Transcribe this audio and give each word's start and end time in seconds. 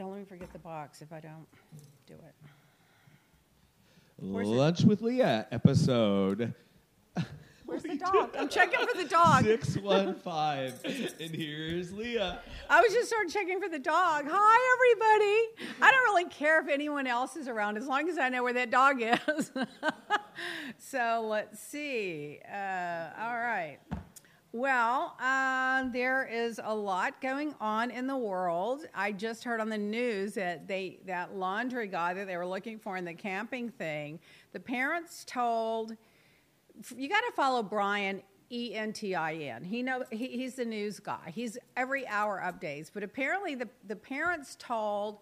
Don't 0.00 0.12
let 0.12 0.20
me 0.20 0.24
forget 0.24 0.50
the 0.50 0.58
box 0.58 1.02
if 1.02 1.12
I 1.12 1.20
don't 1.20 1.46
do 2.06 2.14
it. 2.14 2.34
Lunch 4.18 4.82
with 4.82 5.02
Leah 5.02 5.46
episode 5.52 6.54
Where's 7.66 7.82
the 7.82 7.96
dog? 8.12 8.34
I'm 8.38 8.48
checking 8.48 8.80
for 8.80 8.96
the 8.96 9.04
dog. 9.04 9.44
615. 9.44 11.08
and 11.20 11.34
here's 11.34 11.92
Leah. 11.92 12.40
I 12.70 12.80
was 12.80 12.94
just 12.94 13.08
started 13.08 13.30
checking 13.30 13.60
for 13.60 13.68
the 13.68 13.78
dog. 13.78 14.24
Hi, 14.26 14.74
everybody. 14.74 15.76
I 15.82 15.90
don't 15.90 16.02
really 16.04 16.30
care 16.30 16.62
if 16.62 16.68
anyone 16.68 17.06
else 17.06 17.36
is 17.36 17.46
around 17.46 17.76
as 17.76 17.86
long 17.86 18.08
as 18.08 18.16
I 18.18 18.30
know 18.30 18.42
where 18.42 18.54
that 18.54 18.70
dog 18.70 19.02
is. 19.02 19.52
so 20.78 21.26
let's 21.28 21.60
see. 21.60 22.40
Uh, 22.50 23.10
all 23.20 23.36
right. 23.36 23.76
Well, 24.52 25.16
uh, 25.20 25.84
there 25.92 26.26
is 26.26 26.60
a 26.62 26.74
lot 26.74 27.20
going 27.20 27.54
on 27.60 27.92
in 27.92 28.08
the 28.08 28.16
world. 28.16 28.84
I 28.92 29.12
just 29.12 29.44
heard 29.44 29.60
on 29.60 29.68
the 29.68 29.78
news 29.78 30.34
that 30.34 30.66
they 30.66 30.98
that 31.06 31.36
Laundrie 31.36 31.88
guy 31.88 32.14
that 32.14 32.26
they 32.26 32.36
were 32.36 32.46
looking 32.46 32.80
for 32.80 32.96
in 32.96 33.04
the 33.04 33.14
camping 33.14 33.68
thing. 33.68 34.18
The 34.52 34.58
parents 34.58 35.24
told 35.24 35.96
you 36.96 37.08
got 37.08 37.20
to 37.20 37.32
follow 37.36 37.62
Brian 37.62 38.22
E 38.50 38.74
N 38.74 38.92
T 38.92 39.14
I 39.14 39.34
N. 39.34 39.62
He 39.62 39.84
know 39.84 40.02
he, 40.10 40.26
he's 40.26 40.56
the 40.56 40.64
news 40.64 40.98
guy. 40.98 41.32
He's 41.32 41.56
every 41.76 42.04
hour 42.08 42.42
updates. 42.44 42.90
But 42.92 43.04
apparently, 43.04 43.54
the 43.54 43.68
the 43.86 43.94
parents 43.94 44.56
told 44.58 45.18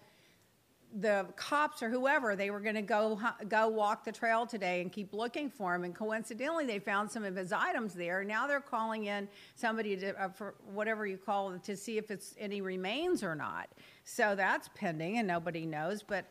the 1.00 1.26
cops 1.36 1.82
or 1.82 1.90
whoever 1.90 2.34
they 2.34 2.50
were 2.50 2.60
going 2.60 2.74
to 2.74 2.82
go 2.82 3.20
go 3.48 3.68
walk 3.68 4.04
the 4.04 4.12
trail 4.12 4.46
today 4.46 4.80
and 4.80 4.90
keep 4.90 5.12
looking 5.12 5.50
for 5.50 5.74
him. 5.74 5.84
And 5.84 5.94
coincidentally, 5.94 6.66
they 6.66 6.78
found 6.78 7.10
some 7.10 7.24
of 7.24 7.36
his 7.36 7.52
items 7.52 7.94
there. 7.94 8.24
Now 8.24 8.46
they're 8.46 8.60
calling 8.60 9.04
in 9.04 9.28
somebody 9.54 9.96
to, 9.96 10.22
uh, 10.22 10.28
for 10.30 10.54
whatever 10.72 11.06
you 11.06 11.18
call 11.18 11.52
it 11.52 11.62
to 11.64 11.76
see 11.76 11.98
if 11.98 12.10
it's 12.10 12.34
any 12.38 12.60
remains 12.60 13.22
or 13.22 13.34
not. 13.34 13.68
So 14.04 14.34
that's 14.34 14.70
pending, 14.74 15.18
and 15.18 15.28
nobody 15.28 15.66
knows. 15.66 16.02
But 16.02 16.24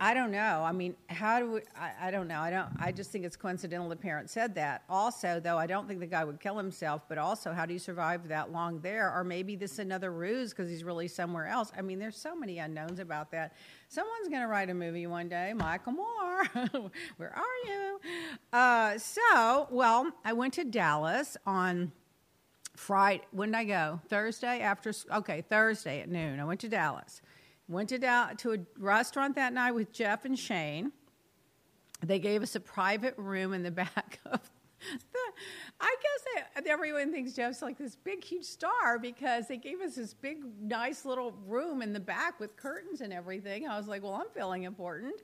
I 0.00 0.14
don't 0.14 0.30
know. 0.30 0.62
I 0.62 0.72
mean, 0.72 0.94
how 1.08 1.38
do 1.40 1.52
we, 1.52 1.60
I, 1.74 2.08
I 2.08 2.10
don't 2.10 2.28
know. 2.28 2.40
I 2.40 2.50
don't. 2.50 2.68
I 2.78 2.92
just 2.92 3.10
think 3.10 3.24
it's 3.24 3.36
coincidental 3.36 3.88
the 3.88 3.96
parent 3.96 4.28
said 4.28 4.54
that. 4.56 4.82
Also, 4.88 5.40
though, 5.40 5.56
I 5.56 5.66
don't 5.66 5.88
think 5.88 6.00
the 6.00 6.06
guy 6.06 6.24
would 6.24 6.40
kill 6.40 6.56
himself. 6.56 7.02
But 7.08 7.18
also, 7.18 7.52
how 7.52 7.64
do 7.64 7.72
you 7.72 7.78
survive 7.78 8.28
that 8.28 8.52
long 8.52 8.80
there? 8.80 9.12
Or 9.14 9.24
maybe 9.24 9.56
this 9.56 9.72
is 9.72 9.78
another 9.78 10.12
ruse 10.12 10.50
because 10.50 10.68
he's 10.68 10.84
really 10.84 11.08
somewhere 11.08 11.46
else. 11.46 11.72
I 11.76 11.82
mean, 11.82 11.98
there's 11.98 12.16
so 12.16 12.36
many 12.36 12.58
unknowns 12.58 12.98
about 12.98 13.30
that. 13.30 13.54
Someone's 13.88 14.28
going 14.28 14.42
to 14.42 14.48
write 14.48 14.68
a 14.68 14.74
movie 14.74 15.06
one 15.06 15.28
day. 15.28 15.52
Michael 15.54 15.92
Moore, 15.92 16.44
where 17.16 17.34
are 17.34 17.68
you? 17.68 18.00
Uh, 18.52 18.98
so, 18.98 19.68
well, 19.70 20.10
I 20.24 20.32
went 20.32 20.54
to 20.54 20.64
Dallas 20.64 21.36
on. 21.46 21.92
Friday, 22.74 23.22
when 23.30 23.52
did 23.52 23.56
I 23.56 23.64
go? 23.64 24.00
Thursday 24.10 24.60
after, 24.60 24.92
okay, 25.10 25.40
Thursday 25.40 26.02
at 26.02 26.10
noon. 26.10 26.38
I 26.38 26.44
went 26.44 26.60
to 26.60 26.68
Dallas. 26.68 27.22
Went 27.68 27.88
to, 27.88 27.98
Dal- 27.98 28.36
to 28.36 28.52
a 28.52 28.58
restaurant 28.78 29.34
that 29.34 29.52
night 29.52 29.72
with 29.72 29.92
Jeff 29.92 30.24
and 30.24 30.38
Shane. 30.38 30.92
They 32.04 32.18
gave 32.18 32.42
us 32.42 32.54
a 32.54 32.60
private 32.60 33.14
room 33.16 33.52
in 33.52 33.62
the 33.62 33.70
back 33.82 34.20
of 34.26 34.40
the. 34.40 34.88
I 35.80 35.96
guess 36.02 36.64
everyone 36.66 37.12
thinks 37.12 37.32
Jeff's 37.32 37.62
like 37.62 37.78
this 37.78 37.96
big, 37.96 38.22
huge 38.22 38.44
star 38.44 38.98
because 39.00 39.48
they 39.48 39.56
gave 39.56 39.80
us 39.80 39.94
this 39.94 40.14
big, 40.14 40.38
nice 40.60 41.04
little 41.04 41.32
room 41.46 41.82
in 41.82 41.92
the 41.92 42.00
back 42.00 42.38
with 42.38 42.56
curtains 42.56 43.00
and 43.00 43.12
everything. 43.12 43.66
I 43.66 43.76
was 43.76 43.88
like, 43.88 44.02
well, 44.02 44.14
I'm 44.14 44.28
feeling 44.34 44.64
important. 44.64 45.14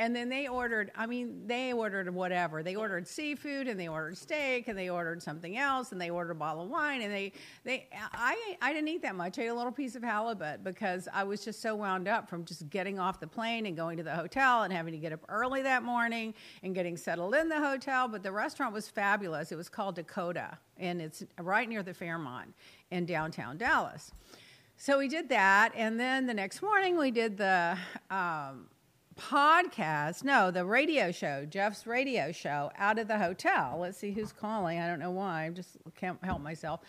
And 0.00 0.16
then 0.16 0.30
they 0.30 0.48
ordered, 0.48 0.90
I 0.96 1.04
mean, 1.04 1.42
they 1.46 1.74
ordered 1.74 2.08
whatever. 2.08 2.62
They 2.62 2.74
ordered 2.74 3.06
seafood 3.06 3.68
and 3.68 3.78
they 3.78 3.86
ordered 3.86 4.16
steak 4.16 4.68
and 4.68 4.78
they 4.78 4.88
ordered 4.88 5.22
something 5.22 5.58
else 5.58 5.92
and 5.92 6.00
they 6.00 6.08
ordered 6.08 6.30
a 6.30 6.36
bottle 6.36 6.62
of 6.62 6.70
wine 6.70 7.02
and 7.02 7.12
they, 7.12 7.34
they 7.64 7.86
I, 7.92 8.56
I 8.62 8.72
didn't 8.72 8.88
eat 8.88 9.02
that 9.02 9.14
much. 9.14 9.38
I 9.38 9.42
ate 9.42 9.48
a 9.48 9.54
little 9.54 9.70
piece 9.70 9.96
of 9.96 10.02
halibut 10.02 10.64
because 10.64 11.06
I 11.12 11.24
was 11.24 11.44
just 11.44 11.60
so 11.60 11.76
wound 11.76 12.08
up 12.08 12.30
from 12.30 12.46
just 12.46 12.70
getting 12.70 12.98
off 12.98 13.20
the 13.20 13.26
plane 13.26 13.66
and 13.66 13.76
going 13.76 13.98
to 13.98 14.02
the 14.02 14.14
hotel 14.14 14.62
and 14.62 14.72
having 14.72 14.94
to 14.94 14.98
get 14.98 15.12
up 15.12 15.20
early 15.28 15.60
that 15.64 15.82
morning 15.82 16.32
and 16.62 16.74
getting 16.74 16.96
settled 16.96 17.34
in 17.34 17.50
the 17.50 17.60
hotel. 17.60 18.08
But 18.08 18.22
the 18.22 18.32
restaurant 18.32 18.72
was 18.72 18.88
fabulous. 18.88 19.52
It 19.52 19.56
was 19.56 19.68
called 19.68 19.96
Dakota 19.96 20.56
and 20.78 21.02
it's 21.02 21.22
right 21.38 21.68
near 21.68 21.82
the 21.82 21.92
Fairmont 21.92 22.54
in 22.90 23.04
downtown 23.04 23.58
Dallas. 23.58 24.12
So 24.78 24.96
we 24.96 25.08
did 25.08 25.28
that, 25.28 25.72
and 25.76 26.00
then 26.00 26.26
the 26.26 26.32
next 26.32 26.62
morning 26.62 26.96
we 26.96 27.10
did 27.10 27.36
the 27.36 27.76
um, 28.10 28.64
podcast. 29.18 30.24
No, 30.24 30.50
the 30.50 30.64
radio 30.64 31.12
show, 31.12 31.44
Jeff's 31.44 31.86
radio 31.86 32.32
show, 32.32 32.70
out 32.76 32.98
of 32.98 33.08
the 33.08 33.18
hotel. 33.18 33.78
Let's 33.80 33.98
see 33.98 34.12
who's 34.12 34.32
calling. 34.32 34.78
I 34.78 34.86
don't 34.86 34.98
know 34.98 35.10
why. 35.10 35.46
I 35.46 35.50
just 35.50 35.76
can't 35.96 36.22
help 36.24 36.40
myself. 36.40 36.80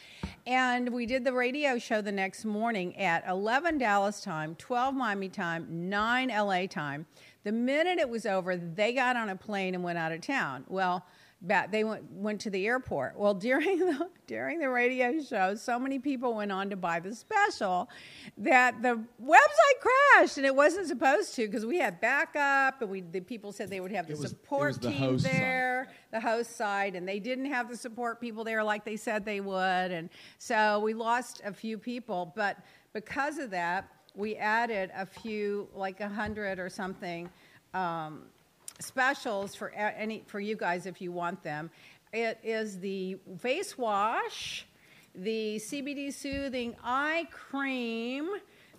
And 0.48 0.90
we 0.90 1.06
did 1.06 1.24
the 1.24 1.34
radio 1.34 1.78
show 1.78 2.02
the 2.02 2.12
next 2.12 2.46
morning 2.46 2.98
at 2.98 3.28
11 3.28 3.78
Dallas 3.78 4.22
time, 4.22 4.56
12 4.56 4.96
Miami 4.96 5.30
time, 5.30 5.90
9 5.90 6.30
LA 6.30 6.68
time. 6.68 7.06
The 7.44 7.52
minute 7.52 7.98
it 7.98 8.10
was 8.10 8.26
over, 8.26 8.56
they 8.56 8.94
got 8.94 9.16
on 9.16 9.30
a 9.30 9.36
plane 9.36 9.74
and 9.74 9.84
went 9.84 9.98
out 9.98 10.12
of 10.12 10.22
town. 10.22 10.64
Well, 10.68 11.06
back, 11.42 11.72
they 11.72 11.84
went, 11.84 12.10
went 12.12 12.42
to 12.42 12.50
the 12.50 12.66
airport. 12.68 13.18
Well, 13.18 13.34
during 13.50 13.80
the 13.80 14.10
during 14.28 14.60
the 14.60 14.70
radio 14.70 15.22
show, 15.22 15.56
so 15.56 15.78
many 15.80 16.00
people 16.00 16.36
went 16.36 16.52
on 16.52 16.70
to 16.70 16.76
buy 16.76 17.00
the 17.00 17.14
special 17.14 17.90
that 18.38 18.82
the 18.82 19.04
website 19.24 19.80
crashed, 19.82 20.38
and 20.38 20.46
it 20.46 20.56
wasn't 20.56 20.88
supposed 20.88 21.36
to 21.36 21.48
because 21.48 21.66
we 21.66 21.80
had 21.80 22.00
backup, 22.00 22.82
and 22.82 22.90
we 22.90 23.02
the 23.02 23.20
people 23.20 23.52
said 23.52 23.70
they 23.70 23.80
would 23.80 23.92
have 23.92 24.08
the 24.08 24.14
was- 24.14 24.30
support 24.30 24.82
the 24.82 24.90
team 24.90 24.98
host 24.98 25.24
side. 25.26 25.34
there, 25.34 25.88
the 26.12 26.20
host 26.20 26.56
side, 26.56 26.96
and 26.96 27.08
they 27.08 27.20
didn't 27.20 27.46
have 27.46 27.70
the 27.70 27.78
support 27.78 28.22
people 28.22 28.44
there 28.44 28.64
like 28.64 28.86
they 28.86 28.98
said 28.98 29.26
they 29.26 29.42
would, 29.42 29.92
and 29.92 30.10
so 30.38 30.80
we 30.80 30.94
lost 30.94 31.42
a 31.44 31.54
few 31.54 31.78
people, 31.78 32.32
but 32.36 32.58
because 32.94 33.38
of 33.38 33.50
that, 33.52 33.90
we 34.16 34.36
added 34.36 34.92
a 34.96 35.06
few, 35.06 35.70
like 35.74 36.02
a 36.02 36.10
hundred 36.10 36.60
or 36.60 36.70
something. 36.70 37.30
Um, 37.74 38.24
specials 38.82 39.56
for 39.56 39.70
any 39.70 40.24
for 40.28 40.40
you 40.40 40.56
guys 40.56 40.86
if 40.86 41.02
you 41.02 41.12
want 41.12 41.42
them. 41.44 41.70
It 42.14 42.40
is 42.44 42.80
the 42.80 43.18
face 43.40 43.78
wash, 43.78 44.66
the 45.16 45.58
CBD 45.58 46.14
soothing 46.14 46.76
eye 46.84 47.28
cream, 47.32 48.30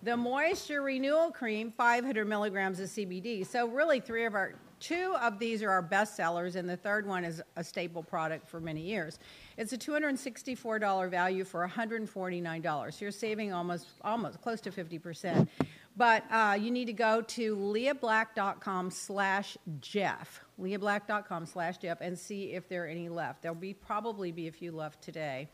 the 0.03 0.15
moisture 0.15 0.81
renewal 0.81 1.31
cream, 1.31 1.71
500 1.71 2.27
milligrams 2.27 2.79
of 2.79 2.89
CBD. 2.89 3.45
So 3.45 3.67
really, 3.67 3.99
three 3.99 4.25
of 4.25 4.35
our 4.35 4.55
two 4.83 5.15
of 5.21 5.39
these 5.39 5.63
are 5.63 5.71
our 5.71 5.81
best 5.81 6.15
sellers, 6.15 6.57
and 6.57 6.69
the 6.69 6.75
third 6.75 7.07
one 7.07 7.23
is 7.23 7.41
a 7.55 7.63
staple 7.63 8.03
product 8.03 8.45
for 8.47 8.59
many 8.59 8.81
years. 8.81 9.17
It's 9.57 9.71
a 9.71 9.77
$264 9.77 11.09
value 11.09 11.45
for 11.45 11.65
$149. 11.65 12.93
So 12.93 12.97
you're 12.99 13.11
saving 13.11 13.53
almost 13.53 13.87
almost 14.01 14.41
close 14.41 14.59
to 14.61 14.71
50 14.71 14.99
percent. 14.99 15.49
But 15.95 16.23
uh, 16.31 16.57
you 16.59 16.71
need 16.71 16.85
to 16.85 16.93
go 16.93 17.21
to 17.21 17.55
leahblack.com 17.55 18.89
slash 18.89 19.57
Jeff, 19.79 20.41
leahblack.com 20.59 21.45
slash 21.45 21.77
Jeff, 21.77 22.01
and 22.01 22.17
see 22.17 22.53
if 22.53 22.67
there 22.67 22.85
are 22.85 22.87
any 22.87 23.09
left. 23.09 23.43
There'll 23.43 23.55
be 23.55 23.73
probably 23.73 24.31
be 24.31 24.47
a 24.47 24.51
few 24.51 24.71
left 24.71 25.03
today. 25.03 25.49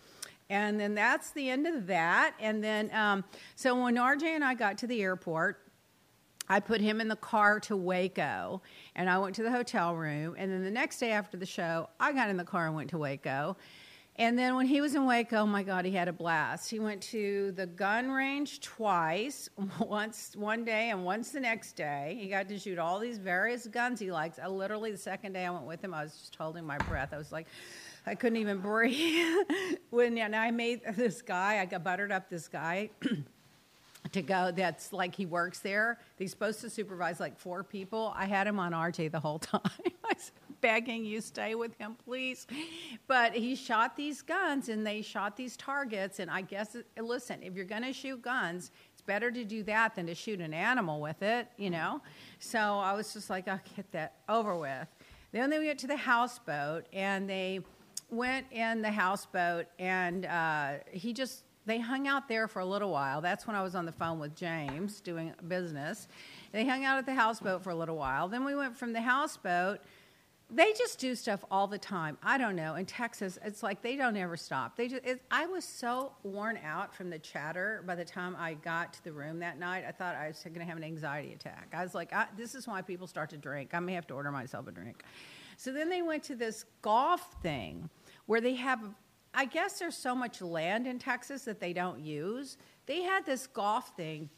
And 0.50 0.80
then 0.80 0.96
that's 0.96 1.32
the 1.32 1.50
end 1.50 1.68
of 1.68 1.88
that. 1.88 2.34
And 2.40 2.64
then, 2.64 2.94
um, 2.94 3.24
so 3.56 3.84
when 3.84 3.96
RJ 3.96 4.24
and 4.24 4.44
I 4.44 4.54
got 4.54 4.78
to 4.80 4.88
the 4.88 5.02
airport, 5.02 5.62
I 6.52 6.60
put 6.60 6.82
him 6.82 7.00
in 7.00 7.08
the 7.08 7.16
car 7.16 7.60
to 7.62 7.78
Waco, 7.78 8.64
and 8.96 9.08
I 9.08 9.20
went 9.20 9.36
to 9.36 9.44
the 9.44 9.52
hotel 9.52 9.96
room. 9.96 10.36
And 10.38 10.52
then 10.52 10.64
the 10.64 10.72
next 10.72 10.98
day 11.00 11.12
after 11.12 11.38
the 11.38 11.46
show, 11.46 11.90
I 12.00 12.12
got 12.12 12.30
in 12.30 12.38
the 12.38 12.44
car 12.44 12.66
and 12.66 12.76
went 12.76 12.90
to 12.90 12.98
Waco. 12.98 13.56
And 14.20 14.38
then 14.38 14.58
when 14.58 14.66
he 14.66 14.82
was 14.82 14.96
in 14.96 15.06
Waco, 15.06 15.38
oh 15.38 15.46
my 15.46 15.64
God, 15.64 15.86
he 15.86 15.92
had 15.92 16.10
a 16.10 16.14
blast. 16.14 16.70
He 16.70 16.78
went 16.78 17.02
to 17.04 17.54
the 17.54 17.66
gun 17.66 18.12
range 18.12 18.60
twice, 18.60 19.48
once 19.80 20.36
one 20.36 20.66
day 20.66 20.90
and 20.90 21.06
once 21.06 21.32
the 21.32 21.40
next 21.40 21.78
day. 21.78 22.18
He 22.20 22.28
got 22.28 22.50
to 22.50 22.60
shoot 22.60 22.78
all 22.78 23.00
these 23.00 23.18
various 23.18 23.66
guns 23.66 23.98
he 23.98 24.12
likes. 24.12 24.38
I 24.38 24.48
literally, 24.48 24.92
the 24.92 24.98
second 24.98 25.32
day 25.32 25.46
I 25.46 25.50
went 25.50 25.64
with 25.64 25.82
him, 25.82 25.94
I 25.94 26.04
was 26.04 26.18
just 26.18 26.36
holding 26.36 26.66
my 26.66 26.78
breath. 26.80 27.14
I 27.14 27.18
was 27.18 27.32
like, 27.32 27.48
I 28.06 28.14
couldn't 28.14 28.40
even 28.40 28.58
breathe. 28.62 29.38
when 29.90 30.18
and 30.18 30.36
I 30.36 30.52
made 30.52 30.82
this 30.98 31.22
guy, 31.22 31.60
I 31.62 31.66
got 31.66 31.86
buttered 31.86 32.12
up 32.12 32.30
this 32.30 32.50
guy. 32.50 32.90
to 34.12 34.22
go 34.22 34.52
that's 34.56 34.94
like 34.94 35.14
he 35.14 35.26
works 35.26 35.60
there 35.60 36.00
he's 36.18 36.32
supposed 36.32 36.62
to 36.62 36.70
supervise 36.70 37.20
like 37.20 37.38
four 37.38 37.64
people 37.64 38.14
i 38.16 38.26
had 38.26 38.48
him 38.48 38.58
on 38.60 38.72
rj 38.72 39.12
the 39.12 39.20
whole 39.20 39.40
time 39.40 39.62
I 40.10 40.14
was 40.14 40.32
begging 40.62 41.06
you 41.06 41.22
stay 41.22 41.56
with 41.56 41.78
him, 41.78 41.96
please. 42.06 42.48
But 43.08 43.34
he 43.34 43.56
shot 43.56 43.96
these 43.96 44.22
guns 44.22 44.70
and 44.70 44.86
they 44.86 45.02
shot 45.02 45.36
these 45.36 45.58
targets. 45.58 46.20
And 46.20 46.30
I 46.30 46.42
guess, 46.42 46.76
listen, 47.00 47.42
if 47.44 47.56
you're 47.56 47.66
going 47.66 47.84
to 47.84 47.94
shoot 47.94 48.22
guns, 48.22 48.72
it's 48.92 49.02
better 49.02 49.32
to 49.32 49.44
do 49.44 49.64
that 49.64 49.96
than 49.96 50.08
to 50.08 50.16
shoot 50.16 50.40
an 50.40 50.54
animal 50.54 51.02
with 51.02 51.22
it, 51.22 51.48
you 51.58 51.70
know? 51.70 52.02
So 52.40 52.60
I 52.60 52.94
was 52.94 53.14
just 53.14 53.30
like, 53.30 53.48
I'll 53.48 53.60
get 53.76 53.92
that 53.92 54.16
over 54.28 54.56
with. 54.56 54.88
Then 55.32 55.50
they 55.50 55.60
went 55.60 55.80
to 55.80 55.88
the 55.88 55.98
houseboat 55.98 56.88
and 56.92 57.30
they 57.30 57.60
went 58.10 58.48
in 58.52 58.82
the 58.82 58.92
houseboat 58.92 59.68
and 59.78 60.26
uh, 60.26 60.74
he 60.92 61.14
just 61.14 61.44
they 61.70 61.80
hung 61.80 62.08
out 62.08 62.28
there 62.28 62.48
for 62.48 62.60
a 62.60 62.66
little 62.66 62.92
while. 62.92 63.22
That's 63.22 63.46
when 63.46 63.56
I 63.56 63.62
was 63.62 63.76
on 63.76 63.86
the 63.86 63.92
phone 63.92 64.20
with 64.20 64.36
James 64.36 65.02
doing 65.02 65.34
business. 65.48 66.08
They 66.52 66.66
hung 66.66 66.84
out 66.84 66.98
at 66.98 67.06
the 67.06 67.14
houseboat 67.14 67.64
for 67.64 67.70
a 67.70 67.76
little 67.76 67.98
while. 67.98 68.28
Then 68.28 68.44
we 68.44 68.56
went 68.56 68.78
from 68.78 68.94
the 68.94 69.02
houseboat. 69.02 69.80
They 70.52 70.74
just 70.74 70.98
do 71.00 71.14
stuff 71.14 71.46
all 71.52 71.68
the 71.68 71.78
time. 71.78 72.18
I 72.24 72.40
don't 72.40 72.56
know. 72.56 72.74
In 72.74 72.88
Texas, 72.88 73.38
it's 73.44 73.62
like 73.62 73.84
they 73.84 73.96
don't 73.96 74.18
ever 74.18 74.36
stop. 74.36 74.76
They 74.76 74.88
just. 74.88 75.06
It, 75.06 75.22
I 75.30 75.46
was 75.46 75.64
so 75.64 76.14
worn 76.24 76.58
out 76.66 76.96
from 76.96 77.12
the 77.12 77.20
chatter 77.20 77.84
by 77.86 77.94
the 77.94 78.06
time 78.06 78.36
I 78.36 78.56
got 78.56 78.94
to 78.94 79.04
the 79.04 79.12
room 79.12 79.40
that 79.40 79.60
night. 79.60 79.84
I 79.88 79.92
thought 79.92 80.16
I 80.16 80.30
was 80.30 80.42
going 80.44 80.58
to 80.58 80.66
have 80.66 80.78
an 80.78 80.84
anxiety 80.84 81.34
attack. 81.34 81.70
I 81.72 81.84
was 81.84 81.94
like, 81.94 82.12
I, 82.14 82.26
"This 82.36 82.56
is 82.56 82.68
why 82.68 82.82
people 82.82 83.06
start 83.06 83.30
to 83.30 83.38
drink. 83.38 83.76
I 83.76 83.80
may 83.80 83.94
have 83.94 84.08
to 84.08 84.16
order 84.16 84.32
myself 84.32 84.68
a 84.68 84.72
drink." 84.72 85.04
So 85.56 85.72
then 85.72 85.88
they 85.88 86.02
went 86.02 86.24
to 86.24 86.36
this 86.36 86.66
golf 86.82 87.36
thing 87.44 87.88
where 88.26 88.42
they 88.42 88.56
have 88.56 88.80
I 89.34 89.46
guess 89.46 89.80
there's 89.80 89.96
so 89.96 90.16
much 90.16 90.42
land 90.42 90.88
in 90.88 91.00
Texas 91.00 91.44
that 91.44 91.60
they 91.60 91.74
don't 91.74 92.00
use. 92.00 92.58
They 92.86 93.04
had 93.04 93.26
this 93.26 93.48
golf 93.48 93.96
thing 93.96 94.30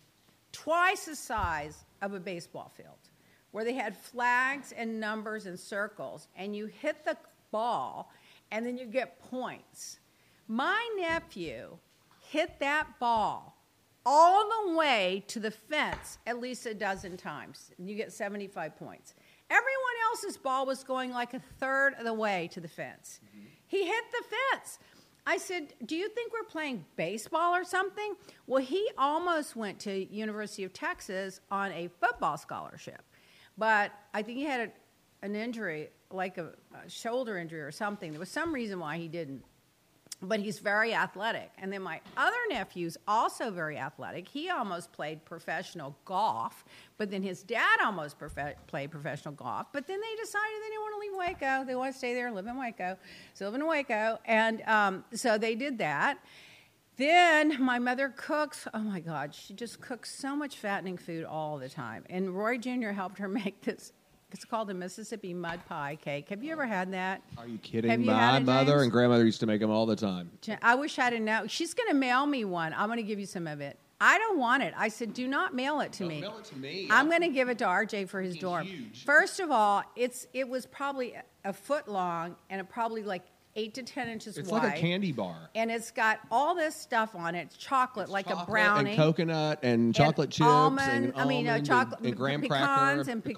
twice 0.51 1.05
the 1.05 1.15
size 1.15 1.85
of 2.01 2.13
a 2.13 2.19
baseball 2.19 2.71
field 2.75 2.97
where 3.51 3.63
they 3.63 3.73
had 3.73 3.95
flags 3.95 4.71
and 4.71 4.99
numbers 4.99 5.45
and 5.45 5.59
circles, 5.59 6.27
and 6.37 6.55
you 6.55 6.67
hit 6.67 7.03
the 7.05 7.17
ball 7.51 8.09
and 8.51 8.65
then 8.65 8.77
you 8.77 8.85
get 8.85 9.19
points. 9.29 9.99
My 10.47 10.89
nephew 10.97 11.77
hit 12.29 12.59
that 12.59 12.87
ball 12.99 13.57
all 14.05 14.49
the 14.49 14.75
way 14.75 15.23
to 15.27 15.39
the 15.39 15.51
fence 15.51 16.17
at 16.25 16.39
least 16.39 16.65
a 16.65 16.73
dozen 16.73 17.17
times, 17.17 17.71
and 17.77 17.89
you 17.89 17.95
get 17.95 18.11
75 18.11 18.75
points. 18.77 19.13
Everyone 19.49 19.93
else's 20.09 20.37
ball 20.37 20.65
was 20.65 20.83
going 20.83 21.11
like 21.11 21.33
a 21.33 21.41
third 21.59 21.93
of 21.95 22.05
the 22.05 22.13
way 22.13 22.49
to 22.53 22.61
the 22.61 22.67
fence. 22.67 23.19
Mm-hmm. 23.25 23.45
He 23.71 23.85
hit 23.85 24.03
the 24.11 24.23
fence. 24.35 24.79
I 25.25 25.37
said, 25.37 25.73
"Do 25.85 25.95
you 25.95 26.09
think 26.09 26.33
we're 26.33 26.43
playing 26.43 26.83
baseball 26.97 27.55
or 27.55 27.63
something?" 27.63 28.15
Well, 28.45 28.61
he 28.61 28.85
almost 28.97 29.55
went 29.55 29.79
to 29.81 30.13
University 30.13 30.65
of 30.65 30.73
Texas 30.73 31.39
on 31.49 31.71
a 31.71 31.87
football 32.01 32.37
scholarship, 32.37 33.01
but 33.57 33.93
I 34.13 34.23
think 34.23 34.39
he 34.39 34.43
had 34.43 34.59
a, 34.59 35.25
an 35.25 35.35
injury, 35.35 35.89
like 36.09 36.37
a, 36.37 36.51
a 36.83 36.89
shoulder 36.89 37.37
injury 37.37 37.61
or 37.61 37.71
something. 37.71 38.11
There 38.11 38.19
was 38.19 38.29
some 38.29 38.53
reason 38.53 38.77
why 38.77 38.97
he 38.97 39.07
didn't 39.07 39.45
but 40.21 40.39
he's 40.39 40.59
very 40.59 40.93
athletic. 40.93 41.51
And 41.57 41.73
then 41.73 41.81
my 41.81 41.99
other 42.15 42.37
nephew's 42.49 42.97
also 43.07 43.49
very 43.49 43.77
athletic. 43.77 44.27
He 44.27 44.49
almost 44.49 44.91
played 44.91 45.25
professional 45.25 45.97
golf, 46.05 46.63
but 47.01 47.09
then 47.09 47.23
his 47.23 47.41
dad 47.41 47.79
almost 47.83 48.19
prof- 48.19 48.55
played 48.67 48.91
professional 48.91 49.33
golf. 49.33 49.65
But 49.73 49.87
then 49.87 49.99
they 49.99 50.21
decided 50.21 50.51
they 50.61 50.69
didn't 50.69 50.81
want 50.81 50.93
to 50.93 50.99
leave 50.99 51.17
Waco. 51.17 51.65
They 51.65 51.73
want 51.73 51.93
to 51.93 51.97
stay 51.97 52.13
there 52.13 52.27
and 52.27 52.35
live 52.35 52.45
in 52.45 52.59
Waco. 52.59 52.95
So 53.33 53.45
live 53.45 53.55
in 53.55 53.65
Waco. 53.65 54.19
And 54.25 54.61
um, 54.67 55.03
so 55.11 55.39
they 55.39 55.55
did 55.55 55.79
that. 55.79 56.19
Then 56.97 57.59
my 57.59 57.79
mother 57.79 58.13
cooks. 58.15 58.67
Oh 58.71 58.81
my 58.81 58.99
God, 58.99 59.33
she 59.33 59.55
just 59.55 59.81
cooks 59.81 60.15
so 60.15 60.35
much 60.35 60.57
fattening 60.57 60.95
food 60.95 61.25
all 61.25 61.57
the 61.57 61.69
time. 61.69 62.03
And 62.07 62.37
Roy 62.37 62.59
Jr. 62.59 62.89
helped 62.89 63.17
her 63.17 63.27
make 63.43 63.61
this 63.61 63.93
it's 64.31 64.45
called 64.45 64.69
a 64.69 64.75
Mississippi 64.75 65.33
mud 65.33 65.59
pie 65.67 65.97
cake. 65.99 66.29
Have 66.29 66.43
you 66.43 66.51
ever 66.51 66.67
had 66.67 66.93
that? 66.93 67.23
Are 67.35 67.47
you 67.47 67.57
kidding? 67.57 67.89
You 68.01 68.05
My 68.11 68.37
mother 68.37 68.73
James? 68.73 68.83
and 68.83 68.91
grandmother 68.91 69.25
used 69.25 69.39
to 69.39 69.47
make 69.47 69.59
them 69.59 69.71
all 69.71 69.87
the 69.87 69.95
time. 69.95 70.29
I 70.61 70.75
wish 70.75 70.99
I 70.99 71.09
didn't 71.09 71.25
know. 71.25 71.47
She's 71.47 71.73
going 71.73 71.89
to 71.89 71.95
mail 71.95 72.27
me 72.27 72.45
one. 72.45 72.73
I'm 72.73 72.87
going 72.87 72.97
to 72.97 73.03
give 73.03 73.19
you 73.19 73.25
some 73.25 73.47
of 73.47 73.59
it. 73.59 73.79
I 74.03 74.17
don't 74.17 74.39
want 74.39 74.63
it. 74.63 74.73
I 74.75 74.87
said, 74.89 75.13
do 75.13 75.27
not 75.27 75.53
mail 75.53 75.79
it 75.81 75.91
to 75.93 75.99
Don't 75.99 76.07
me. 76.09 76.21
mail 76.21 76.37
it 76.39 76.45
to 76.45 76.55
me. 76.57 76.87
I'm 76.89 77.07
going 77.07 77.21
to 77.21 77.29
give 77.29 77.49
it 77.49 77.59
to 77.59 77.65
RJ 77.65 78.09
for 78.09 78.19
his 78.21 78.35
dorm. 78.35 78.65
huge. 78.65 79.05
First 79.05 79.39
of 79.39 79.51
all, 79.51 79.83
it's 79.95 80.25
it 80.33 80.49
was 80.49 80.65
probably 80.65 81.15
a 81.45 81.53
foot 81.53 81.87
long 81.87 82.35
and 82.49 82.59
it 82.59 82.67
probably 82.67 83.03
like 83.03 83.21
eight 83.57 83.73
to 83.73 83.83
ten 83.83 84.07
inches 84.07 84.37
It's 84.37 84.49
wide. 84.49 84.57
It's 84.63 84.65
like 84.69 84.77
a 84.77 84.81
candy 84.81 85.11
bar. 85.11 85.35
and 85.55 85.69
it's 85.69 85.91
got 85.91 86.19
all 86.31 86.55
this 86.55 86.73
stuff 86.73 87.13
on 87.15 87.35
it. 87.35 87.41
It's 87.47 87.57
chocolate, 87.57 88.07
like 88.09 88.25
Chocolate 88.25 88.47
a 88.47 88.51
brownie. 88.51 88.89
and 88.91 88.97
coconut 88.99 89.59
and 89.61 89.93
chocolate 89.93 90.27
and 90.27 90.33
chips 90.33 90.47
almond, 90.47 90.89
and 91.05 91.13
I 91.17 91.25
mean, 91.25 91.47
uh, 91.49 91.59
chocolate 91.59 91.99
and, 91.99 92.07
and 92.07 92.15
graham 92.15 92.39
pecans 92.41 92.57
cracker 92.65 93.11
and 93.11 93.23
pecan. 93.23 93.35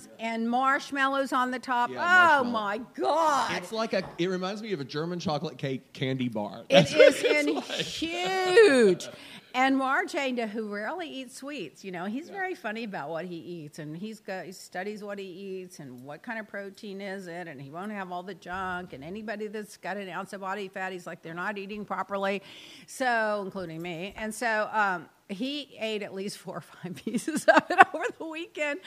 pecans 0.00 0.08
and 0.20 0.50
marshmallows 0.50 1.32
on 1.32 1.50
the 1.52 1.58
top. 1.58 1.90
Yeah, 1.90 2.38
oh 2.40 2.44
my 2.44 2.80
god! 2.94 3.56
It's 3.56 3.72
like 3.72 3.94
a. 3.94 4.02
It 4.18 4.28
reminds 4.28 4.60
me 4.62 4.72
of 4.74 4.80
a 4.80 4.84
German 4.84 5.18
chocolate 5.20 5.56
cake 5.56 5.92
candy 5.94 6.28
bar. 6.28 6.64
That's 6.68 6.92
it's 6.94 7.22
in 7.24 7.54
like. 7.54 7.64
huge. 7.64 9.08
And 9.58 9.80
Marjane, 9.80 10.46
who 10.50 10.68
rarely 10.68 11.08
eats 11.08 11.36
sweets, 11.36 11.82
you 11.82 11.90
know, 11.90 12.04
he's 12.04 12.28
very 12.28 12.54
funny 12.54 12.84
about 12.84 13.08
what 13.08 13.24
he 13.24 13.36
eats, 13.36 13.78
and 13.78 13.96
he's 13.96 14.20
got, 14.20 14.44
he 14.44 14.52
studies 14.52 15.02
what 15.02 15.18
he 15.18 15.24
eats 15.24 15.78
and 15.78 16.04
what 16.04 16.22
kind 16.22 16.38
of 16.38 16.46
protein 16.46 17.00
is 17.00 17.26
it, 17.26 17.48
and 17.48 17.58
he 17.58 17.70
won't 17.70 17.90
have 17.90 18.12
all 18.12 18.22
the 18.22 18.34
junk. 18.34 18.92
And 18.92 19.02
anybody 19.02 19.46
that's 19.46 19.78
got 19.78 19.96
an 19.96 20.10
ounce 20.10 20.34
of 20.34 20.42
body 20.42 20.68
fat, 20.68 20.92
he's 20.92 21.06
like 21.06 21.22
they're 21.22 21.32
not 21.32 21.56
eating 21.56 21.86
properly, 21.86 22.42
so 22.86 23.40
including 23.46 23.80
me. 23.80 24.12
And 24.18 24.34
so 24.34 24.68
um, 24.72 25.08
he 25.30 25.74
ate 25.80 26.02
at 26.02 26.12
least 26.12 26.36
four 26.36 26.58
or 26.58 26.60
five 26.60 26.94
pieces 27.06 27.46
of 27.46 27.62
it 27.70 27.78
over 27.94 28.04
the 28.18 28.26
weekend. 28.26 28.80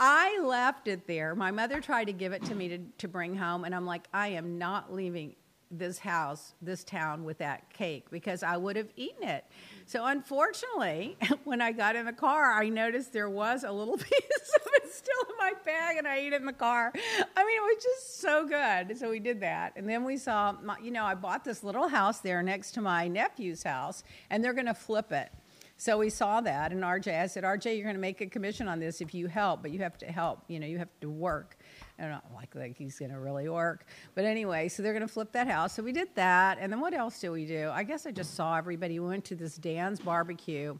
I 0.00 0.40
left 0.40 0.88
it 0.88 1.06
there. 1.06 1.34
My 1.34 1.50
mother 1.50 1.82
tried 1.82 2.04
to 2.04 2.14
give 2.14 2.32
it 2.32 2.42
to 2.46 2.54
me 2.54 2.68
to, 2.68 2.78
to 2.78 3.06
bring 3.06 3.36
home, 3.36 3.64
and 3.64 3.74
I'm 3.74 3.84
like, 3.84 4.08
I 4.14 4.28
am 4.28 4.56
not 4.56 4.94
leaving 4.94 5.34
this 5.70 5.98
house, 5.98 6.54
this 6.62 6.84
town 6.84 7.24
with 7.24 7.38
that 7.38 7.70
cake 7.72 8.10
because 8.10 8.42
I 8.42 8.56
would 8.56 8.76
have 8.76 8.88
eaten 8.96 9.28
it. 9.28 9.44
So 9.84 10.04
unfortunately, 10.04 11.16
when 11.44 11.60
I 11.60 11.72
got 11.72 11.96
in 11.96 12.06
the 12.06 12.12
car, 12.12 12.52
I 12.52 12.68
noticed 12.68 13.12
there 13.12 13.30
was 13.30 13.64
a 13.64 13.72
little 13.72 13.96
piece 13.98 14.08
of 14.08 14.62
it 14.74 14.92
still 14.92 15.22
in 15.30 15.36
my 15.38 15.52
bag, 15.64 15.96
and 15.96 16.06
I 16.06 16.16
ate 16.16 16.32
it 16.32 16.40
in 16.40 16.46
the 16.46 16.52
car. 16.52 16.92
I 16.94 17.44
mean, 17.44 17.56
it 17.56 17.74
was 17.74 17.82
just 17.82 18.20
so 18.20 18.46
good. 18.46 18.98
So 18.98 19.10
we 19.10 19.20
did 19.20 19.40
that, 19.40 19.72
and 19.76 19.88
then 19.88 20.04
we 20.04 20.16
saw, 20.16 20.52
my, 20.62 20.76
you 20.82 20.90
know, 20.90 21.04
I 21.04 21.14
bought 21.14 21.44
this 21.44 21.62
little 21.62 21.88
house 21.88 22.20
there 22.20 22.42
next 22.42 22.72
to 22.72 22.80
my 22.80 23.08
nephew's 23.08 23.62
house, 23.62 24.02
and 24.30 24.44
they're 24.44 24.54
going 24.54 24.66
to 24.66 24.74
flip 24.74 25.12
it. 25.12 25.30
So 25.78 25.98
we 25.98 26.08
saw 26.08 26.40
that, 26.40 26.72
and 26.72 26.82
RJ, 26.82 27.20
I 27.20 27.26
said, 27.26 27.44
RJ, 27.44 27.74
you're 27.74 27.84
going 27.84 27.96
to 27.96 28.00
make 28.00 28.22
a 28.22 28.26
commission 28.26 28.66
on 28.66 28.80
this 28.80 29.02
if 29.02 29.14
you 29.14 29.26
help, 29.26 29.60
but 29.60 29.72
you 29.72 29.80
have 29.80 29.98
to 29.98 30.06
help. 30.06 30.42
You 30.48 30.58
know, 30.58 30.66
you 30.66 30.78
have 30.78 30.88
to 31.02 31.10
work. 31.10 31.58
I 31.98 32.08
don't 32.08 32.34
like, 32.34 32.54
like 32.54 32.76
he's 32.76 32.98
going 32.98 33.10
to 33.10 33.18
really 33.18 33.48
work. 33.48 33.86
But 34.14 34.24
anyway, 34.24 34.68
so 34.68 34.82
they're 34.82 34.92
going 34.92 35.06
to 35.06 35.12
flip 35.12 35.32
that 35.32 35.48
house. 35.48 35.74
So 35.74 35.82
we 35.82 35.92
did 35.92 36.08
that, 36.14 36.58
and 36.60 36.72
then 36.72 36.80
what 36.80 36.94
else 36.94 37.20
do 37.20 37.32
we 37.32 37.46
do? 37.46 37.70
I 37.72 37.82
guess 37.84 38.06
I 38.06 38.10
just 38.10 38.34
saw 38.34 38.56
everybody. 38.56 38.98
We 38.98 39.08
went 39.08 39.24
to 39.26 39.34
this 39.34 39.56
Dan's 39.56 40.00
barbecue. 40.00 40.78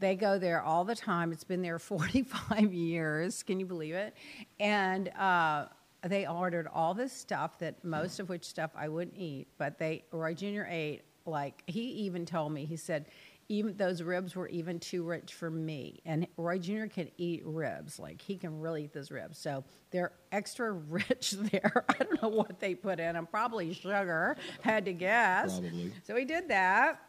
They 0.00 0.16
go 0.16 0.38
there 0.38 0.60
all 0.60 0.84
the 0.84 0.96
time. 0.96 1.32
It's 1.32 1.44
been 1.44 1.62
there 1.62 1.78
45 1.78 2.72
years. 2.72 3.42
Can 3.42 3.60
you 3.60 3.66
believe 3.66 3.94
it? 3.94 4.14
And 4.58 5.08
uh, 5.10 5.66
they 6.02 6.26
ordered 6.26 6.68
all 6.72 6.94
this 6.94 7.12
stuff 7.12 7.58
that 7.60 7.82
most 7.84 8.20
of 8.20 8.28
which 8.28 8.44
stuff 8.44 8.70
I 8.76 8.88
wouldn't 8.88 9.16
eat, 9.16 9.46
but 9.56 9.78
they 9.78 10.04
Roy 10.10 10.34
Jr. 10.34 10.64
ate. 10.68 11.02
Like 11.26 11.62
he 11.66 11.80
even 11.80 12.26
told 12.26 12.52
me, 12.52 12.66
he 12.66 12.76
said, 12.76 13.06
even 13.48 13.76
those 13.76 14.02
ribs 14.02 14.34
were 14.34 14.48
even 14.48 14.78
too 14.80 15.02
rich 15.02 15.34
for 15.34 15.50
me. 15.50 16.00
And 16.04 16.26
Roy 16.36 16.58
Jr. 16.58 16.86
can 16.86 17.10
eat 17.18 17.42
ribs, 17.44 17.98
like 17.98 18.20
he 18.20 18.36
can 18.36 18.60
really 18.60 18.84
eat 18.84 18.92
those 18.92 19.10
ribs. 19.10 19.38
So 19.38 19.64
they're 19.90 20.12
extra 20.32 20.72
rich 20.88 21.32
there. 21.32 21.84
I 21.88 22.04
don't 22.04 22.22
know 22.22 22.28
what 22.28 22.60
they 22.60 22.74
put 22.74 23.00
in 23.00 23.14
them. 23.14 23.26
Probably 23.26 23.72
sugar. 23.72 24.36
Had 24.62 24.84
to 24.86 24.92
guess. 24.92 25.60
Probably. 25.60 25.92
So 26.04 26.14
we 26.14 26.24
did 26.24 26.48
that. 26.48 27.00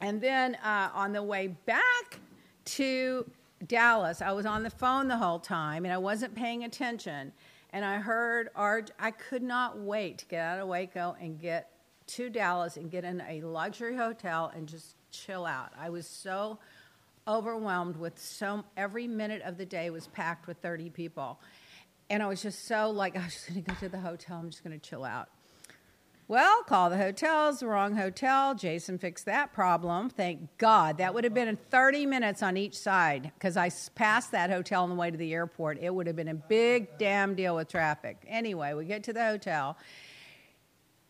And 0.00 0.20
then 0.20 0.54
uh, 0.56 0.90
on 0.94 1.12
the 1.12 1.22
way 1.22 1.48
back 1.66 2.20
to 2.64 3.28
Dallas, 3.66 4.22
I 4.22 4.32
was 4.32 4.46
on 4.46 4.62
the 4.62 4.70
phone 4.70 5.08
the 5.08 5.16
whole 5.16 5.40
time 5.40 5.84
and 5.84 5.92
I 5.92 5.98
wasn't 5.98 6.34
paying 6.34 6.64
attention. 6.64 7.32
And 7.70 7.84
I 7.84 7.96
heard 7.96 8.50
our, 8.54 8.84
I 8.98 9.10
could 9.10 9.42
not 9.42 9.78
wait 9.78 10.18
to 10.18 10.26
get 10.26 10.40
out 10.40 10.60
of 10.60 10.68
Waco 10.68 11.16
and 11.20 11.38
get 11.38 11.70
to 12.06 12.30
Dallas 12.30 12.76
and 12.76 12.90
get 12.90 13.04
in 13.04 13.20
a 13.28 13.42
luxury 13.42 13.96
hotel 13.96 14.50
and 14.54 14.66
just 14.66 14.96
chill 15.10 15.46
out. 15.46 15.72
I 15.78 15.90
was 15.90 16.06
so 16.06 16.58
overwhelmed 17.26 17.96
with 17.96 18.18
so 18.18 18.64
every 18.76 19.06
minute 19.06 19.42
of 19.42 19.58
the 19.58 19.66
day 19.66 19.90
was 19.90 20.06
packed 20.08 20.46
with 20.46 20.56
30 20.58 20.90
people. 20.90 21.38
And 22.10 22.22
I 22.22 22.26
was 22.26 22.42
just 22.42 22.66
so 22.66 22.90
like, 22.90 23.16
I 23.18 23.24
was 23.24 23.34
just 23.34 23.46
to 23.46 23.60
go 23.60 23.74
to 23.74 23.88
the 23.88 24.00
hotel. 24.00 24.38
I'm 24.38 24.50
just 24.50 24.64
to 24.64 24.78
chill 24.78 25.04
out. 25.04 25.28
Well, 26.30 26.62
call 26.64 26.90
the 26.90 26.98
hotels, 26.98 27.62
wrong 27.62 27.96
hotel. 27.96 28.54
Jason 28.54 28.98
fixed 28.98 29.24
that 29.24 29.54
problem. 29.54 30.10
Thank 30.10 30.58
God. 30.58 30.98
That 30.98 31.14
would 31.14 31.24
have 31.24 31.32
been 31.32 31.56
30 31.70 32.04
minutes 32.04 32.42
on 32.42 32.58
each 32.58 32.76
side 32.76 33.32
because 33.34 33.56
I 33.56 33.70
passed 33.94 34.32
that 34.32 34.50
hotel 34.50 34.82
on 34.82 34.90
the 34.90 34.94
way 34.94 35.10
to 35.10 35.16
the 35.16 35.32
airport. 35.32 35.78
It 35.80 35.94
would 35.94 36.06
have 36.06 36.16
been 36.16 36.28
a 36.28 36.34
big 36.34 36.98
damn 36.98 37.34
deal 37.34 37.56
with 37.56 37.68
traffic. 37.68 38.18
Anyway, 38.26 38.74
we 38.74 38.84
get 38.84 39.04
to 39.04 39.14
the 39.14 39.24
hotel. 39.24 39.78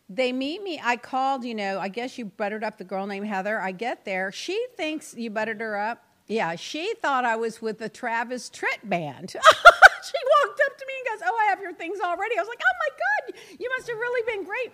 They 0.09 0.33
meet 0.33 0.63
me. 0.63 0.81
I 0.83 0.97
called, 0.97 1.43
you 1.43 1.53
know, 1.53 1.79
I 1.79 1.87
guess 1.87 2.17
you 2.17 2.25
buttered 2.25 2.63
up 2.63 2.79
the 2.79 2.83
girl 2.83 3.05
named 3.05 3.27
Heather. 3.27 3.59
I 3.61 3.71
get 3.71 4.05
there. 4.05 4.31
She 4.31 4.65
thinks 4.75 5.13
you 5.15 5.29
buttered 5.29 5.61
her 5.61 5.77
up. 5.77 6.03
Yeah, 6.27 6.55
she 6.55 6.93
thought 6.95 7.25
I 7.25 7.35
was 7.35 7.61
with 7.61 7.77
the 7.79 7.89
Travis 7.89 8.49
Tritt 8.49 8.79
band. 8.83 9.29
she 9.31 9.37
walked 9.37 10.61
up 10.65 10.77
to 10.77 10.85
me 10.87 10.93
and 10.99 11.19
goes, 11.19 11.27
"Oh, 11.27 11.37
I 11.41 11.49
have 11.49 11.59
your 11.59 11.73
things 11.73 11.99
already." 11.99 12.37
I 12.37 12.41
was 12.41 12.47
like, 12.47 12.61
"Oh 12.61 12.77
my 12.79 13.33
god, 13.33 13.57
you 13.59 13.69
must 13.77 13.89
have 13.89 13.97
really 13.97 14.31
been 14.31 14.45
great." 14.45 14.71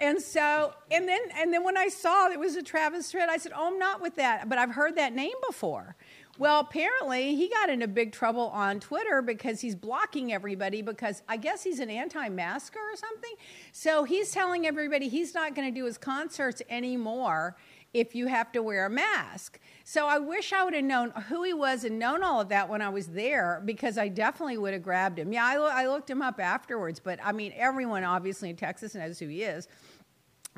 And 0.00 0.20
so, 0.20 0.74
and 0.90 1.08
then, 1.08 1.20
and 1.38 1.52
then 1.54 1.62
when 1.62 1.78
I 1.78 1.88
saw 1.88 2.28
it 2.28 2.38
was 2.40 2.56
a 2.56 2.62
Travis 2.62 3.12
Tritt, 3.12 3.28
I 3.28 3.36
said, 3.36 3.52
"Oh, 3.54 3.68
I'm 3.68 3.78
not 3.78 4.02
with 4.02 4.16
that," 4.16 4.48
but 4.48 4.58
I've 4.58 4.72
heard 4.72 4.96
that 4.96 5.14
name 5.14 5.36
before. 5.46 5.94
Well, 6.38 6.60
apparently 6.60 7.34
he 7.34 7.48
got 7.48 7.70
into 7.70 7.88
big 7.88 8.12
trouble 8.12 8.48
on 8.48 8.78
Twitter 8.80 9.22
because 9.22 9.60
he's 9.60 9.74
blocking 9.74 10.32
everybody 10.32 10.82
because 10.82 11.22
I 11.28 11.38
guess 11.38 11.62
he's 11.62 11.80
an 11.80 11.88
anti-masker 11.88 12.78
or 12.78 12.96
something. 12.96 13.32
So 13.72 14.04
he's 14.04 14.32
telling 14.32 14.66
everybody 14.66 15.08
he's 15.08 15.34
not 15.34 15.54
going 15.54 15.72
to 15.72 15.74
do 15.78 15.86
his 15.86 15.96
concerts 15.96 16.60
anymore 16.68 17.56
if 17.94 18.14
you 18.14 18.26
have 18.26 18.52
to 18.52 18.62
wear 18.62 18.84
a 18.84 18.90
mask. 18.90 19.58
So 19.84 20.06
I 20.06 20.18
wish 20.18 20.52
I 20.52 20.62
would 20.64 20.74
have 20.74 20.84
known 20.84 21.10
who 21.28 21.42
he 21.44 21.54
was 21.54 21.84
and 21.84 21.98
known 21.98 22.22
all 22.22 22.42
of 22.42 22.50
that 22.50 22.68
when 22.68 22.82
I 22.82 22.90
was 22.90 23.06
there 23.06 23.62
because 23.64 23.96
I 23.96 24.08
definitely 24.08 24.58
would 24.58 24.74
have 24.74 24.82
grabbed 24.82 25.18
him. 25.18 25.32
Yeah, 25.32 25.46
I, 25.46 25.54
I 25.54 25.86
looked 25.86 26.10
him 26.10 26.20
up 26.20 26.38
afterwards, 26.38 27.00
but 27.00 27.18
I 27.24 27.32
mean, 27.32 27.54
everyone 27.56 28.04
obviously 28.04 28.50
in 28.50 28.56
Texas 28.56 28.94
knows 28.94 29.18
who 29.18 29.28
he 29.28 29.44
is. 29.44 29.68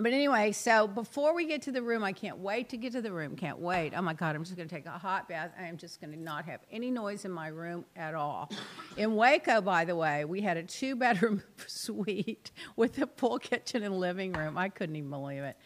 But 0.00 0.12
anyway, 0.12 0.52
so 0.52 0.86
before 0.86 1.34
we 1.34 1.44
get 1.46 1.62
to 1.62 1.72
the 1.72 1.82
room, 1.82 2.04
I 2.04 2.12
can't 2.12 2.38
wait 2.38 2.68
to 2.68 2.76
get 2.76 2.92
to 2.92 3.02
the 3.02 3.10
room. 3.10 3.34
Can't 3.34 3.58
wait. 3.58 3.94
Oh 3.96 4.02
my 4.02 4.14
God, 4.14 4.36
I'm 4.36 4.44
just 4.44 4.56
going 4.56 4.68
to 4.68 4.74
take 4.74 4.86
a 4.86 4.90
hot 4.90 5.28
bath. 5.28 5.50
I 5.58 5.64
am 5.64 5.76
just 5.76 6.00
going 6.00 6.12
to 6.12 6.18
not 6.18 6.44
have 6.44 6.60
any 6.70 6.88
noise 6.88 7.24
in 7.24 7.32
my 7.32 7.48
room 7.48 7.84
at 7.96 8.14
all. 8.14 8.48
In 8.96 9.16
Waco, 9.16 9.60
by 9.60 9.84
the 9.84 9.96
way, 9.96 10.24
we 10.24 10.40
had 10.40 10.56
a 10.56 10.62
two 10.62 10.94
bedroom 10.94 11.42
suite 11.66 12.52
with 12.76 12.96
a 12.98 13.08
full 13.16 13.40
kitchen 13.40 13.82
and 13.82 13.98
living 13.98 14.32
room. 14.34 14.56
I 14.56 14.68
couldn't 14.68 14.94
even 14.94 15.10
believe 15.10 15.42
it. 15.42 15.56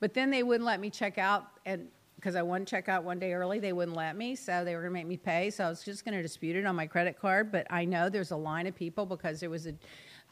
But 0.00 0.12
then 0.12 0.30
they 0.30 0.42
wouldn't 0.42 0.66
let 0.66 0.80
me 0.80 0.90
check 0.90 1.16
out 1.16 1.46
and 1.64 1.88
because 2.16 2.34
I 2.34 2.42
wanted 2.42 2.66
to 2.66 2.70
check 2.72 2.88
out 2.88 3.04
one 3.04 3.20
day 3.20 3.32
early, 3.32 3.60
they 3.60 3.72
wouldn't 3.72 3.96
let 3.96 4.16
me, 4.16 4.34
so 4.34 4.64
they 4.64 4.74
were 4.74 4.80
going 4.80 4.92
to 4.92 4.94
make 4.94 5.06
me 5.06 5.16
pay. 5.16 5.50
So 5.50 5.64
I 5.64 5.68
was 5.68 5.84
just 5.84 6.04
going 6.04 6.16
to 6.16 6.22
dispute 6.22 6.56
it 6.56 6.66
on 6.66 6.74
my 6.74 6.84
credit 6.84 7.16
card. 7.16 7.52
But 7.52 7.68
I 7.70 7.84
know 7.84 8.08
there's 8.08 8.32
a 8.32 8.36
line 8.36 8.66
of 8.66 8.74
people 8.74 9.06
because 9.06 9.38
there 9.38 9.50
was 9.50 9.68
a 9.68 9.74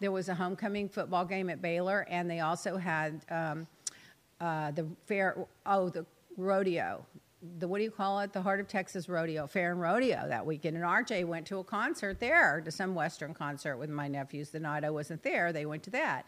there 0.00 0.12
was 0.12 0.28
a 0.28 0.34
homecoming 0.34 0.88
football 0.88 1.24
game 1.24 1.50
at 1.50 1.62
Baylor, 1.62 2.06
and 2.10 2.30
they 2.30 2.40
also 2.40 2.76
had 2.76 3.24
um, 3.30 3.66
uh, 4.40 4.70
the 4.72 4.86
fair. 5.06 5.46
Oh, 5.64 5.88
the 5.88 6.04
rodeo. 6.36 7.04
The 7.58 7.68
what 7.68 7.78
do 7.78 7.84
you 7.84 7.90
call 7.90 8.20
it? 8.20 8.32
The 8.32 8.42
Heart 8.42 8.60
of 8.60 8.68
Texas 8.68 9.08
Rodeo, 9.08 9.46
Fair 9.46 9.70
and 9.70 9.80
Rodeo 9.80 10.26
that 10.28 10.44
weekend. 10.44 10.76
And 10.76 10.84
RJ 10.84 11.26
went 11.26 11.46
to 11.46 11.58
a 11.58 11.64
concert 11.64 12.18
there, 12.18 12.60
to 12.64 12.70
some 12.70 12.94
Western 12.94 13.34
concert 13.34 13.76
with 13.76 13.90
my 13.90 14.08
nephews. 14.08 14.50
The 14.50 14.58
night 14.58 14.84
I 14.84 14.90
wasn't 14.90 15.22
there, 15.22 15.52
they 15.52 15.66
went 15.66 15.82
to 15.84 15.90
that. 15.90 16.26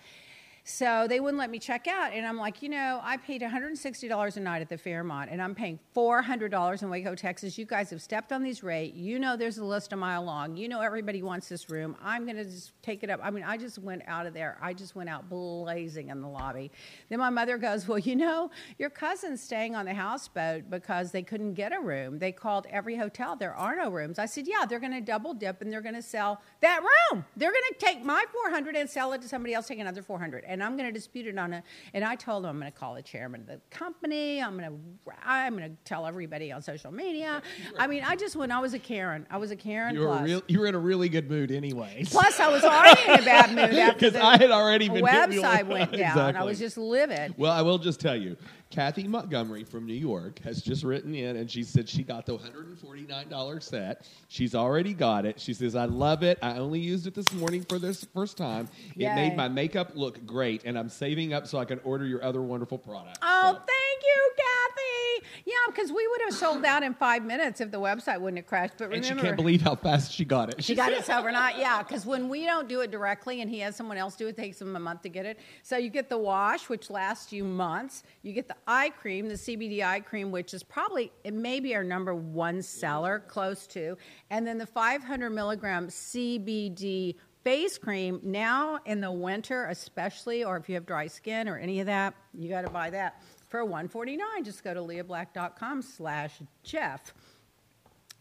So 0.71 1.07
they 1.09 1.19
wouldn't 1.19 1.39
let 1.39 1.49
me 1.49 1.59
check 1.59 1.89
out. 1.89 2.13
And 2.13 2.27
I'm 2.27 2.37
like, 2.37 2.61
you 2.61 2.69
know, 2.69 3.01
I 3.03 3.17
paid 3.17 3.41
$160 3.41 4.37
a 4.37 4.41
night 4.41 4.61
at 4.61 4.69
the 4.69 4.77
Fairmont, 4.77 5.31
and 5.31 5.41
I'm 5.41 5.55
paying 5.55 5.79
$400 5.97 6.83
in 6.83 6.91
Waco, 6.91 7.15
Texas. 7.15 7.57
You 7.57 7.65
guys 7.65 7.89
have 7.89 8.03
stepped 8.03 8.33
on 8.33 8.43
these 8.43 8.63
rates. 8.63 8.95
You 8.95 9.19
know 9.19 9.35
there's 9.35 9.57
a 9.57 9.65
list 9.65 9.95
a 9.95 9.97
mile 9.97 10.23
long. 10.23 10.59
You 10.59 10.69
know 10.69 10.83
everybody 10.83 11.23
wants 11.23 11.49
this 11.49 11.71
room. 11.71 11.97
I'm 12.03 12.25
going 12.27 12.37
to 12.37 12.45
just 12.45 12.73
take 12.83 13.03
it 13.03 13.09
up. 13.09 13.19
I 13.23 13.31
mean, 13.31 13.45
I 13.45 13.57
just 13.57 13.79
went 13.79 14.03
out 14.07 14.27
of 14.27 14.35
there. 14.35 14.59
I 14.61 14.75
just 14.75 14.95
went 14.95 15.09
out 15.09 15.31
blazing 15.31 16.11
in 16.11 16.21
the 16.21 16.29
lobby. 16.29 16.71
Then 17.09 17.19
my 17.19 17.31
mother 17.31 17.57
goes, 17.57 17.89
well, 17.89 17.99
you 17.99 18.15
know, 18.15 18.51
your 18.77 18.91
cousin's 18.91 19.43
staying 19.43 19.75
on 19.75 19.87
the 19.87 19.95
houseboat 19.95 20.69
because 20.69 21.13
they 21.13 21.23
couldn't 21.23 21.55
get 21.55 21.73
a 21.73 21.81
room. 21.81 22.19
They 22.19 22.31
called 22.31 22.67
every 22.69 22.97
hotel. 22.97 23.37
There 23.37 23.55
are 23.55 23.75
no 23.75 23.89
rooms. 23.89 24.19
I 24.19 24.27
said, 24.27 24.47
yeah, 24.47 24.67
they're 24.69 24.81
going 24.81 24.93
to 24.93 25.01
double 25.01 25.33
dip 25.33 25.63
and 25.63 25.73
they're 25.73 25.81
going 25.81 25.95
to 25.95 26.03
sell 26.03 26.43
that 26.61 26.83
room. 26.83 27.25
They're 27.39 27.53
going 27.53 27.63
to 27.73 27.79
take 27.79 28.05
my 28.05 28.27
400 28.31 28.77
and 28.77 28.91
sell 28.91 29.15
it 29.15 29.23
to 29.23 29.29
somebody 29.29 29.55
else, 29.55 29.67
take 29.67 29.79
another 29.79 30.03
400. 30.03 30.45
And 30.45 30.58
I'm 30.63 30.77
going 30.77 30.89
to 30.89 30.93
dispute 30.93 31.27
it 31.27 31.39
on 31.39 31.53
a. 31.53 31.63
And 31.95 32.05
I 32.05 32.15
told 32.15 32.45
him 32.45 32.51
I'm 32.51 32.61
going 32.61 32.71
to 32.73 32.79
call 32.79 32.95
the 32.95 33.03
chairman 33.03 33.43
of 33.43 33.47
the 33.47 33.61
company. 33.71 34.43
I'm 34.43 34.59
going 34.59 34.71
to. 34.71 35.13
I'm 35.25 35.57
going 35.57 35.71
to 35.71 35.77
tell 35.85 36.07
everybody 36.07 36.53
on 36.53 36.63
social 36.63 36.93
media. 36.93 37.43
I 37.79 37.87
mean, 37.87 38.05
I 38.05 38.17
just 38.17 38.37
when 38.37 38.51
I 38.51 38.61
was 38.61 38.75
a 38.75 38.79
Karen, 38.79 39.27
I 39.31 39.39
was 39.39 39.51
a 39.51 39.57
Karen. 39.57 39.95
You 39.95 40.03
were 40.03 40.23
real, 40.23 40.43
you 40.49 40.61
were 40.61 40.67
in 40.67 40.75
a 40.75 40.79
really 40.79 41.09
good 41.09 41.29
mood, 41.31 41.51
anyway. 41.51 42.05
Plus, 42.07 42.39
I 42.41 42.49
was 42.49 42.65
already 42.65 43.01
in 43.13 43.21
a 43.21 43.25
bad 43.25 43.51
mood 43.51 43.59
after 43.79 44.11
because 44.11 44.17
I 44.21 44.39
had 44.39 44.51
already 44.51 44.89
been 44.89 45.05
website 45.05 45.67
went 45.67 45.93
down. 45.97 46.37
I 46.37 46.45
was 46.45 46.59
just 46.59 46.79
livid. 46.79 47.35
Well, 47.37 47.53
I 47.53 47.63
will 47.63 47.79
just 47.79 48.01
tell 48.01 48.17
you, 48.17 48.37
Kathy 48.71 49.09
Montgomery 49.09 49.65
from 49.65 49.87
New 49.87 49.95
York 49.95 50.41
has 50.41 50.61
just 50.61 50.85
written 50.85 51.15
in 51.15 51.37
and 51.37 51.51
she 51.51 51.63
said 51.63 51.89
she 51.89 52.03
got 52.03 52.27
the 52.27 52.37
$149 52.37 53.63
set. 53.63 54.07
She's 54.29 54.55
already 54.55 54.93
got 54.93 55.25
it. 55.25 55.41
She 55.41 55.55
says, 55.55 55.75
I 55.75 55.87
love 55.87 56.23
it. 56.23 56.39
I 56.43 56.59
only 56.59 56.81
used 56.81 57.07
it 57.07 57.15
this 57.15 57.33
morning 57.33 57.65
for 57.65 57.79
this 57.79 58.05
first 58.13 58.37
time. 58.37 58.69
It 58.95 59.03
Yay. 59.03 59.15
made 59.15 59.37
my 59.37 59.49
makeup 59.49 59.93
look 59.95 60.25
great, 60.27 60.65
and 60.65 60.79
I'm 60.79 60.91
saving 60.91 61.33
up 61.33 61.47
so 61.47 61.59
I 61.59 61.65
can 61.65 61.81
order 61.83 62.05
your 62.05 62.23
other 62.23 62.43
wonderful 62.43 62.77
products. 62.79 63.19
Oh, 63.23 63.55
So- 63.55 63.73
thank 63.99 64.05
you, 64.05 64.31
Kathy. 64.37 65.43
Yeah, 65.45 65.55
because 65.69 65.91
we 65.91 66.07
would 66.07 66.21
have 66.23 66.35
sold 66.35 66.65
out 66.65 66.83
in 66.83 66.95
five 66.95 67.25
minutes 67.25 67.61
if 67.61 67.71
the 67.71 67.81
website 67.81 68.21
wouldn't 68.21 68.39
have 68.39 68.47
crashed. 68.47 68.75
But 68.79 68.89
remember, 68.89 69.09
and 69.09 69.19
she 69.19 69.27
can't 69.27 69.37
believe 69.37 69.63
how 69.63 69.75
fast 69.75 70.13
she 70.13 70.25
got 70.25 70.51
it. 70.51 70.63
She 70.63 70.75
got 70.75 70.93
it 70.93 71.05
so 71.05 71.19
overnight, 71.19 71.59
yeah. 71.59 71.83
Because 71.83 72.07
when 72.07 72.29
we 72.29 72.45
don't 72.45 72.69
do 72.69 72.81
it 72.81 72.91
directly 72.91 73.41
and 73.41 73.51
he 73.51 73.61
has 73.61 73.77
someone 73.77 73.97
else 73.97 74.17
do 74.17 74.27
it, 74.27 74.31
it 74.31 74.37
takes 74.37 74.61
him 74.61 74.75
a 74.77 74.81
month 74.81 75.03
to 75.03 75.09
get 75.09 75.27
it. 75.27 75.39
So 75.63 75.77
you 75.77 75.91
get 75.91 76.09
the 76.09 76.19
wash, 76.19 76.69
which 76.69 76.91
lasts 76.91 77.33
you 77.33 77.45
months. 77.45 78.03
You 78.23 78.33
get 78.33 78.49
the 78.49 78.57
eye 78.67 78.91
cream, 78.91 79.29
the 79.29 79.35
CBD 79.35 79.85
eye 79.85 80.01
cream, 80.01 80.31
which 80.31 80.55
is 80.55 80.63
probably 80.63 81.13
it 81.25 81.35
may 81.35 81.61
be 81.61 81.75
our 81.75 81.85
number 81.85 82.15
one 82.15 82.63
seller, 82.63 83.23
close 83.27 83.67
to, 83.69 83.97
and 84.31 84.47
then 84.47 84.59
the 84.59 84.67
500 84.67 85.31
milligram 85.31 85.89
CBD 85.89 87.17
face 87.45 87.79
cream. 87.79 88.21
Now 88.23 88.81
in 88.85 89.01
the 89.01 89.11
winter, 89.11 89.67
especially, 89.67 90.45
or 90.45 90.57
if 90.57 90.69
you 90.69 90.75
have 90.75 90.85
dry 90.85 91.07
skin 91.07 91.49
or 91.49 91.57
any 91.57 91.81
of 91.81 91.87
that, 91.87 92.15
you 92.35 92.49
got 92.49 92.63
to 92.63 92.71
buy 92.71 92.91
that 92.91 93.23
for 93.49 93.65
149. 93.65 94.45
Just 94.45 94.63
go 94.63 94.75
to 94.75 94.81
leahblack.com/slash 94.81 96.41
Jeff. 96.63 97.15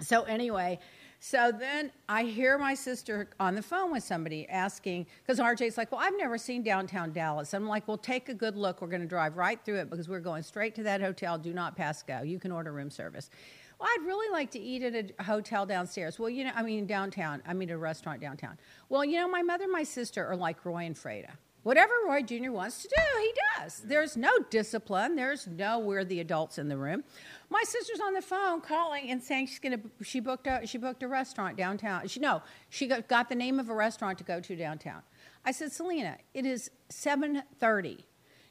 So 0.01 0.23
anyway, 0.23 0.79
so 1.19 1.51
then 1.51 1.91
I 2.07 2.23
hear 2.23 2.57
my 2.59 2.75
sister 2.75 3.29
on 3.39 3.55
the 3.55 3.61
phone 3.63 3.91
with 3.91 4.03
somebody 4.03 4.47
asking, 4.47 5.07
because 5.25 5.39
RJ's 5.39 5.77
like, 5.77 5.91
well, 5.91 6.01
I've 6.01 6.17
never 6.17 6.37
seen 6.37 6.61
downtown 6.61 7.11
Dallas. 7.11 7.53
I'm 7.53 7.67
like, 7.67 7.87
well, 7.87 7.97
take 7.97 8.29
a 8.29 8.33
good 8.33 8.55
look. 8.55 8.81
We're 8.81 8.87
going 8.87 9.01
to 9.01 9.07
drive 9.07 9.37
right 9.37 9.59
through 9.65 9.79
it 9.79 9.89
because 9.89 10.07
we're 10.07 10.19
going 10.19 10.43
straight 10.43 10.75
to 10.75 10.83
that 10.83 11.01
hotel. 11.01 11.37
Do 11.39 11.53
not 11.53 11.75
pass 11.75 12.03
go. 12.03 12.21
You 12.21 12.39
can 12.39 12.51
order 12.51 12.71
room 12.71 12.91
service. 12.91 13.31
Well, 13.79 13.89
I'd 13.91 14.05
really 14.05 14.31
like 14.31 14.51
to 14.51 14.59
eat 14.59 14.83
at 14.83 15.11
a 15.17 15.23
hotel 15.23 15.65
downstairs. 15.65 16.19
Well, 16.19 16.29
you 16.29 16.43
know, 16.43 16.51
I 16.55 16.61
mean 16.63 16.85
downtown. 16.85 17.41
I 17.47 17.53
mean 17.53 17.69
a 17.71 17.77
restaurant 17.77 18.21
downtown. 18.21 18.57
Well, 18.89 19.03
you 19.03 19.19
know, 19.19 19.27
my 19.27 19.41
mother 19.41 19.63
and 19.63 19.73
my 19.73 19.83
sister 19.83 20.25
are 20.25 20.35
like 20.35 20.63
Roy 20.65 20.85
and 20.85 20.95
Freda. 20.95 21.31
Whatever 21.67 21.91
Roy 22.07 22.21
Jr. 22.21 22.51
wants 22.51 22.81
to 22.83 22.87
do, 22.87 23.19
he 23.19 23.33
does. 23.57 23.81
There's 23.81 24.15
no 24.15 24.31
discipline. 24.49 25.17
There's 25.17 25.47
no 25.47 25.79
we're 25.79 26.05
the 26.05 26.21
adults 26.21 26.57
in 26.57 26.69
the 26.69 26.77
room. 26.77 27.03
My 27.49 27.61
sister's 27.65 27.99
on 27.99 28.13
the 28.13 28.21
phone 28.21 28.61
calling 28.61 29.11
and 29.11 29.21
saying 29.21 29.47
she's 29.47 29.59
gonna 29.59 29.81
she 30.01 30.21
booked 30.21 30.47
a 30.47 30.61
she 30.65 30.77
booked 30.77 31.03
a 31.03 31.09
restaurant 31.09 31.57
downtown. 31.57 32.07
She 32.07 32.21
no, 32.21 32.41
she 32.69 32.87
got, 32.87 33.09
got 33.09 33.27
the 33.27 33.35
name 33.35 33.59
of 33.59 33.67
a 33.69 33.73
restaurant 33.73 34.17
to 34.19 34.23
go 34.23 34.39
to 34.39 34.55
downtown. 34.55 35.01
I 35.43 35.51
said, 35.51 35.73
Selena, 35.73 36.15
it 36.33 36.45
is 36.45 36.71
seven 36.87 37.43
thirty. 37.59 38.05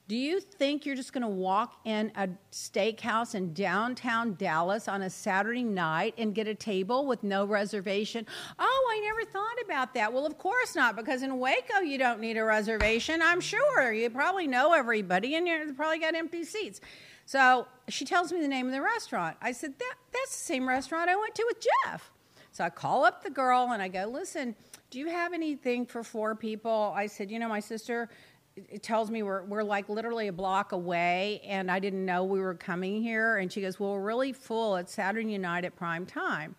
Do 0.09 0.15
you 0.15 0.39
think 0.39 0.87
you're 0.87 0.95
just 0.95 1.13
going 1.13 1.23
to 1.23 1.29
walk 1.29 1.81
in 1.85 2.13
a 2.15 2.29
steakhouse 2.53 3.35
in 3.35 3.53
downtown 3.53 4.35
Dallas 4.35 4.87
on 4.87 5.03
a 5.03 5.11
Saturday 5.11 5.65
night 5.65 6.15
and 6.17 6.33
get 6.33 6.47
a 6.47 6.55
table 6.55 7.07
with 7.07 7.25
no 7.25 7.45
reservation? 7.45 8.25
Oh, 8.57 8.89
I 8.93 9.01
never 9.01 9.29
thought 9.29 9.57
about 9.65 9.95
that. 9.95 10.13
Well, 10.13 10.25
of 10.25 10.39
course 10.39 10.77
not, 10.77 10.95
because 10.95 11.25
in 11.25 11.41
Waco 11.41 11.81
you 11.81 11.99
don't 11.99 12.21
need 12.21 12.37
a 12.37 12.45
reservation. 12.45 13.21
I'm 13.21 13.41
sure 13.41 13.93
you 13.93 14.09
probably 14.09 14.47
know 14.47 14.73
everybody, 14.73 15.35
and 15.35 15.49
you 15.49 15.75
probably 15.77 15.99
got 15.99 16.15
empty 16.15 16.45
seats. 16.45 16.81
So 17.25 17.67
she 17.89 18.05
tells 18.05 18.33
me 18.33 18.41
the 18.41 18.47
name 18.47 18.67
of 18.67 18.73
the 18.73 18.83
restaurant. 18.83 19.37
I 19.43 19.51
said, 19.51 19.77
that, 19.77 19.95
That's 20.13 20.31
the 20.31 20.45
same 20.45 20.69
restaurant 20.69 21.11
I 21.11 21.17
went 21.17 21.35
to 21.35 21.45
with 21.49 21.67
Jeff. 21.85 22.13
So 22.53 22.63
I 22.63 22.71
call 22.71 23.05
up 23.05 23.25
the 23.25 23.31
girl 23.31 23.71
and 23.73 23.83
I 23.83 23.89
go, 23.89 24.07
Listen, 24.07 24.55
do 24.91 25.01
you 25.01 25.09
have 25.09 25.33
anything 25.33 25.85
for 25.85 26.05
four 26.05 26.37
people? 26.37 26.93
I 26.97 27.09
said, 27.09 27.29
You 27.29 27.41
know, 27.41 27.49
my 27.49 27.61
sister 27.61 28.09
it 28.57 28.83
tells 28.83 29.11
me 29.11 29.23
we're, 29.23 29.45
we're 29.45 29.63
like 29.63 29.89
literally 29.89 30.29
a 30.29 30.33
block 30.33 30.73
away 30.73 31.41
and 31.45 31.71
I 31.71 31.79
didn't 31.79 32.05
know 32.05 32.25
we 32.25 32.41
were 32.41 32.55
coming 32.55 33.03
here. 33.03 33.37
And 33.37 33.53
she 33.53 33.61
goes, 33.61 33.79
Well, 33.79 33.93
we're 33.93 34.03
really 34.03 34.33
full 34.33 34.77
at 34.77 34.89
Saturday 34.89 35.37
night 35.39 35.65
at 35.65 35.77
prime 35.77 36.07
time. 36.07 36.57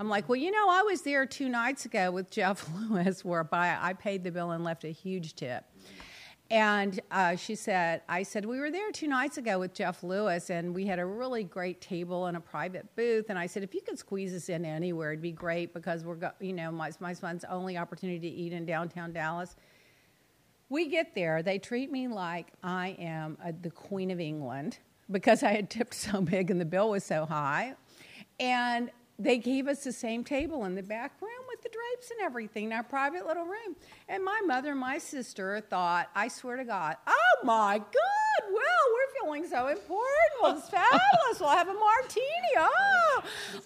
I'm 0.00 0.08
like, 0.08 0.28
Well, 0.28 0.36
you 0.36 0.50
know, 0.50 0.68
I 0.68 0.82
was 0.82 1.02
there 1.02 1.26
two 1.26 1.48
nights 1.48 1.84
ago 1.84 2.10
with 2.10 2.30
Jeff 2.30 2.68
Lewis 2.74 3.24
whereby 3.24 3.76
I 3.80 3.92
paid 3.92 4.24
the 4.24 4.30
bill 4.30 4.50
and 4.50 4.64
left 4.64 4.84
a 4.84 4.90
huge 4.90 5.34
tip. 5.34 5.64
And 6.50 6.98
uh, 7.10 7.36
she 7.36 7.54
said, 7.54 8.00
I 8.08 8.22
said, 8.22 8.46
we 8.46 8.58
were 8.58 8.70
there 8.70 8.90
two 8.90 9.06
nights 9.06 9.36
ago 9.36 9.58
with 9.58 9.74
Jeff 9.74 10.02
Lewis, 10.02 10.48
and 10.48 10.74
we 10.74 10.86
had 10.86 10.98
a 10.98 11.04
really 11.04 11.44
great 11.44 11.82
table 11.82 12.24
and 12.24 12.38
a 12.38 12.40
private 12.40 12.86
booth. 12.96 13.26
And 13.28 13.38
I 13.38 13.44
said, 13.44 13.62
if 13.62 13.74
you 13.74 13.82
could 13.82 13.98
squeeze 13.98 14.34
us 14.34 14.48
in 14.48 14.64
anywhere, 14.64 15.12
it'd 15.12 15.20
be 15.20 15.30
great 15.30 15.74
because 15.74 16.04
we're, 16.04 16.14
go- 16.14 16.32
you 16.40 16.54
know, 16.54 16.72
my, 16.72 16.90
my 17.00 17.12
son's 17.12 17.44
only 17.44 17.76
opportunity 17.76 18.18
to 18.18 18.34
eat 18.34 18.54
in 18.54 18.64
downtown 18.64 19.12
Dallas. 19.12 19.56
We 20.70 20.88
get 20.88 21.14
there, 21.14 21.42
they 21.42 21.58
treat 21.58 21.90
me 21.90 22.08
like 22.08 22.52
I 22.62 22.96
am 22.98 23.38
uh 23.44 23.52
the 23.60 23.70
Queen 23.70 24.10
of 24.10 24.20
England 24.20 24.78
because 25.10 25.42
I 25.42 25.52
had 25.52 25.70
tipped 25.70 25.94
so 25.94 26.20
big 26.34 26.50
and 26.50 26.60
the 26.60 26.66
bill 26.66 26.90
was 26.90 27.04
so 27.04 27.26
high. 27.26 27.74
And 28.40 28.90
they 29.18 29.38
gave 29.38 29.66
us 29.66 29.82
the 29.82 29.92
same 29.92 30.22
table 30.22 30.64
in 30.64 30.74
the 30.74 30.82
back 30.82 31.12
room 31.20 31.30
with 31.48 31.62
the 31.62 31.68
drapes 31.68 32.10
and 32.10 32.20
everything 32.20 32.72
our 32.72 32.84
private 32.84 33.26
little 33.26 33.44
room. 33.44 33.74
And 34.08 34.24
my 34.24 34.40
mother 34.46 34.70
and 34.70 34.80
my 34.80 34.98
sister 34.98 35.60
thought, 35.68 36.08
I 36.14 36.28
swear 36.28 36.56
to 36.56 36.64
God, 36.64 36.96
oh 37.06 37.44
my 37.44 37.78
God, 37.78 38.52
well, 38.52 38.62
we're 38.92 39.20
feeling 39.22 39.48
so 39.48 39.66
important. 39.68 40.04
Well, 40.40 40.56
it's 40.56 40.68
fabulous. 40.68 41.40
We'll 41.40 41.48
have 41.48 41.68
a 41.68 41.74
martini. 41.74 42.24
Oh, 42.56 43.22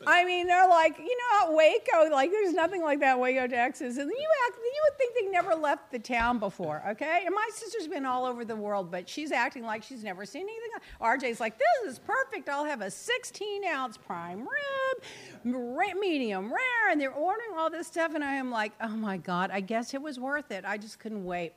I 0.06 0.24
mean, 0.24 0.46
they're 0.46 0.68
like, 0.68 0.98
you 0.98 1.16
know, 1.16 1.46
at 1.46 1.54
Waco, 1.54 2.10
like 2.10 2.30
there's 2.30 2.54
nothing 2.54 2.82
like 2.82 3.00
that 3.00 3.18
Waco, 3.18 3.46
Texas. 3.46 3.98
And 3.98 4.10
you 4.10 4.28
act, 4.46 4.58
you 4.58 4.82
would 4.88 4.98
think 4.98 5.14
they 5.14 5.30
never 5.30 5.54
left 5.54 5.92
the 5.92 5.98
town 5.98 6.38
before, 6.38 6.82
okay? 6.90 7.22
And 7.26 7.34
my 7.34 7.48
sister's 7.52 7.88
been 7.88 8.06
all 8.06 8.24
over 8.24 8.44
the 8.44 8.56
world, 8.56 8.90
but 8.90 9.08
she's 9.08 9.32
acting 9.32 9.64
like 9.64 9.82
she's 9.82 10.02
never 10.02 10.24
seen 10.24 10.42
anything. 10.42 10.70
RJ's 11.00 11.40
like, 11.40 11.58
this 11.58 11.92
is 11.92 11.98
perfect. 11.98 12.48
I'll 12.48 12.64
have 12.64 12.80
a 12.80 12.90
16 12.90 13.64
ounce 13.66 13.98
prime 13.98 14.40
rib, 14.40 15.04
medium 15.44 16.52
rare, 16.52 16.90
and 16.90 17.00
they're 17.00 17.12
ordering 17.12 17.50
all 17.56 17.70
this 17.70 17.86
stuff, 17.86 18.14
and 18.14 18.22
I 18.24 18.34
am 18.34 18.50
like, 18.50 18.72
oh 18.80 18.96
my 18.96 19.16
god, 19.16 19.50
I 19.52 19.60
guess 19.60 19.94
it 19.94 20.02
was 20.02 20.18
worth 20.18 20.50
it. 20.50 20.64
I 20.66 20.78
just 20.78 20.98
couldn't 20.98 21.24
wait 21.24 21.52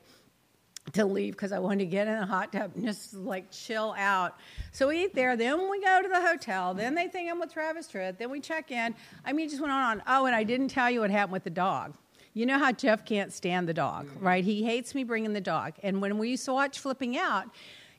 to 0.92 1.04
leave 1.04 1.34
because 1.34 1.52
I 1.52 1.58
wanted 1.58 1.80
to 1.80 1.86
get 1.86 2.06
in 2.06 2.18
the 2.18 2.26
hot 2.26 2.52
tub 2.52 2.72
and 2.74 2.84
just 2.84 3.14
like 3.14 3.50
chill 3.50 3.94
out. 3.98 4.38
So 4.72 4.88
we 4.88 5.04
eat 5.04 5.14
there, 5.14 5.36
then 5.36 5.68
we 5.70 5.80
go 5.80 6.02
to 6.02 6.08
the 6.08 6.20
hotel. 6.20 6.74
Then 6.74 6.94
they 6.94 7.08
think 7.08 7.30
I'm 7.30 7.40
with 7.40 7.52
Travis 7.52 7.88
Tritt. 7.88 8.18
Then 8.18 8.30
we 8.30 8.40
check 8.40 8.70
in. 8.70 8.94
I 9.24 9.32
mean, 9.32 9.46
it 9.46 9.50
just 9.50 9.60
went 9.60 9.72
on 9.72 9.92
and 9.92 10.02
on. 10.02 10.06
Oh, 10.06 10.26
and 10.26 10.34
I 10.34 10.44
didn't 10.44 10.68
tell 10.68 10.90
you 10.90 11.00
what 11.00 11.10
happened 11.10 11.32
with 11.32 11.44
the 11.44 11.50
dog. 11.50 11.94
You 12.34 12.44
know 12.44 12.58
how 12.58 12.70
Jeff 12.70 13.04
can't 13.04 13.32
stand 13.32 13.68
the 13.68 13.74
dog, 13.74 14.06
mm. 14.06 14.22
right? 14.22 14.44
He 14.44 14.62
hates 14.62 14.94
me 14.94 15.04
bringing 15.04 15.32
the 15.32 15.40
dog. 15.40 15.74
And 15.82 16.00
when 16.02 16.18
we 16.18 16.30
used 16.30 16.44
to 16.44 16.52
watch 16.52 16.78
Flipping 16.78 17.16
Out, 17.16 17.46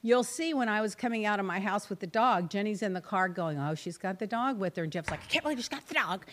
you'll 0.01 0.23
see 0.23 0.53
when 0.53 0.69
I 0.69 0.81
was 0.81 0.95
coming 0.95 1.25
out 1.25 1.39
of 1.39 1.45
my 1.45 1.59
house 1.59 1.89
with 1.89 1.99
the 1.99 2.07
dog, 2.07 2.49
Jenny's 2.49 2.81
in 2.81 2.93
the 2.93 3.01
car 3.01 3.29
going, 3.29 3.57
Oh, 3.59 3.75
she's 3.75 3.97
got 3.97 4.19
the 4.19 4.27
dog 4.27 4.59
with 4.59 4.75
her. 4.77 4.83
And 4.83 4.91
Jeff's 4.91 5.09
like, 5.11 5.21
I 5.21 5.25
can't 5.27 5.43
believe 5.43 5.57
she's 5.57 5.69
got 5.69 5.87
the 5.87 5.95
dog. 5.95 6.25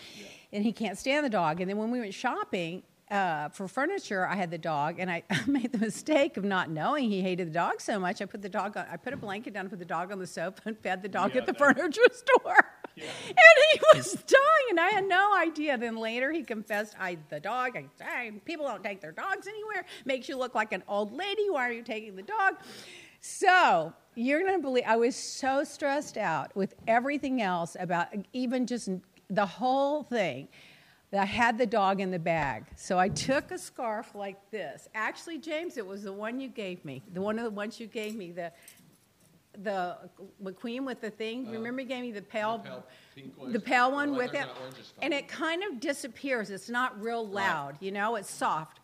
And 0.52 0.62
he 0.64 0.73
can't 0.73 0.97
stand 0.99 1.25
the 1.25 1.30
dog. 1.30 1.61
And 1.61 1.68
then 1.71 1.76
when 1.78 1.90
we 1.90 2.00
went 2.00 2.14
shopping, 2.14 2.83
uh, 3.11 3.50
for 3.50 3.68
furniture, 3.68 4.26
I 4.26 4.35
had 4.35 4.50
the 4.50 4.56
dog, 4.59 4.99
and 4.99 5.11
I 5.11 5.23
made 5.47 5.73
the 5.73 5.78
mistake 5.78 6.38
of 6.38 6.42
not 6.44 6.71
knowing 6.71 7.11
he 7.11 7.21
hated 7.21 7.49
the 7.49 7.52
dog 7.52 7.80
so 7.83 8.00
much. 8.00 8.23
I 8.23 8.25
put 8.25 8.40
the 8.40 8.49
dog 8.49 8.78
on, 8.78 8.87
I 8.90 8.97
put 8.97 9.12
a 9.12 9.16
blanket 9.16 9.52
down, 9.52 9.68
put 9.68 9.78
the 9.78 9.85
dog 9.85 10.11
on 10.11 10.18
the 10.18 10.26
sofa, 10.26 10.62
and 10.64 10.78
fed 10.78 11.02
the 11.02 11.09
dog 11.09 11.33
Yeah, 11.35 11.42
at 11.42 11.47
the 11.47 11.52
that- 11.52 11.59
furniture 11.59 12.00
store. 12.12 12.56
Yeah. 12.97 13.04
And 13.28 13.37
he 13.73 13.80
was 13.94 14.12
dying, 14.14 14.66
and 14.71 14.80
I 14.80 14.88
had 14.90 15.06
no 15.06 15.37
idea. 15.37 15.76
Then 15.76 15.97
later, 15.97 16.30
he 16.33 16.42
confessed, 16.44 16.94
"I 16.99 17.18
the 17.28 17.40
dog. 17.40 17.76
I, 17.76 17.87
I 18.00 18.33
people 18.44 18.66
don't 18.66 18.83
take 18.85 19.00
their 19.00 19.11
dogs 19.12 19.49
anywhere. 19.49 19.85
Makes 20.06 20.28
you 20.28 20.38
look 20.38 20.54
like 20.54 20.73
an 20.73 20.83
old 20.88 21.12
lady. 21.12 21.50
Why 21.50 21.68
are 21.68 21.73
you 21.73 21.83
taking 21.83 22.14
the 22.16 22.23
dog?" 22.23 22.54
So 23.26 23.94
you're 24.16 24.44
gonna 24.44 24.58
believe 24.58 24.84
I 24.86 24.96
was 24.96 25.16
so 25.16 25.64
stressed 25.64 26.18
out 26.18 26.54
with 26.54 26.74
everything 26.86 27.40
else 27.40 27.74
about 27.80 28.08
even 28.34 28.66
just 28.66 28.90
the 29.30 29.46
whole 29.46 30.02
thing 30.02 30.46
that 31.10 31.22
I 31.22 31.24
had 31.24 31.56
the 31.56 31.64
dog 31.64 32.02
in 32.02 32.10
the 32.10 32.18
bag. 32.18 32.66
So 32.76 32.98
I 32.98 33.08
took 33.08 33.50
a 33.50 33.56
scarf 33.56 34.14
like 34.14 34.50
this. 34.50 34.90
Actually, 34.94 35.38
James, 35.38 35.78
it 35.78 35.86
was 35.86 36.02
the 36.02 36.12
one 36.12 36.38
you 36.38 36.48
gave 36.48 36.84
me. 36.84 37.00
The 37.14 37.22
one 37.22 37.38
of 37.38 37.44
the 37.44 37.50
ones 37.50 37.80
you 37.80 37.86
gave 37.86 38.14
me. 38.14 38.30
The 38.30 38.52
the 39.62 39.96
McQueen 40.42 40.84
with 40.84 41.00
the 41.00 41.10
thing. 41.10 41.50
Remember, 41.50 41.80
you 41.80 41.88
gave 41.88 42.02
me 42.02 42.12
the 42.12 42.20
pale, 42.20 42.60
Uh, 42.60 42.68
pale 42.68 42.86
pink 43.14 43.38
one? 43.38 43.52
the 43.52 43.60
pale 43.60 43.90
one 43.90 44.14
with 44.16 44.34
it, 44.34 44.40
not 44.40 44.60
orange 44.60 44.78
is 44.78 44.90
fine. 44.90 45.04
and 45.04 45.14
it 45.14 45.28
kind 45.28 45.62
of 45.64 45.80
disappears. 45.80 46.50
It's 46.50 46.68
not 46.68 47.00
real 47.00 47.26
loud, 47.26 47.76
you 47.80 47.90
know. 47.90 48.16
It's 48.16 48.30
soft. 48.30 48.80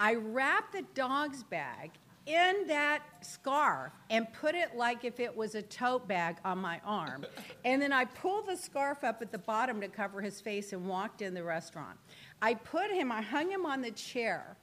I 0.00 0.14
wrapped 0.16 0.72
the 0.72 0.82
dog's 0.94 1.44
bag 1.44 1.92
in 2.26 2.66
that 2.66 3.02
scarf 3.22 3.92
and 4.10 4.30
put 4.32 4.54
it 4.54 4.76
like 4.76 5.04
if 5.04 5.20
it 5.20 5.34
was 5.34 5.54
a 5.54 5.62
tote 5.62 6.06
bag 6.08 6.36
on 6.44 6.58
my 6.58 6.80
arm, 6.84 7.24
and 7.64 7.80
then 7.80 7.92
I 7.92 8.04
pulled 8.04 8.46
the 8.46 8.56
scarf 8.56 9.04
up 9.04 9.22
at 9.22 9.32
the 9.32 9.38
bottom 9.38 9.80
to 9.80 9.88
cover 9.88 10.20
his 10.20 10.40
face 10.40 10.72
and 10.72 10.86
walked 10.86 11.22
in 11.22 11.34
the 11.34 11.44
restaurant. 11.44 11.98
I 12.42 12.54
put 12.54 12.90
him. 12.90 13.10
I 13.10 13.22
hung 13.22 13.50
him 13.50 13.64
on 13.64 13.80
the 13.80 13.92
chair 13.92 14.56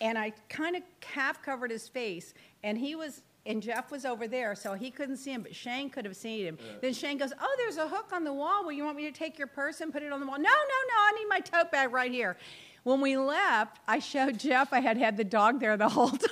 and 0.00 0.18
I 0.18 0.32
kind 0.48 0.76
of 0.76 0.82
half 1.04 1.42
covered 1.42 1.70
his 1.70 1.88
face, 1.88 2.34
and 2.62 2.76
he 2.78 2.94
was. 2.94 3.22
And 3.48 3.62
Jeff 3.62 3.92
was 3.92 4.04
over 4.04 4.26
there, 4.26 4.56
so 4.56 4.74
he 4.74 4.90
couldn't 4.90 5.18
see 5.18 5.30
him, 5.30 5.42
but 5.42 5.54
Shane 5.54 5.88
could 5.88 6.04
have 6.04 6.16
seen 6.16 6.46
him. 6.46 6.58
Then 6.80 6.92
Shane 6.92 7.16
goes, 7.16 7.32
"Oh, 7.40 7.54
there's 7.58 7.76
a 7.76 7.86
hook 7.86 8.10
on 8.12 8.24
the 8.24 8.32
wall. 8.32 8.62
Well, 8.62 8.72
you 8.72 8.82
want 8.84 8.96
me 8.96 9.04
to 9.04 9.12
take 9.16 9.38
your 9.38 9.46
purse 9.46 9.80
and 9.80 9.92
put 9.92 10.02
it 10.02 10.10
on 10.10 10.18
the 10.18 10.26
wall?" 10.26 10.36
No, 10.36 10.42
no, 10.42 10.48
no. 10.48 10.94
I 10.98 11.12
need 11.16 11.28
my 11.28 11.38
tote 11.38 11.70
bag 11.70 11.92
right 11.92 12.10
here. 12.10 12.36
When 12.82 13.00
we 13.00 13.16
left, 13.16 13.78
I 13.86 14.00
showed 14.00 14.40
Jeff 14.40 14.72
I 14.72 14.80
had 14.80 14.96
had 14.96 15.16
the 15.16 15.22
dog 15.22 15.60
there 15.60 15.76
the 15.76 15.88
whole 15.88 16.08
time. 16.10 16.28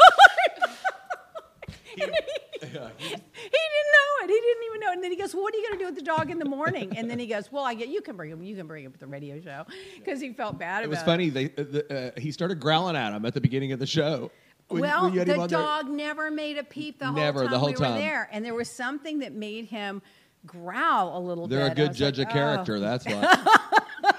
And 2.02 2.10
he, 2.10 2.66
he 2.66 2.68
didn't 2.68 3.90
know 3.92 4.10
it. 4.22 4.28
He 4.28 4.40
didn't 4.40 4.64
even 4.68 4.80
know. 4.80 4.90
it. 4.90 4.94
And 4.94 5.04
then 5.04 5.10
he 5.10 5.16
goes, 5.16 5.34
well, 5.34 5.42
"What 5.44 5.54
are 5.54 5.58
you 5.58 5.68
going 5.68 5.78
to 5.78 5.84
do 5.84 5.86
with 5.86 5.96
the 5.96 6.02
dog 6.02 6.30
in 6.30 6.38
the 6.38 6.44
morning?" 6.44 6.96
And 6.96 7.10
then 7.10 7.18
he 7.18 7.26
goes, 7.26 7.50
"Well, 7.52 7.64
I 7.64 7.74
get 7.74 7.88
you 7.88 8.00
can 8.00 8.16
bring 8.16 8.30
him. 8.30 8.42
You 8.42 8.56
can 8.56 8.66
bring 8.66 8.84
him 8.84 8.92
to 8.92 8.98
the 8.98 9.06
radio 9.06 9.40
show," 9.40 9.64
because 9.96 10.20
he 10.20 10.32
felt 10.32 10.58
bad 10.58 10.82
It 10.82 10.86
about 10.86 10.90
was 10.90 11.02
funny. 11.02 11.30
They, 11.30 11.46
uh, 11.46 11.48
the, 11.56 12.12
uh, 12.16 12.20
he 12.20 12.32
started 12.32 12.60
growling 12.60 12.96
at 12.96 13.12
him 13.12 13.24
at 13.26 13.34
the 13.34 13.40
beginning 13.40 13.72
of 13.72 13.78
the 13.78 13.86
show. 13.86 14.30
When- 14.68 14.80
well, 14.80 15.04
when 15.04 15.12
you 15.12 15.18
had 15.18 15.28
him 15.28 15.36
the 15.36 15.42
on 15.42 15.48
there. 15.48 15.60
dog 15.60 15.90
never 15.90 16.30
made 16.30 16.56
a 16.56 16.64
peep 16.64 16.98
the 16.98 17.06
whole 17.06 17.14
time. 17.14 17.22
Never, 17.22 17.40
time 17.42 17.50
the 17.50 17.58
whole 17.58 17.68
we 17.68 17.74
time. 17.74 17.92
were 17.92 17.98
there, 17.98 18.28
and 18.32 18.44
there 18.44 18.54
was 18.54 18.70
something 18.70 19.18
that 19.18 19.34
made 19.34 19.66
him 19.66 20.00
growl 20.46 21.18
a 21.18 21.20
little 21.20 21.46
bit. 21.46 21.56
They're 21.56 21.70
a 21.70 21.74
good 21.74 21.94
judge 21.94 22.18
like, 22.18 22.28
of 22.28 22.32
character. 22.32 22.76
"Oh, 22.76 22.80
That's 22.80 23.04
why. 23.04 23.20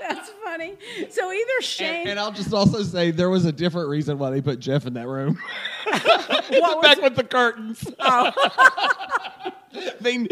that's 0.00 0.30
funny. 0.64 1.10
So 1.10 1.32
either 1.32 1.60
Shane, 1.60 2.00
and, 2.00 2.10
and 2.10 2.20
I'll 2.20 2.32
just 2.32 2.52
also 2.52 2.82
say 2.82 3.10
there 3.10 3.30
was 3.30 3.44
a 3.44 3.52
different 3.52 3.88
reason 3.88 4.18
why 4.18 4.30
they 4.30 4.40
put 4.40 4.60
Jeff 4.60 4.86
in 4.86 4.94
that 4.94 5.06
room. 5.06 5.38
back 6.82 7.00
with 7.00 7.16
the 7.16 7.26
curtains. 7.28 7.84
Oh. 8.00 9.10
they, 10.00 10.26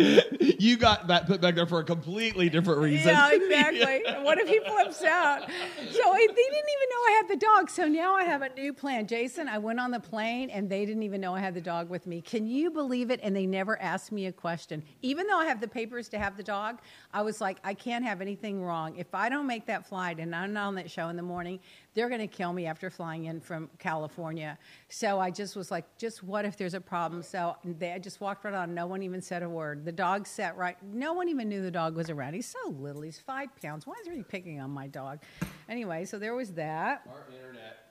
you 0.58 0.76
got 0.76 1.06
that 1.08 1.26
put 1.26 1.40
back 1.40 1.54
there 1.54 1.66
for 1.66 1.80
a 1.80 1.84
completely 1.84 2.48
different 2.48 2.80
reason. 2.80 3.08
Yeah, 3.08 3.30
exactly. 3.32 4.02
What 4.22 4.38
if 4.38 4.48
he 4.48 4.60
flips 4.60 5.02
out? 5.02 5.42
So 5.42 6.12
they 6.12 6.26
didn't 6.26 6.36
even 6.36 6.88
know 6.90 7.02
I 7.08 7.20
had 7.20 7.28
the 7.28 7.36
dog. 7.36 7.70
So 7.70 7.88
now 7.88 8.14
I 8.14 8.24
have 8.24 8.42
a 8.42 8.48
new 8.54 8.72
plan. 8.72 9.06
Jason, 9.06 9.48
I 9.48 9.58
went 9.58 9.80
on 9.80 9.90
the 9.90 10.00
plane 10.00 10.50
and 10.50 10.68
they 10.68 10.84
didn't 10.84 11.02
even 11.02 11.20
know 11.20 11.34
I 11.34 11.40
had 11.40 11.54
the 11.54 11.60
dog 11.60 11.90
with 11.90 12.06
me. 12.06 12.20
Can 12.20 12.46
you 12.46 12.70
believe 12.70 13.10
it? 13.10 13.20
And 13.22 13.34
they 13.34 13.46
never 13.46 13.80
asked 13.80 14.12
me 14.12 14.26
a 14.26 14.32
question. 14.32 14.82
Even 15.02 15.26
though 15.26 15.38
I 15.38 15.46
have 15.46 15.60
the 15.60 15.68
papers 15.68 16.08
to 16.10 16.18
have 16.18 16.36
the 16.36 16.42
dog, 16.42 16.78
I 17.12 17.22
was 17.22 17.40
like, 17.40 17.58
I 17.64 17.74
can't 17.74 18.04
have 18.04 18.20
anything 18.20 18.62
wrong. 18.62 18.96
If 18.96 19.14
I 19.14 19.28
don't 19.28 19.46
make 19.46 19.66
that 19.66 19.86
flight 19.86 20.18
and 20.18 20.34
I'm 20.34 20.52
not 20.52 20.68
on 20.68 20.74
that 20.76 20.90
show 20.90 21.08
in 21.08 21.16
the 21.16 21.22
morning, 21.22 21.60
they're 21.94 22.08
going 22.08 22.20
to 22.20 22.26
kill 22.26 22.52
me 22.52 22.66
after 22.66 22.90
flying 22.90 23.26
in 23.26 23.40
from 23.40 23.70
California. 23.78 24.58
So 24.88 25.20
I 25.20 25.30
just 25.30 25.56
was 25.56 25.70
like, 25.70 25.84
just 25.98 26.22
what 26.22 26.44
if 26.44 26.56
there's 26.56 26.74
a 26.74 26.80
problem? 26.80 27.22
So 27.22 27.56
they 27.64 27.92
I 27.92 27.98
just 27.98 28.20
walked 28.20 28.44
right 28.44 28.54
on. 28.54 28.74
No 28.74 28.86
one 28.86 29.02
even 29.02 29.20
said 29.20 29.42
a 29.42 29.48
word. 29.48 29.84
The 29.84 29.92
dog 29.92 30.26
sat 30.26 30.56
right. 30.56 30.76
No 30.82 31.12
one 31.12 31.28
even 31.28 31.48
knew 31.48 31.62
the 31.62 31.70
dog 31.70 31.94
was 31.94 32.10
around. 32.10 32.34
He's 32.34 32.46
so 32.46 32.70
little. 32.70 33.02
He's 33.02 33.18
five 33.18 33.48
pounds. 33.60 33.86
Why 33.86 33.94
is 34.00 34.08
he 34.12 34.22
picking 34.22 34.60
on 34.60 34.70
my 34.70 34.86
dog? 34.86 35.20
Anyway, 35.68 36.04
so 36.04 36.18
there 36.18 36.34
was 36.34 36.52
that. 36.54 37.02
Our 37.08 37.24
internet. 37.34 37.81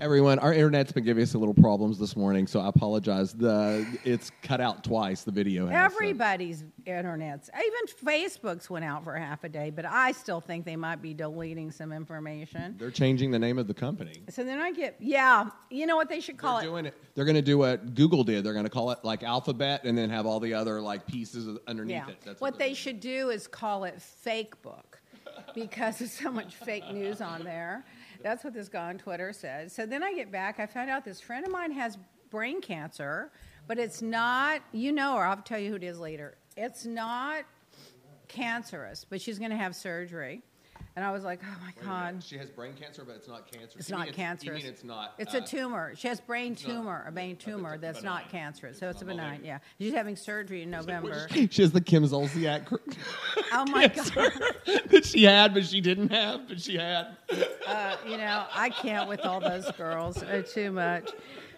Everyone, 0.00 0.38
our 0.38 0.54
internet's 0.54 0.92
been 0.92 1.04
giving 1.04 1.22
us 1.22 1.34
a 1.34 1.38
little 1.38 1.52
problems 1.52 1.98
this 1.98 2.16
morning, 2.16 2.46
so 2.46 2.58
I 2.60 2.68
apologize. 2.68 3.34
The 3.34 3.86
it's 4.02 4.32
cut 4.42 4.58
out 4.58 4.82
twice. 4.82 5.24
The 5.24 5.30
video 5.30 5.66
has 5.66 5.92
so- 5.92 5.96
Everybody's 5.96 6.64
internets, 6.86 7.50
even 7.54 7.86
Facebook's 8.02 8.70
went 8.70 8.86
out 8.86 9.04
for 9.04 9.14
half 9.14 9.44
a 9.44 9.48
day, 9.50 9.68
but 9.68 9.84
I 9.84 10.12
still 10.12 10.40
think 10.40 10.64
they 10.64 10.74
might 10.76 11.02
be 11.02 11.12
deleting 11.12 11.70
some 11.70 11.92
information. 11.92 12.76
They're 12.78 12.90
changing 12.90 13.30
the 13.30 13.38
name 13.38 13.58
of 13.58 13.66
the 13.66 13.74
company. 13.74 14.22
So 14.30 14.42
then 14.42 14.58
I 14.58 14.72
get, 14.72 14.96
yeah, 15.00 15.50
you 15.68 15.84
know 15.84 15.96
what 15.96 16.08
they 16.08 16.20
should 16.20 16.38
call 16.38 16.60
They're 16.60 16.68
it? 16.68 16.70
doing 16.70 16.86
it. 16.86 16.94
They're 17.14 17.26
going 17.26 17.34
to 17.34 17.42
do 17.42 17.58
what 17.58 17.94
Google 17.94 18.24
did. 18.24 18.42
They're 18.42 18.54
going 18.54 18.64
to 18.64 18.70
call 18.70 18.90
it 18.92 19.00
like 19.02 19.22
Alphabet, 19.22 19.82
and 19.84 19.98
then 19.98 20.08
have 20.08 20.24
all 20.24 20.40
the 20.40 20.54
other 20.54 20.80
like 20.80 21.06
pieces 21.06 21.58
underneath 21.66 21.96
Yeah. 21.96 22.08
it. 22.08 22.22
That's 22.24 22.40
what 22.40 22.58
they're 22.58 22.68
they 22.68 22.74
should 22.74 23.00
do 23.00 23.28
is 23.28 23.46
call 23.46 23.84
it 23.84 24.00
Fake 24.00 24.62
Book 24.62 24.98
because 25.54 25.98
there's 25.98 26.12
so 26.12 26.30
much 26.30 26.54
fake 26.54 26.90
news 26.90 27.20
on 27.20 27.44
there. 27.44 27.84
That's 28.22 28.44
what 28.44 28.52
this 28.52 28.68
guy 28.68 28.90
on 28.90 28.98
Twitter 28.98 29.32
said. 29.32 29.72
So 29.72 29.86
then 29.86 30.02
I 30.02 30.12
get 30.12 30.30
back, 30.30 30.60
I 30.60 30.66
found 30.66 30.90
out 30.90 31.04
this 31.04 31.20
friend 31.20 31.44
of 31.44 31.52
mine 31.52 31.72
has 31.72 31.98
brain 32.30 32.60
cancer, 32.60 33.30
but 33.66 33.78
it's 33.78 34.02
not, 34.02 34.60
you 34.72 34.92
know 34.92 35.16
her, 35.16 35.24
I'll 35.24 35.36
tell 35.38 35.58
you 35.58 35.70
who 35.70 35.76
it 35.76 35.84
is 35.84 35.98
later. 35.98 36.36
It's 36.56 36.84
not 36.84 37.44
cancerous, 38.28 39.04
but 39.08 39.20
she's 39.20 39.38
going 39.38 39.50
to 39.50 39.56
have 39.56 39.74
surgery. 39.74 40.42
And 40.96 41.04
I 41.04 41.12
was 41.12 41.22
like, 41.22 41.40
oh 41.44 41.56
my 41.60 41.68
Wait 41.68 41.82
a 41.82 41.84
God. 41.84 42.06
minute. 42.14 42.24
She 42.24 42.36
has 42.38 42.50
brain 42.50 42.72
cancer, 42.78 43.04
but 43.06 43.14
it's 43.16 43.28
not 43.28 43.50
cancer. 43.50 43.78
It's 43.78 43.88
You 43.88 43.96
mean 43.96 44.06
not 44.06 44.14
cancerous. 44.14 44.58
You 44.58 44.64
mean 44.64 44.72
it's 44.72 44.84
not? 44.84 45.14
It's 45.18 45.34
uh, 45.34 45.38
a 45.38 45.40
tumor. 45.40 45.92
She 45.96 46.08
has 46.08 46.20
brain 46.20 46.50
not- 46.52 46.58
tumor, 46.58 47.04
a 47.06 47.12
brain 47.12 47.36
tumor 47.36 47.78
that's 47.78 48.00
benign. 48.00 48.22
not 48.22 48.30
cancerous. 48.30 48.78
So 48.78 48.88
it's 48.90 49.00
a 49.00 49.04
benign, 49.04 49.42
yeah. 49.44 49.58
She's 49.78 49.94
having 49.94 50.16
surgery 50.16 50.62
in 50.62 50.70
November. 50.70 51.28
She 51.30 51.62
has 51.62 51.70
the 51.72 51.80
Kim 51.80 52.04
Zolciak 52.04 52.66
cr- 52.66 52.76
Oh 53.52 53.64
my 53.66 53.86
God. 53.88 54.06
that 54.90 55.04
she 55.04 55.24
had, 55.24 55.54
but 55.54 55.64
she 55.64 55.80
didn't 55.80 56.10
have, 56.10 56.48
but 56.48 56.60
she 56.60 56.76
had. 56.76 57.16
Uh, 57.66 57.96
you 58.06 58.16
know, 58.16 58.44
I 58.52 58.70
can't 58.70 59.08
with 59.08 59.20
all 59.20 59.40
those 59.40 59.70
girls. 59.72 60.22
Uh, 60.22 60.42
too 60.46 60.72
much. 60.72 61.10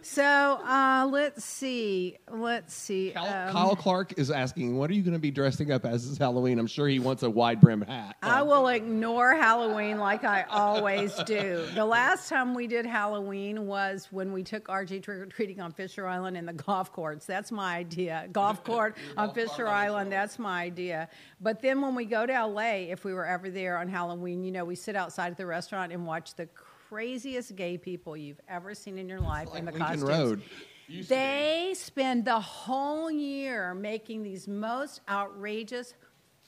So 0.02 0.22
uh, 0.24 1.08
let's 1.10 1.44
see. 1.44 2.18
Let's 2.30 2.74
see. 2.74 3.12
Kyle, 3.14 3.48
Um, 3.48 3.52
Kyle 3.52 3.76
Clark 3.76 4.18
is 4.18 4.30
asking, 4.30 4.76
"What 4.76 4.90
are 4.90 4.94
you 4.94 5.02
going 5.02 5.14
to 5.14 5.20
be 5.20 5.30
dressing 5.30 5.70
up 5.70 5.84
as 5.84 6.08
this 6.08 6.18
Halloween?" 6.18 6.58
I'm 6.58 6.66
sure 6.66 6.88
he 6.88 6.98
wants 6.98 7.22
a 7.22 7.30
wide 7.30 7.60
brim 7.60 7.80
hat. 7.82 8.16
I 8.22 8.42
will 8.42 8.68
ignore 8.68 9.34
Halloween 9.34 9.98
like 9.98 10.24
I 10.24 10.42
always 10.50 11.14
do. 11.24 11.66
The 11.74 11.84
last 11.84 12.28
time 12.28 12.54
we 12.54 12.66
did 12.66 12.84
Halloween 12.86 13.66
was 13.66 14.08
when 14.10 14.32
we 14.32 14.42
took 14.42 14.64
RG 14.68 15.02
trick 15.02 15.18
or 15.20 15.26
treating 15.26 15.60
on 15.60 15.72
Fisher 15.72 16.06
Island 16.06 16.36
in 16.36 16.46
the 16.46 16.52
golf 16.52 16.92
courts. 16.92 17.26
That's 17.26 17.52
my 17.52 17.76
idea. 17.76 18.28
Golf 18.32 18.64
court 18.64 18.96
on 19.16 19.32
Fisher 19.34 19.68
Island. 19.68 20.10
That's 20.12 20.38
my 20.38 20.62
idea. 20.62 21.08
But 21.40 21.62
then 21.62 21.80
when 21.80 21.94
we 21.94 22.04
go 22.04 22.26
to 22.26 22.46
LA, 22.46 22.90
if 22.90 23.04
we 23.04 23.14
were 23.14 23.26
ever 23.26 23.50
there 23.50 23.78
on 23.78 23.88
Halloween, 23.88 24.44
you 24.44 24.52
know, 24.52 24.64
we 24.64 24.74
sit 24.74 24.96
outside 24.96 25.30
at 25.30 25.36
the 25.36 25.46
restaurant 25.46 25.92
and 25.92 26.06
watch 26.06 26.34
the 26.34 26.48
craziest 26.92 27.56
gay 27.56 27.78
people 27.78 28.14
you've 28.14 28.40
ever 28.48 28.74
seen 28.74 28.98
in 28.98 29.08
your 29.08 29.20
life 29.20 29.48
Like 29.48 29.60
in 29.60 29.64
the 29.64 29.72
Lincoln 29.72 30.00
costumes. 30.00 30.10
Road. 30.10 30.42
Used 30.88 31.08
to 31.08 31.14
be. 31.14 31.18
they 31.18 31.72
spend 31.74 32.26
the 32.26 32.38
whole 32.38 33.10
year 33.10 33.72
making 33.72 34.22
these 34.22 34.46
most 34.46 35.00
outrageous, 35.08 35.94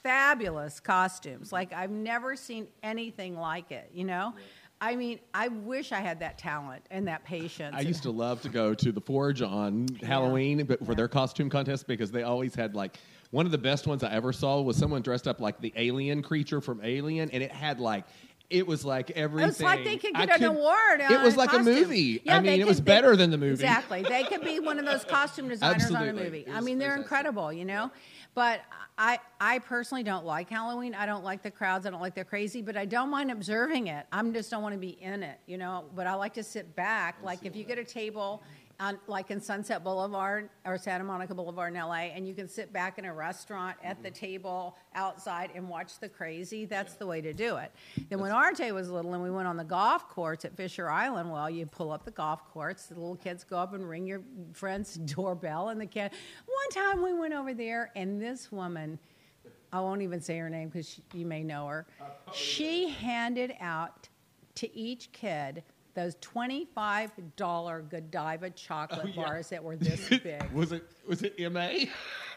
fabulous 0.03 0.79
costumes. 0.79 1.51
Like 1.51 1.73
I've 1.73 1.89
never 1.89 2.35
seen 2.35 2.67
anything 2.83 3.39
like 3.39 3.71
it. 3.71 3.89
You 3.91 4.03
know, 4.03 4.35
I 4.79 4.95
mean, 4.95 5.19
I 5.33 5.47
wish 5.47 5.91
I 5.91 5.99
had 5.99 6.19
that 6.19 6.37
talent 6.37 6.85
and 6.91 7.07
that 7.07 7.23
patience. 7.23 7.75
I 7.75 7.81
used 7.81 8.03
to 8.03 8.11
love 8.11 8.43
to 8.43 8.49
go 8.49 8.75
to 8.75 8.91
the 8.91 9.01
Forge 9.01 9.41
on 9.41 9.87
Halloween, 10.03 10.63
but 10.65 10.85
for 10.85 10.93
their 10.93 11.07
costume 11.07 11.49
contest 11.49 11.87
because 11.87 12.11
they 12.11 12.21
always 12.21 12.53
had 12.53 12.75
like 12.75 12.99
one 13.31 13.47
of 13.47 13.51
the 13.51 13.57
best 13.57 13.87
ones 13.87 14.03
I 14.03 14.11
ever 14.11 14.31
saw 14.31 14.61
was 14.61 14.77
someone 14.77 15.01
dressed 15.01 15.27
up 15.27 15.39
like 15.39 15.59
the 15.59 15.73
alien 15.75 16.21
creature 16.21 16.61
from 16.61 16.81
Alien, 16.83 17.31
and 17.31 17.41
it 17.41 17.51
had 17.51 17.79
like. 17.79 18.03
It 18.49 18.67
was 18.67 18.85
like 18.85 19.11
everything. 19.11 19.45
It 19.45 19.47
was 19.47 19.61
like 19.61 19.83
they 19.83 19.97
could 19.97 20.15
I 20.15 20.25
get 20.25 20.41
an 20.41 20.47
award. 20.47 21.01
It 21.01 21.21
was 21.21 21.35
like 21.35 21.49
costume. 21.49 21.67
a 21.67 21.79
movie. 21.79 22.21
Yeah, 22.23 22.37
I 22.37 22.41
mean, 22.41 22.59
it 22.59 22.67
was 22.67 22.79
better 22.79 23.15
than 23.15 23.31
the 23.31 23.37
movie. 23.37 23.53
Exactly. 23.53 24.03
They 24.03 24.23
could 24.23 24.41
be 24.41 24.59
one 24.59 24.77
of 24.77 24.85
those 24.85 25.03
costume 25.09 25.49
designers 25.49 25.91
on 25.91 26.07
a 26.07 26.13
movie. 26.13 26.41
It 26.41 26.53
I 26.53 26.61
mean, 26.61 26.77
they're 26.77 26.95
incredible, 26.95 27.51
you 27.51 27.65
know. 27.65 27.91
But 28.35 28.61
I, 28.97 29.19
I 29.39 29.59
personally 29.59 30.03
don't 30.03 30.25
like 30.25 30.49
Halloween. 30.49 30.93
I 30.93 31.05
don't 31.05 31.23
like 31.23 31.41
the 31.41 31.51
crowds. 31.51 31.85
I 31.85 31.89
don't 31.89 32.01
like 32.01 32.15
they're 32.15 32.25
crazy. 32.25 32.61
But 32.61 32.75
I 32.77 32.85
don't 32.85 33.09
mind 33.09 33.31
observing 33.31 33.87
it. 33.87 34.05
I 34.11 34.21
just 34.29 34.51
don't 34.51 34.61
want 34.61 34.73
to 34.73 34.79
be 34.79 34.89
in 35.01 35.23
it, 35.23 35.39
you 35.47 35.57
know. 35.57 35.85
But 35.95 36.05
I 36.05 36.13
like 36.15 36.33
to 36.35 36.43
sit 36.43 36.75
back. 36.75 37.17
Like 37.23 37.45
if 37.45 37.55
you 37.55 37.63
get 37.63 37.79
a 37.79 37.83
table. 37.83 38.43
On, 38.77 38.99
like 39.07 39.31
in 39.31 39.39
Sunset 39.39 39.85
Boulevard 39.85 40.49
or 40.65 40.77
Santa 40.77 41.05
Monica 41.05 41.33
Boulevard 41.33 41.73
in 41.73 41.79
LA, 41.79 42.11
and 42.13 42.27
you 42.27 42.33
can 42.33 42.45
sit 42.47 42.73
back 42.73 42.99
in 42.99 43.05
a 43.05 43.13
restaurant 43.13 43.77
at 43.81 43.93
Mm-hmm. 43.95 44.03
the 44.03 44.11
table 44.11 44.77
outside 44.93 45.49
and 45.55 45.69
watch 45.69 45.97
the 45.99 46.09
crazy. 46.09 46.65
That's 46.65 46.95
the 46.95 47.07
way 47.07 47.21
to 47.21 47.31
do 47.33 47.55
it. 47.55 47.71
Then 48.09 48.19
when 48.19 48.31
RJ 48.31 48.73
was 48.73 48.89
little 48.89 49.13
and 49.13 49.23
we 49.23 49.31
went 49.31 49.47
on 49.47 49.55
the 49.55 49.63
golf 49.63 50.09
course 50.09 50.43
at 50.43 50.57
Fisher 50.57 50.89
Island, 50.89 51.31
well, 51.31 51.49
you 51.49 51.65
pull 51.65 51.93
up 51.93 52.03
the 52.03 52.11
golf 52.11 52.43
course, 52.51 52.83
the 52.87 52.95
little 52.95 53.15
kids 53.15 53.45
go 53.45 53.57
up 53.57 53.73
and 53.73 53.87
ring 53.87 54.05
your 54.05 54.21
friend's 54.51 54.95
doorbell, 55.15 55.69
and 55.69 55.79
the 55.79 55.85
kid. 55.85 56.11
One 56.45 56.69
time 56.83 57.01
we 57.01 57.13
went 57.13 57.33
over 57.33 57.53
there, 57.53 57.91
and 57.95 58.21
this 58.21 58.51
woman, 58.51 58.99
I 59.71 59.79
won't 59.79 60.01
even 60.01 60.19
say 60.19 60.37
her 60.37 60.49
name 60.49 60.67
because 60.67 60.99
you 61.13 61.25
may 61.25 61.43
know 61.43 61.67
her. 61.67 61.85
She 62.33 62.89
handed 62.89 63.53
out 63.61 64.09
to 64.55 64.77
each 64.77 65.13
kid 65.13 65.63
those 65.95 66.15
$25 66.15 67.89
Godiva 67.89 68.49
chocolate 68.51 69.01
Oh, 69.03 69.07
yeah. 69.07 69.15
bars 69.23 69.49
that 69.49 69.63
were 69.63 69.75
this 69.77 70.09
big. 70.09 70.43
was 70.53 70.71
it 70.71 70.83
was 71.07 71.21
it 71.21 71.39
Ma? 71.51 71.69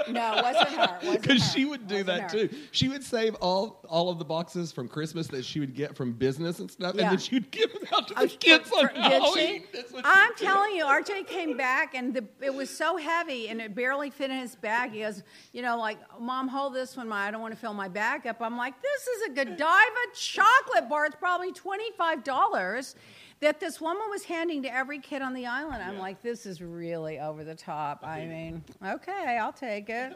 No, 0.09 0.37
it 0.39 0.43
wasn't 0.45 0.69
her. 0.69 0.99
Because 1.13 1.53
she 1.53 1.65
would 1.65 1.87
do 1.89 2.03
that 2.05 2.31
her. 2.31 2.47
too. 2.47 2.57
She 2.71 2.89
would 2.89 3.03
save 3.03 3.35
all 3.37 3.85
all 3.89 4.11
of 4.11 4.19
the 4.19 4.25
boxes 4.25 4.71
from 4.73 4.89
Christmas 4.89 5.27
that 5.29 5.45
she 5.45 5.59
would 5.61 5.75
get 5.75 5.97
from 5.97 6.13
business 6.13 6.59
and 6.61 6.71
stuff, 6.71 6.95
Yeah. 6.95 7.03
and 7.03 7.11
then 7.13 7.19
she 7.19 7.37
would 7.37 7.51
give 7.51 7.73
them 7.73 7.83
out 7.93 8.09
to 8.09 8.15
oh, 8.17 8.27
the 8.27 8.33
Oh, 8.33 8.37
kids 8.39 8.69
for- 8.69 8.77
on 8.79 8.89
for- 8.89 8.95
did 8.95 9.03
Halloween. 9.03 9.63
she? 9.63 9.67
That's 9.73 9.93
what 9.93 10.05
she 10.05 10.11
I'm 10.13 10.35
telling 10.37 10.77
you, 10.77 10.85
RJ 10.85 11.27
came 11.27 11.57
back 11.57 11.95
and 11.95 12.15
the, 12.15 12.25
it 12.41 12.55
was 12.55 12.71
so 12.71 12.97
heavy 12.97 13.49
and 13.49 13.61
it 13.61 13.75
barely 13.75 14.11
fit 14.11 14.31
in 14.31 14.39
his 14.39 14.55
bag. 14.55 14.93
He 14.93 15.01
goes, 15.01 15.23
you 15.53 15.63
know, 15.63 15.77
like, 15.79 15.99
Mom, 16.21 16.47
hold 16.49 16.75
this 16.75 16.97
one. 16.97 17.09
My, 17.09 17.27
I 17.27 17.31
don't 17.31 17.41
want 17.41 17.55
to 17.55 17.61
fill 17.61 17.75
my 17.75 17.89
bag 17.89 18.27
up. 18.27 18.41
I'm 18.41 18.57
like, 18.57 18.75
this 18.83 19.07
is 19.09 19.23
a 19.29 19.31
Godiva 19.31 20.05
chocolate 20.15 20.89
bar. 20.89 21.07
It's 21.07 21.17
probably 21.17 21.53
$25 21.53 22.95
that 23.41 23.61
this 23.61 23.81
woman 23.81 24.03
was 24.11 24.25
handing 24.25 24.63
to 24.63 24.75
every 24.75 24.99
kid 24.99 25.23
on 25.23 25.33
the 25.33 25.47
island. 25.47 25.83
I'm 25.83 25.99
like, 25.99 26.23
this 26.23 26.45
is 26.45 26.61
really 26.61 27.21
over 27.21 27.45
the 27.45 27.55
top. 27.55 28.05
I 28.05 28.25
mean, 28.27 28.65
okay, 28.85 29.39
I'll 29.41 29.53
take 29.53 29.89
it. 29.89 30.13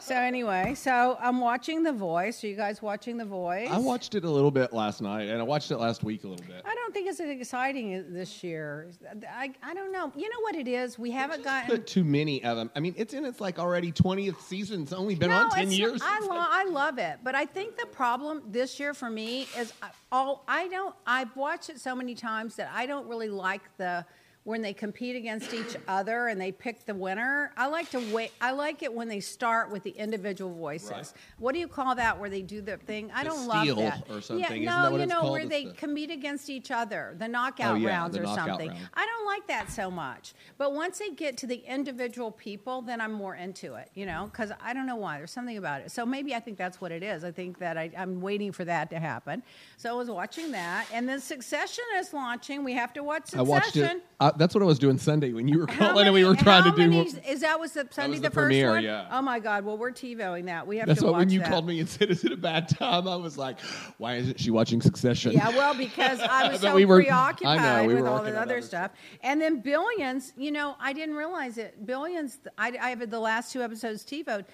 so 0.00 0.14
anyway, 0.16 0.74
so 0.74 1.16
I'm 1.20 1.40
watching 1.40 1.82
The 1.84 1.92
Voice. 1.92 2.42
Are 2.42 2.48
you 2.48 2.56
guys 2.56 2.82
watching 2.82 3.16
The 3.16 3.24
Voice? 3.24 3.68
I 3.70 3.78
watched 3.78 4.14
it 4.16 4.24
a 4.24 4.30
little 4.30 4.50
bit 4.50 4.72
last 4.72 5.00
night, 5.00 5.28
and 5.28 5.38
I 5.40 5.44
watched 5.44 5.70
it 5.70 5.76
last 5.76 6.02
week 6.02 6.24
a 6.24 6.28
little 6.28 6.46
bit. 6.46 6.62
I 6.64 6.74
don't 6.74 6.92
think 6.92 7.08
it's 7.08 7.20
as 7.20 7.30
exciting 7.30 8.12
this 8.12 8.42
year. 8.42 8.90
I, 9.30 9.52
I 9.62 9.74
don't 9.74 9.92
know. 9.92 10.12
You 10.16 10.28
know 10.28 10.40
what 10.40 10.56
it 10.56 10.66
is? 10.66 10.98
We 10.98 11.12
haven't 11.12 11.44
gotten. 11.44 11.70
Put 11.70 11.86
too 11.86 12.04
many 12.04 12.42
of 12.42 12.56
them. 12.56 12.70
I 12.74 12.80
mean, 12.80 12.94
it's 12.96 13.14
in 13.14 13.24
its 13.24 13.40
like 13.40 13.58
already 13.58 13.92
twentieth 13.92 14.40
season. 14.40 14.82
It's 14.82 14.92
only 14.92 15.14
been 15.14 15.30
no, 15.30 15.44
on 15.44 15.50
ten 15.50 15.70
years. 15.70 16.00
Not, 16.00 16.22
I, 16.22 16.26
lo- 16.26 16.46
I 16.50 16.64
love 16.64 16.98
it, 16.98 17.18
but 17.22 17.34
I 17.36 17.44
think 17.44 17.76
the 17.76 17.86
problem 17.86 18.42
this 18.48 18.80
year 18.80 18.94
for 18.94 19.08
me 19.10 19.46
is 19.56 19.72
I- 19.80 19.90
all 20.10 20.44
I 20.48 20.66
don't. 20.68 20.94
I've 21.06 21.34
watched 21.36 21.70
it 21.70 21.78
so 21.78 21.94
many 21.94 22.14
times 22.14 22.47
that 22.56 22.70
I 22.72 22.86
don't 22.86 23.06
really 23.06 23.28
like 23.28 23.62
the 23.76 24.04
when 24.44 24.62
they 24.62 24.72
compete 24.72 25.14
against 25.14 25.52
each 25.52 25.76
other 25.88 26.28
and 26.28 26.40
they 26.40 26.50
pick 26.50 26.86
the 26.86 26.94
winner. 26.94 27.52
I 27.56 27.66
like 27.66 27.90
to 27.90 27.98
wait. 28.14 28.32
I 28.40 28.52
like 28.52 28.82
it 28.82 28.92
when 28.92 29.06
they 29.06 29.20
start 29.20 29.70
with 29.70 29.82
the 29.82 29.90
individual 29.90 30.54
voices. 30.54 30.90
Right. 30.90 31.12
What 31.38 31.52
do 31.52 31.58
you 31.58 31.68
call 31.68 31.94
that? 31.96 32.18
Where 32.18 32.30
they 32.30 32.40
do 32.40 32.62
the 32.62 32.78
thing? 32.78 33.10
I 33.14 33.24
The 33.24 33.30
don't 33.30 33.46
love 33.46 33.76
that. 33.76 34.04
or 34.08 34.22
something. 34.22 34.38
Yeah, 34.42 34.52
Isn't 34.52 34.64
no, 34.64 34.82
that 34.84 34.92
what 34.92 35.00
you 35.02 35.06
know 35.06 35.30
where 35.32 35.40
It's 35.42 35.50
they 35.50 35.64
the- 35.66 35.72
compete 35.72 36.10
against 36.10 36.48
each 36.48 36.70
other, 36.70 37.14
the 37.18 37.28
knockout 37.28 37.72
Oh, 37.74 37.76
yeah, 37.76 37.88
rounds 37.90 38.14
the 38.16 38.20
or 38.22 38.24
knockout 38.24 38.48
something. 38.48 38.70
round. 38.70 38.88
I 38.94 39.04
don't 39.04 39.26
like 39.26 39.46
that 39.48 39.70
so 39.70 39.90
much. 39.90 40.32
But 40.56 40.72
once 40.72 40.98
they 40.98 41.10
get 41.10 41.36
to 41.38 41.46
the 41.46 41.62
individual 41.66 42.30
people, 42.30 42.80
then 42.80 43.02
I'm 43.02 43.12
more 43.12 43.34
into 43.34 43.74
it, 43.74 43.90
you 43.94 44.06
know, 44.06 44.30
because 44.32 44.50
I 44.62 44.72
don't 44.72 44.86
know 44.86 44.96
why. 44.96 45.18
There's 45.18 45.30
something 45.30 45.58
about 45.58 45.82
it. 45.82 45.90
So 45.90 46.06
maybe 46.06 46.34
I 46.34 46.40
think 46.40 46.56
that's 46.56 46.80
what 46.80 46.90
it 46.90 47.02
is. 47.02 47.22
I 47.22 47.32
think 47.32 47.58
that 47.58 47.76
I, 47.76 47.90
I'm 47.98 48.20
waiting 48.22 48.52
for 48.52 48.64
that 48.64 48.88
to 48.90 48.98
happen. 48.98 49.42
So 49.76 49.90
I 49.90 49.92
was 49.98 50.08
watching 50.08 50.52
that. 50.52 50.86
And 50.92 51.06
then 51.06 51.20
Succession 51.20 51.84
is 51.98 52.14
launching. 52.14 52.64
We 52.64 52.72
have 52.72 52.94
to 52.94 53.02
watch 53.02 53.34
I 53.34 53.38
Succession. 53.38 53.46
watched 53.48 53.76
it. 53.76 54.04
I, 54.20 54.32
that's 54.38 54.54
what 54.54 54.62
I 54.62 54.66
was 54.66 54.78
doing 54.78 54.96
Sunday 54.98 55.32
when 55.32 55.48
you 55.48 55.58
were 55.58 55.66
calling 55.66 56.06
and 56.06 56.14
we 56.14 56.24
were 56.24 56.34
trying 56.34 56.64
to 56.64 56.70
do. 56.70 56.88
many- 56.88 57.10
Is 57.28 57.40
that 57.40 57.60
was 57.60 57.72
the 57.72 57.86
Sunday 57.90 58.12
was 58.12 58.20
the, 58.22 58.28
the 58.28 58.34
first 58.34 58.46
premiere, 58.46 58.70
one? 58.70 58.84
yeah. 58.84 59.08
Oh 59.10 59.20
my 59.20 59.38
God! 59.38 59.64
Well, 59.64 59.76
we're 59.76 59.90
TiVoing 59.92 60.46
that. 60.46 60.66
We 60.66 60.78
have 60.78 60.86
That's 60.86 61.00
to 61.00 61.06
why 61.12 61.18
when 61.18 61.30
you 61.30 61.40
that. 61.40 61.48
called 61.48 61.66
me 61.66 61.80
and 61.80 61.88
said, 61.88 62.10
"Is 62.10 62.24
it 62.24 62.32
a 62.32 62.36
bad 62.36 62.68
time?" 62.68 63.06
I 63.06 63.16
was 63.16 63.36
like, 63.36 63.58
"Why 63.98 64.14
isn't 64.16 64.40
she 64.40 64.50
watching 64.50 64.80
Succession?" 64.80 65.32
Yeah, 65.32 65.50
well, 65.50 65.74
because 65.74 66.20
I 66.20 66.48
was 66.52 66.60
so 66.60 66.74
we 66.74 66.84
were- 66.84 66.96
preoccupied 67.02 67.60
know, 67.60 67.88
we 67.88 67.94
with 67.94 68.06
all 68.06 68.22
the 68.22 68.30
other 68.30 68.38
other 68.38 68.62
stuff. 68.62 68.92
And 69.22 69.40
then 69.40 69.60
Billions, 69.60 70.32
you 70.36 70.50
know, 70.52 70.76
I 70.80 70.92
didn't 70.92 71.16
realize 71.16 71.58
it. 71.58 71.84
Billions, 71.84 72.38
I, 72.56 72.72
I 72.80 72.90
have 72.90 73.10
the 73.10 73.20
last 73.20 73.52
two 73.52 73.62
episodes 73.62 74.04
TiVoed. 74.04 74.44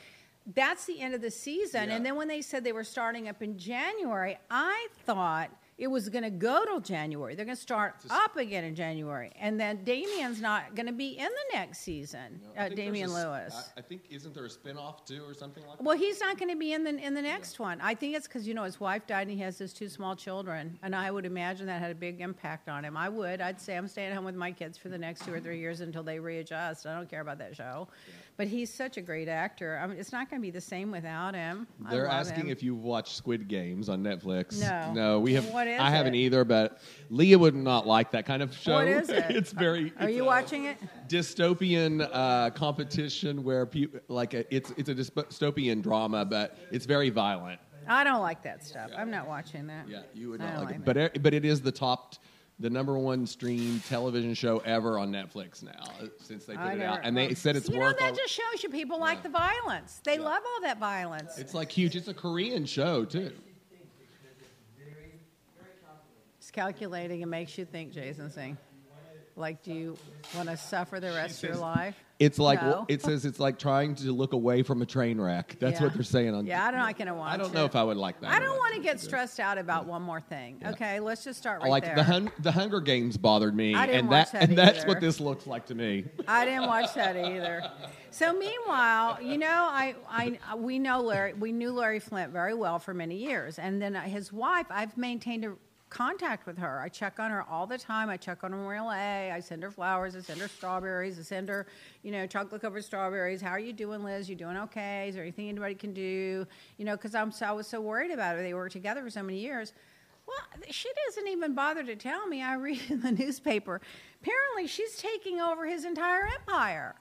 That's 0.55 0.85
the 0.85 1.01
end 1.01 1.15
of 1.15 1.21
the 1.23 1.31
season. 1.31 1.89
Yeah. 1.89 1.97
And 1.97 2.05
then 2.05 2.17
when 2.17 2.29
they 2.29 2.43
said 2.43 2.65
they 2.65 2.73
were 2.73 2.85
starting 2.85 3.29
up 3.29 3.41
in 3.43 3.57
January, 3.59 4.37
I 4.51 4.89
thought 5.07 5.51
it 5.77 5.89
was 5.89 6.09
going 6.09 6.23
to 6.23 6.31
go 6.31 6.65
till 6.65 6.81
January. 6.81 7.35
They're 7.35 7.45
going 7.45 7.57
to 7.57 7.63
start 7.63 7.97
up 8.09 8.37
again 8.37 8.65
in 8.65 8.75
January. 8.75 9.33
And 9.41 9.59
then 9.59 9.83
Damian's 9.83 10.41
not 10.41 10.75
going 10.77 10.87
to 10.87 10.93
be 10.93 11.19
in 11.19 11.25
the 11.27 11.57
next 11.59 11.81
season, 11.81 12.41
I 12.57 12.67
uh, 12.67 12.69
Damian 12.69 13.11
a 13.11 13.13
Lewis. 13.13 13.73
I, 13.77 13.81
I 13.81 13.83
think 13.83 14.03
isn't 14.11 14.35
there 14.35 14.45
a 14.45 14.49
spinoff 14.49 15.05
too, 15.05 15.25
or 15.27 15.35
something 15.35 15.67
like 15.67 15.79
that? 15.79 15.85
Well, 15.85 15.97
he's 15.97 16.21
not 16.21 16.39
going 16.39 16.51
to 16.51 16.57
be 16.57 16.73
in 16.73 16.85
the 16.85 16.97
in 16.97 17.15
the 17.15 17.23
next 17.23 17.59
one. 17.59 17.81
I 17.81 17.95
think 17.95 18.15
it's 18.15 18.29
because 18.29 18.47
you 18.47 18.55
know 18.55 18.63
his 18.63 18.79
wife 18.79 19.07
died 19.07 19.23
and 19.23 19.31
he 19.33 19.43
has 19.43 19.59
his 19.59 19.73
two 19.73 19.89
small 19.89 20.15
children, 20.15 20.79
and 20.83 20.95
I 20.95 21.11
would 21.11 21.27
imagine 21.27 21.67
that 21.67 21.81
had 21.81 21.91
a 21.91 21.97
big 21.97 22.21
impact 22.21 22.69
on 22.69 22.85
him. 22.85 22.97
I 22.97 23.09
would. 23.09 23.41
I'd 23.41 23.61
say 23.61 23.77
I'm 23.77 23.89
staying 23.89 24.15
home 24.15 24.25
with 24.25 24.37
my 24.37 24.53
kids 24.53 24.79
for 24.79 24.89
the 24.89 24.99
next 24.99 25.25
two 25.25 25.35
or 25.35 25.41
three 25.41 25.59
years 25.59 25.81
until 25.81 26.05
they 26.05 26.19
readjust. 26.21 26.87
I 26.87 26.95
don't 26.95 27.11
care 27.11 27.21
about 27.21 27.39
that 27.39 27.57
show, 27.57 27.89
but 28.37 28.49
he's 28.49 28.73
such 28.73 28.97
a 28.97 29.01
great 29.01 29.29
actor. 29.29 29.79
I 29.83 29.87
mean, 29.87 29.99
it's 29.99 30.13
not 30.13 30.29
going 30.29 30.41
to 30.41 30.47
be 30.47 30.51
the 30.51 30.61
same 30.61 30.91
without 30.91 31.35
him. 31.35 31.67
I 31.87 31.91
They're 31.91 32.07
asking 32.07 32.47
him. 32.47 32.51
if 32.51 32.63
you've 32.63 32.83
watched 32.83 33.17
Squid 33.17 33.49
Games 33.49 33.89
on 33.89 34.03
Netflix. 34.03 34.61
No. 34.61 34.93
no, 34.93 35.21
we 35.21 35.35
have. 35.35 35.49
What 35.51 35.69
is 35.69 35.81
I 35.81 35.91
haven't 35.91 36.15
either, 36.15 36.45
but 36.45 36.81
Leah 37.11 37.39
would 37.39 37.55
not 37.55 37.87
like 37.87 38.11
that 38.13 38.27
kind 38.27 38.43
of 38.43 38.55
show. 38.57 38.75
What 38.75 38.89
is 38.89 39.09
it? 39.11 39.27
it's 39.31 39.53
very. 39.53 39.93
Are 39.99 40.09
it's 40.09 40.17
you 40.17 40.25
watching 40.25 40.65
it? 40.65 40.79
Dystopian 41.09 42.09
uh, 42.13 42.51
competition 42.51 43.45
where 43.45 43.67
people 43.67 44.01
like 44.09 44.35
a, 44.35 44.55
it's 44.55 44.73
it's 44.77 44.89
a 44.89 44.95
dystopian 44.95 45.83
drama, 45.83 46.25
but 46.25 46.59
it's 46.71 46.87
very 46.87 47.11
violent. 47.11 47.61
I 47.87 48.03
don't 48.03 48.23
like 48.23 48.43
that 48.45 48.65
stuff. 48.65 48.91
I'm 48.97 49.11
not 49.11 49.29
watching 49.29 49.67
that. 49.67 49.89
Yeah, 49.89 50.03
you 50.15 50.31
would 50.31 50.41
not 50.41 50.55
don't 50.55 50.65
like 50.65 50.75
it. 50.75 50.87
like 50.87 51.13
But 51.13 51.23
but 51.23 51.35
it 51.35 51.45
is 51.45 51.61
the 51.61 51.73
top, 51.73 52.15
the 52.61 52.71
number 52.71 52.97
one 52.97 53.27
streamed 53.27 53.85
television 53.85 54.33
show 54.35 54.59
ever 54.59 54.99
on 54.99 55.11
Netflix 55.11 55.63
now 55.63 55.73
since 56.21 56.45
they 56.45 56.55
put 56.55 56.63
I 56.63 56.73
it 56.75 56.81
out, 56.83 57.01
and 57.03 57.17
they 57.17 57.35
said 57.35 57.57
it's 57.57 57.69
you 57.69 57.79
worth. 57.79 57.99
know 57.99 58.07
all- 58.07 58.13
that 58.13 58.19
just 58.19 58.33
shows 58.33 58.63
you 58.63 58.69
people 58.69 58.99
like 59.01 59.23
the 59.23 59.29
violence. 59.29 60.01
They 60.05 60.19
love 60.19 60.43
all 60.55 60.61
that 60.63 60.79
violence. 60.79 61.37
it's 61.39 61.55
like 61.55 61.71
huge. 61.71 61.97
It's 61.97 62.09
a 62.09 62.15
Korean 62.15 62.65
show 62.65 63.05
too. 63.05 63.33
It's 66.39 66.51
calculating 66.51 67.23
and 67.23 67.31
makes 67.31 67.57
you 67.59 67.65
think, 67.65 67.93
Jason 67.93 68.31
Singh. 68.31 68.57
Like, 69.37 69.63
do 69.63 69.73
you 69.73 69.97
want 70.37 70.49
to 70.49 70.57
suffer 70.57 71.01
the 71.01 71.09
rest 71.09 71.43
of 71.43 71.51
your 71.51 71.59
life? 71.59 71.97
It's 72.21 72.39
like 72.39 72.63
No. 72.63 72.87
it 72.89 73.03
says 73.03 73.25
it's 73.25 73.41
like 73.41 73.59
trying 73.59 73.97
to 73.97 74.13
look 74.13 74.33
away 74.35 74.63
from 74.63 74.81
a 74.81 74.87
train 74.87 75.21
wreck. 75.21 75.57
That's 75.59 75.81
Yeah. 75.81 75.87
what 75.87 75.95
they're 75.95 76.05
saying 76.05 76.33
on. 76.33 76.47
Yeah, 76.47 76.65
I 76.65 76.71
don't 76.71 76.79
know. 77.07 77.21
I 77.21 77.35
I 77.35 77.37
don't 77.37 77.53
know 77.53 77.65
if 77.65 77.75
I 77.75 77.83
would 77.83 77.97
like 77.97 78.21
that. 78.21 78.31
I 78.31 78.37
or 78.37 78.41
don't 78.41 78.49
not. 78.51 78.59
want 78.59 78.75
to 78.77 78.81
get 78.81 79.01
stressed 79.01 79.41
out 79.41 79.59
about 79.59 79.87
one 79.87 80.03
more 80.03 80.21
thing. 80.21 80.63
Okay, 80.65 81.01
let's 81.01 81.25
just 81.25 81.41
start 81.41 81.63
right 81.63 81.69
like 81.71 81.85
there. 81.85 81.97
the 81.97 82.05
hun- 82.05 82.31
the 82.39 82.53
Hunger 82.53 82.81
Games 82.81 83.17
bothered 83.17 83.57
me, 83.57 83.75
I 83.75 83.87
didn't 83.87 83.99
and 84.03 84.09
watch 84.11 84.31
that, 84.31 84.41
that 84.43 84.49
and 84.51 84.57
that's 84.57 84.79
either. 84.81 84.89
what 84.89 85.01
this 85.01 85.19
looks 85.19 85.49
like 85.49 85.67
to 85.67 85.75
me. 85.75 86.05
I 86.29 86.45
didn't 86.45 86.67
watch 86.67 86.95
that 86.95 87.17
either. 87.17 87.69
So 88.13 88.33
meanwhile, 88.33 89.21
you 89.21 89.37
know, 89.37 89.49
I, 89.69 89.97
I 90.09 90.55
we 90.55 90.79
know 90.79 91.01
Larry. 91.01 91.33
We 91.33 91.51
knew 91.51 91.73
Larry 91.73 91.99
Flynt 91.99 92.31
very 92.33 92.55
well 92.55 92.79
for 92.79 92.95
many 92.95 93.17
years, 93.17 93.59
and 93.59 93.83
then 93.83 93.97
his 93.97 94.33
wife. 94.33 94.67
I've 94.71 94.97
maintained 94.97 95.45
a 95.45 95.55
contact 95.95 96.45
with 96.45 96.59
her. 96.59 96.81
I 96.81 96.89
check 96.89 97.21
on 97.21 97.31
her 97.31 97.45
all 97.45 97.67
the 97.67 97.79
time. 97.79 98.11
I 98.11 98.17
check 98.17 98.43
on 98.43 98.51
her 98.51 98.57
Memorial 98.57 98.91
A. 98.91 99.31
I 99.31 99.39
send 99.39 99.63
her 99.63 99.71
flowers. 99.71 100.17
I 100.17 100.21
send 100.21 100.41
her 100.41 100.49
strawberries. 100.49 101.19
I 101.19 101.23
send 101.23 101.49
her, 101.49 101.67
you 102.03 102.11
know, 102.11 102.27
chocolate 102.27 102.61
covered 102.61 102.85
strawberries. 102.85 103.41
How 103.41 103.51
are 103.51 103.61
you 103.61 103.73
doing, 103.73 104.03
Liz? 104.03 104.29
You 104.29 104.35
doing 104.35 104.57
okay? 104.57 105.09
Is 105.09 105.15
there 105.15 105.23
anything 105.23 105.49
anybody 105.49 105.77
can 105.77 105.95
do? 105.95 106.47
You 106.79 106.85
know, 106.85 106.97
because 106.97 107.15
I'm 107.15 107.31
so 107.31 107.47
I 107.47 107.53
was 107.53 107.69
so 107.69 107.81
worried 107.81 108.11
about 108.11 108.37
her. 108.37 108.43
They 108.43 108.55
worked 108.55 108.73
together 108.73 109.03
for 109.03 109.11
so 109.11 109.23
many 109.23 109.39
years. 109.39 109.73
Well, 110.27 110.63
she 110.71 110.89
doesn't 111.07 111.29
even 111.29 111.55
bother 111.55 111.85
to 111.85 111.95
tell 111.95 112.27
me. 112.27 112.43
I 112.43 112.55
read 112.57 112.81
in 112.89 113.01
the 113.01 113.13
newspaper. 113.13 113.81
Apparently, 114.21 114.67
she's 114.67 114.97
taking 114.97 115.41
over 115.41 115.65
his 115.65 115.85
entire 115.85 116.27
empire. 116.41 116.97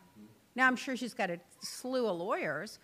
Now, 0.56 0.68
I'm 0.68 0.76
sure 0.76 0.96
she's 0.96 1.16
got 1.16 1.32
a 1.32 1.40
slew 1.62 2.08
of 2.08 2.18
lawyers, 2.18 2.78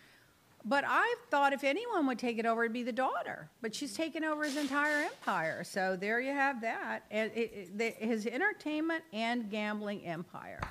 but 0.66 0.84
I 0.88 1.16
thought 1.32 1.54
if 1.54 1.64
anyone 1.64 2.06
would 2.08 2.20
take 2.20 2.38
it 2.38 2.46
over, 2.46 2.64
it'd 2.64 2.74
be 2.74 2.84
the 2.84 2.92
daughter. 2.92 3.50
But 3.62 3.74
she's 3.74 3.94
taken 3.94 4.24
over 4.24 4.44
his 4.44 4.58
entire 4.58 5.04
empire. 5.04 5.64
So 5.64 5.96
there 5.96 6.20
you 6.20 6.32
have 6.32 6.62
that. 6.62 7.06
And 7.12 7.32
it, 7.34 7.40
it, 7.40 7.78
the, 7.78 7.90
his 7.92 8.26
entertainment 8.26 9.04
and 9.14 9.50
gambling 9.50 10.06
empire. 10.06 10.62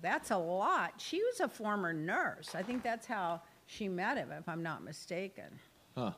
That's 0.00 0.30
a 0.30 0.36
lot. 0.36 0.94
She 0.98 1.22
was 1.22 1.40
a 1.40 1.48
former 1.48 1.92
nurse. 1.92 2.54
I 2.54 2.62
think 2.62 2.82
that's 2.82 3.06
how 3.06 3.42
she 3.66 3.88
met 3.88 4.16
him, 4.16 4.30
if 4.32 4.48
I'm 4.48 4.62
not 4.62 4.84
mistaken. 4.84 5.58
Huh. 5.96 6.12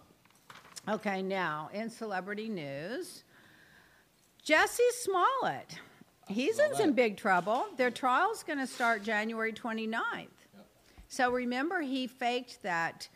Okay, 0.88 1.22
now 1.22 1.70
in 1.72 1.88
celebrity 1.88 2.48
news, 2.48 3.24
Jussie 4.46 4.78
Smollett. 4.92 5.78
He's 6.28 6.58
in 6.60 6.74
some 6.76 6.92
big 6.92 7.16
trouble. 7.16 7.66
Their 7.76 7.90
trial's 7.90 8.44
going 8.44 8.60
to 8.60 8.66
start 8.66 9.02
January 9.02 9.52
29th. 9.52 10.28
So 11.10 11.30
remember, 11.32 11.80
he 11.80 12.06
faked 12.06 12.62
that. 12.62 13.08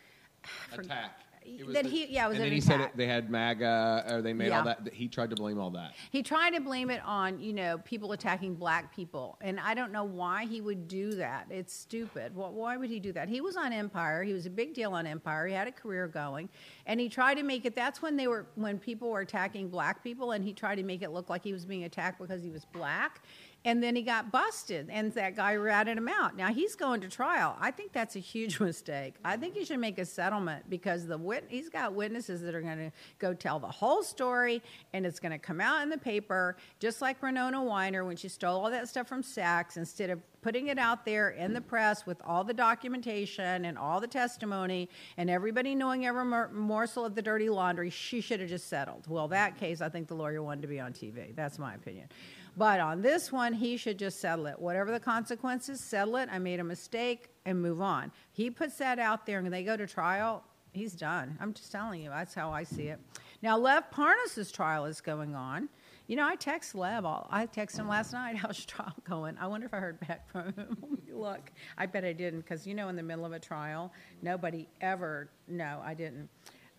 Attack. 0.73 1.21
It 1.47 1.71
That 1.73 1.83
the- 1.83 1.89
he, 1.91 2.07
yeah, 2.07 2.25
it 2.25 2.29
was 2.29 2.37
and 2.37 2.45
an 2.45 2.49
then 2.49 2.53
he 2.53 2.57
attack. 2.57 2.71
said 2.71 2.81
it, 2.89 2.97
they 2.97 3.05
had 3.05 3.29
MAGA, 3.29 4.05
or 4.09 4.21
they 4.23 4.33
made 4.33 4.47
Yeah. 4.47 4.57
all 4.57 4.65
that. 4.65 4.91
He 4.91 5.07
tried 5.07 5.29
to 5.29 5.35
blame 5.35 5.59
all 5.59 5.69
that. 5.71 5.93
He 6.09 6.23
tried 6.23 6.55
to 6.55 6.59
blame 6.59 6.89
it 6.89 7.01
on, 7.05 7.39
you 7.39 7.53
know, 7.53 7.77
people 7.85 8.13
attacking 8.13 8.55
black 8.55 8.95
people. 8.95 9.37
And 9.41 9.59
I 9.59 9.75
don't 9.75 9.91
know 9.91 10.03
why 10.05 10.45
he 10.45 10.59
would 10.59 10.87
do 10.87 11.11
that. 11.13 11.45
It's 11.51 11.71
stupid. 11.71 12.35
Why 12.35 12.77
would 12.77 12.89
he 12.89 12.99
do 12.99 13.11
that? 13.13 13.29
He 13.29 13.41
was 13.41 13.57
on 13.57 13.73
Empire. 13.73 14.23
He 14.23 14.33
was 14.33 14.47
a 14.47 14.49
big 14.49 14.73
deal 14.73 14.93
on 14.93 15.05
Empire. 15.05 15.45
He 15.45 15.53
had 15.53 15.67
a 15.67 15.71
career 15.71 16.07
going. 16.07 16.49
And 16.87 16.99
he 16.99 17.09
tried 17.09 17.35
to 17.35 17.43
make 17.43 17.63
it 17.65 17.75
that's 17.75 18.01
when 18.01 18.17
they 18.17 18.25
were 18.27 18.47
when 18.55 18.79
people 18.79 19.11
were 19.11 19.21
attacking 19.21 19.69
black 19.69 20.03
people 20.03 20.31
and 20.31 20.43
he 20.43 20.51
tried 20.51 20.77
to 20.77 20.83
make 20.83 21.03
it 21.03 21.11
look 21.11 21.29
like 21.29 21.43
he 21.43 21.53
was 21.53 21.63
being 21.63 21.83
attacked 21.83 22.19
because 22.19 22.41
he 22.41 22.49
was 22.49 22.65
black. 22.65 23.21
And 23.65 23.81
then 23.81 23.95
he 23.95 24.03
got 24.03 24.31
busted, 24.31 24.89
and 24.91 25.11
that 25.13 25.35
guy 25.35 25.55
ratted 25.55 25.97
him 25.97 26.07
out. 26.07 26.37
Now 26.37 26.53
he's 26.53 26.75
going 26.75 27.01
to 27.01 27.09
trial. 27.09 27.57
I 27.59 27.71
think 27.71 27.93
that's 27.93 28.15
a 28.15 28.19
huge 28.19 28.59
mistake. 28.61 29.15
I 29.25 29.37
think 29.37 29.55
he 29.55 29.65
should 29.65 29.79
make 29.79 29.97
a 29.97 30.05
settlement 30.05 30.69
because 30.69 31.07
the 31.07 31.17
wit- 31.17 31.45
he's 31.49 31.67
got 31.67 31.93
witnesses 31.93 32.41
that 32.43 32.53
are 32.53 32.61
going 32.61 32.77
to 32.77 32.91
go 33.17 33.33
tell 33.33 33.59
the 33.59 33.67
whole 33.67 34.03
story, 34.03 34.61
and 34.93 35.03
it's 35.03 35.19
going 35.19 35.31
to 35.31 35.39
come 35.39 35.59
out 35.59 35.81
in 35.81 35.89
the 35.89 35.97
paper, 35.97 36.57
just 36.79 37.01
like 37.01 37.21
Winona 37.23 37.65
Ryder 37.65 38.05
when 38.05 38.15
she 38.15 38.29
stole 38.29 38.63
all 38.63 38.69
that 38.69 38.87
stuff 38.87 39.07
from 39.07 39.23
Saks. 39.23 39.77
Instead 39.77 40.11
of 40.11 40.21
putting 40.43 40.67
it 40.67 40.77
out 40.77 41.03
there 41.03 41.31
in 41.31 41.53
the 41.53 41.61
press 41.61 42.05
with 42.05 42.21
all 42.23 42.43
the 42.43 42.53
documentation 42.53 43.65
and 43.65 43.79
all 43.79 43.99
the 43.99 44.07
testimony, 44.07 44.87
and 45.17 45.27
everybody 45.27 45.73
knowing 45.73 46.05
every 46.05 46.23
mor- 46.23 46.51
morsel 46.53 47.03
of 47.03 47.15
the 47.15 47.21
dirty 47.23 47.49
laundry, 47.49 47.89
she 47.89 48.21
should 48.21 48.39
have 48.39 48.49
just 48.49 48.67
settled. 48.67 49.07
Well, 49.07 49.27
that 49.29 49.57
case, 49.57 49.81
I 49.81 49.89
think 49.89 50.07
the 50.07 50.13
lawyer 50.13 50.43
wanted 50.43 50.61
to 50.61 50.67
be 50.67 50.79
on 50.79 50.93
TV. 50.93 51.35
That's 51.35 51.57
my 51.57 51.73
opinion. 51.73 52.09
But 52.57 52.79
on 52.79 53.01
this 53.01 53.31
one, 53.31 53.53
he 53.53 53.77
should 53.77 53.99
just 53.99 54.19
settle 54.19 54.47
it. 54.47 54.59
Whatever 54.59 54.91
the 54.91 54.99
consequences, 54.99 55.81
settle 55.81 56.15
it. 56.17 56.29
I 56.31 56.39
made 56.39 56.59
a 56.59 56.63
mistake 56.63 57.29
and 57.45 57.61
move 57.61 57.81
on. 57.81 58.11
He 58.31 58.49
puts 58.49 58.77
that 58.77 58.97
out 58.99 59.25
there 59.25 59.39
and 59.39 59.53
they 59.53 59.63
go 59.63 59.75
to 59.75 59.85
trial, 59.85 60.43
he's 60.71 60.93
done. 60.93 61.37
I'm 61.39 61.53
just 61.53 61.71
telling 61.71 62.01
you, 62.01 62.09
that's 62.09 62.33
how 62.33 62.51
I 62.51 62.63
see 62.63 62.87
it. 62.87 62.99
Now, 63.41 63.57
Lev 63.57 63.91
Parnas's 63.91 64.51
trial 64.51 64.85
is 64.85 65.01
going 65.01 65.35
on. 65.35 65.69
You 66.07 66.15
know, 66.15 66.27
I 66.27 66.35
text 66.35 66.75
Lev. 66.75 67.03
All, 67.03 67.27
I 67.31 67.47
texted 67.47 67.79
him 67.79 67.87
last 67.87 68.13
night. 68.13 68.35
How's 68.37 68.59
your 68.59 68.67
trial 68.67 68.93
going? 69.07 69.37
I 69.39 69.47
wonder 69.47 69.65
if 69.65 69.73
I 69.73 69.77
heard 69.77 69.99
back 70.01 70.29
from 70.31 70.53
him. 70.53 70.77
Look, 71.11 71.51
I 71.77 71.85
bet 71.87 72.05
I 72.05 72.13
didn't 72.13 72.41
because 72.41 72.67
you 72.67 72.75
know, 72.75 72.89
in 72.89 72.95
the 72.95 73.03
middle 73.03 73.25
of 73.25 73.33
a 73.33 73.39
trial, 73.39 73.91
nobody 74.21 74.67
ever. 74.81 75.29
No, 75.47 75.81
I 75.83 75.93
didn't. 75.93 76.29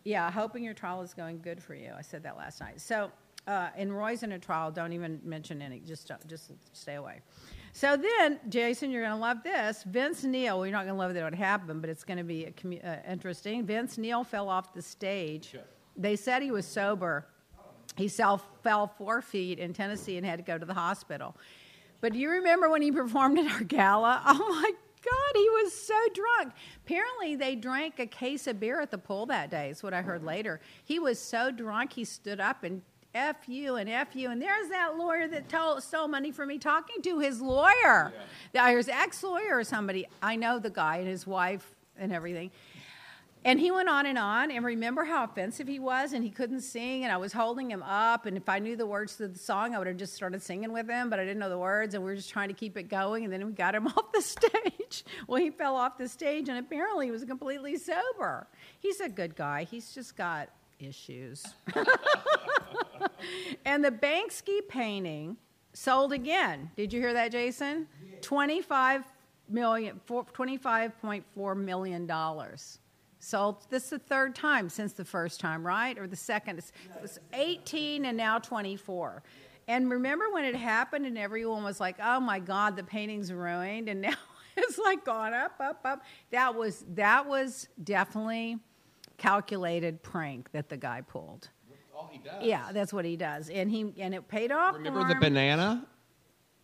Yeah, 0.05 0.31
hoping 0.31 0.63
your 0.63 0.75
trial 0.75 1.03
is 1.03 1.13
going 1.13 1.41
good 1.41 1.61
for 1.61 1.75
you. 1.75 1.93
I 1.97 2.03
said 2.03 2.23
that 2.23 2.37
last 2.37 2.61
night. 2.61 2.81
So, 2.81 3.11
uh, 3.47 3.69
and 3.77 3.97
Roy's 3.97 4.23
in 4.23 4.33
a 4.33 4.39
trial. 4.39 4.71
Don't 4.71 4.93
even 4.93 5.21
mention 5.25 5.63
any. 5.63 5.81
Just, 5.81 6.11
just 6.27 6.53
stay 6.73 6.97
away. 6.97 7.21
So 7.73 7.97
then, 7.97 8.41
Jason, 8.49 8.91
you're 8.91 9.03
going 9.03 9.15
to 9.15 9.21
love 9.21 9.43
this. 9.43 9.83
Vince 9.85 10.25
Neil. 10.25 10.57
Well, 10.57 10.67
you're 10.67 10.73
not 10.73 10.85
going 10.85 10.95
to 10.95 10.99
love 10.99 11.15
that 11.15 11.33
it 11.33 11.37
happened, 11.37 11.81
but 11.81 11.91
it's 11.91 12.05
going 12.05 12.19
to 12.19 12.25
be 12.25 12.47
a 12.47 12.51
commu- 12.51 12.85
uh, 12.85 13.11
interesting. 13.11 13.67
Vince 13.67 13.99
Neil 13.99 14.25
fell 14.25 14.49
off 14.49 14.73
the 14.73 14.83
stage. 14.83 15.55
They 15.97 16.17
said 16.17 16.43
he 16.43 16.51
was 16.51 16.67
sober. 16.67 17.27
He 17.97 18.09
self 18.09 18.47
fell 18.63 18.87
four 18.87 19.23
feet 19.23 19.59
in 19.59 19.73
Tennessee 19.73 20.17
and 20.17 20.27
had 20.27 20.39
to 20.39 20.45
go 20.45 20.59
to 20.59 20.67
the 20.67 20.75
hospital. 20.75 21.37
But 22.01 22.13
do 22.13 22.19
you 22.19 22.31
remember 22.31 22.69
when 22.69 22.83
he 22.83 22.93
performed 23.03 23.39
at 23.39 23.51
our 23.53 23.65
gala? 23.65 24.23
Oh 24.27 24.61
my 24.63 24.73
God, 25.05 25.33
he 25.35 25.49
was 25.51 25.73
so 25.73 25.95
drunk. 26.15 26.55
Apparently, 26.85 27.37
they 27.37 27.55
drank 27.55 27.99
a 27.99 28.07
case 28.07 28.47
of 28.47 28.59
beer 28.59 28.81
at 28.81 28.91
the 28.91 28.99
pool 28.99 29.27
that 29.27 29.51
day, 29.51 29.71
is 29.71 29.83
what 29.83 29.95
I 29.95 30.03
heard 30.03 30.25
later. 30.25 30.61
He 30.85 30.99
was 30.99 31.19
so 31.19 31.51
drunk, 31.51 31.93
he 31.93 32.05
stood 32.05 32.41
up 32.41 32.65
and 32.65 32.83
F 33.17 33.49
you 33.49 33.77
and 33.77 33.89
F 33.89 34.15
you. 34.15 34.31
And 34.31 34.41
there's 34.41 34.69
that 34.69 34.97
lawyer 34.97 35.27
that 35.29 35.49
told, 35.49 35.83
stole 35.83 36.07
money 36.07 36.31
from 36.31 36.49
me 36.49 36.59
talking 36.59 37.03
to 37.03 37.19
his 37.19 37.41
lawyer, 37.41 38.13
yeah. 38.55 38.71
his 38.71 38.89
ex 38.89 39.23
lawyer 39.23 39.57
or 39.57 39.65
somebody. 39.65 40.07
I 40.23 40.37
know 40.37 40.59
the 40.59 40.71
guy 40.71 40.99
and 40.99 41.09
his 41.09 41.27
wife 41.27 41.75
and 41.99 42.13
everything. 42.13 42.51
And 43.47 43.61
he 43.61 43.71
went 43.71 43.89
on 43.89 44.07
and 44.07 44.19
on, 44.19 44.51
and 44.51 44.65
remember 44.65 45.05
how 45.05 45.23
offensive 45.23 45.69
he 45.69 45.79
was, 45.79 46.13
and 46.13 46.25
he 46.25 46.31
couldn't 46.31 46.63
sing, 46.63 47.05
and 47.05 47.13
I 47.13 47.17
was 47.17 47.33
holding 47.33 47.71
him 47.71 47.81
up, 47.85 48.27
and 48.27 48.37
if 48.37 48.49
I 48.49 48.59
knew 48.59 48.75
the 48.75 48.87
words 48.87 49.19
to 49.19 49.29
the 49.29 49.39
song, 49.39 49.73
I 49.73 49.79
would 49.79 49.87
have 49.87 49.97
just 49.97 50.15
started 50.15 50.43
singing 50.43 50.73
with 50.73 50.91
him, 50.91 51.11
but 51.11 51.21
I 51.21 51.25
didn't 51.25 51.39
know 51.39 51.49
the 51.49 51.57
words, 51.57 51.95
and 51.95 52.03
we 52.03 52.11
were 52.11 52.17
just 52.17 52.31
trying 52.31 52.49
to 52.49 52.55
keep 52.55 52.77
it 52.77 52.89
going, 52.89 53.23
and 53.23 53.33
then 53.33 53.47
we 53.47 53.53
got 53.53 53.77
him 53.77 53.87
off 53.97 54.11
the 54.13 54.21
stage. 54.21 55.05
Well, 55.29 55.41
he 55.41 55.51
fell 55.51 55.77
off 55.77 55.97
the 55.97 56.09
stage, 56.09 56.49
and 56.49 56.59
apparently 56.59 57.07
he 57.07 57.13
was 57.13 57.25
completely 57.25 57.77
sober. 57.77 58.49
He's 58.81 58.99
a 58.99 59.09
good 59.09 59.37
guy. 59.37 59.63
He's 59.63 59.95
just 59.95 60.17
got 60.17 60.49
issues. 60.79 61.45
and 63.65 63.85
the 63.85 63.91
Banksy 63.91 64.61
painting 64.69 65.37
sold 65.73 66.13
again. 66.13 66.71
Did 66.77 66.93
you 66.93 67.01
hear 67.01 67.13
that, 67.13 67.33
Jason? 67.33 67.87
25 68.23 69.05
million, 69.49 70.01
25.4 70.09 71.57
million 71.57 72.07
dollars. 72.07 72.79
So 73.19 73.59
this 73.71 73.85
is 73.85 73.91
the 73.91 73.99
third 73.99 74.35
time 74.35 74.69
since 74.69 74.93
the 74.93 75.05
first 75.05 75.41
time, 75.41 75.67
right? 75.67 75.99
Or 75.99 76.07
the 76.07 76.17
second? 76.17 76.59
It 76.59 76.73
was 77.01 77.19
18 77.33 78.05
and 78.05 78.17
now 78.17 78.39
24. 78.39 79.23
And 79.69 79.91
remember 79.91 80.31
when 80.31 80.45
it 80.45 80.55
happened 80.55 81.07
and 81.07 81.19
everyone 81.19 81.65
was 81.65 81.81
like, 81.81 81.97
"Oh 82.01 82.21
my 82.21 82.39
God, 82.39 82.77
the 82.77 82.85
painting's 82.85 83.33
ruined," 83.33 83.89
and 83.89 84.01
now 84.03 84.15
it's 84.57 84.79
like 84.79 85.05
gone 85.05 85.35
up, 85.35 85.55
up, 85.61 85.81
up. 85.85 86.03
That 86.31 86.55
was 86.55 86.85
that 86.95 87.27
was 87.27 87.69
definitely 87.83 88.59
calculated 89.19 90.03
prank 90.03 90.51
that 90.53 90.69
the 90.69 90.77
guy 90.77 91.01
pulled. 91.01 91.51
All 91.95 92.09
he 92.13 92.19
does. 92.19 92.43
Yeah, 92.43 92.73
that's 92.73 92.93
what 92.93 93.05
he 93.05 93.17
does, 93.17 93.49
and 93.49 93.71
he 93.71 93.93
and 93.99 94.15
it 94.15 94.29
paid 94.29 94.53
off. 94.53 94.75
Remember 94.75 95.05
the 95.09 95.15
banana 95.15 95.87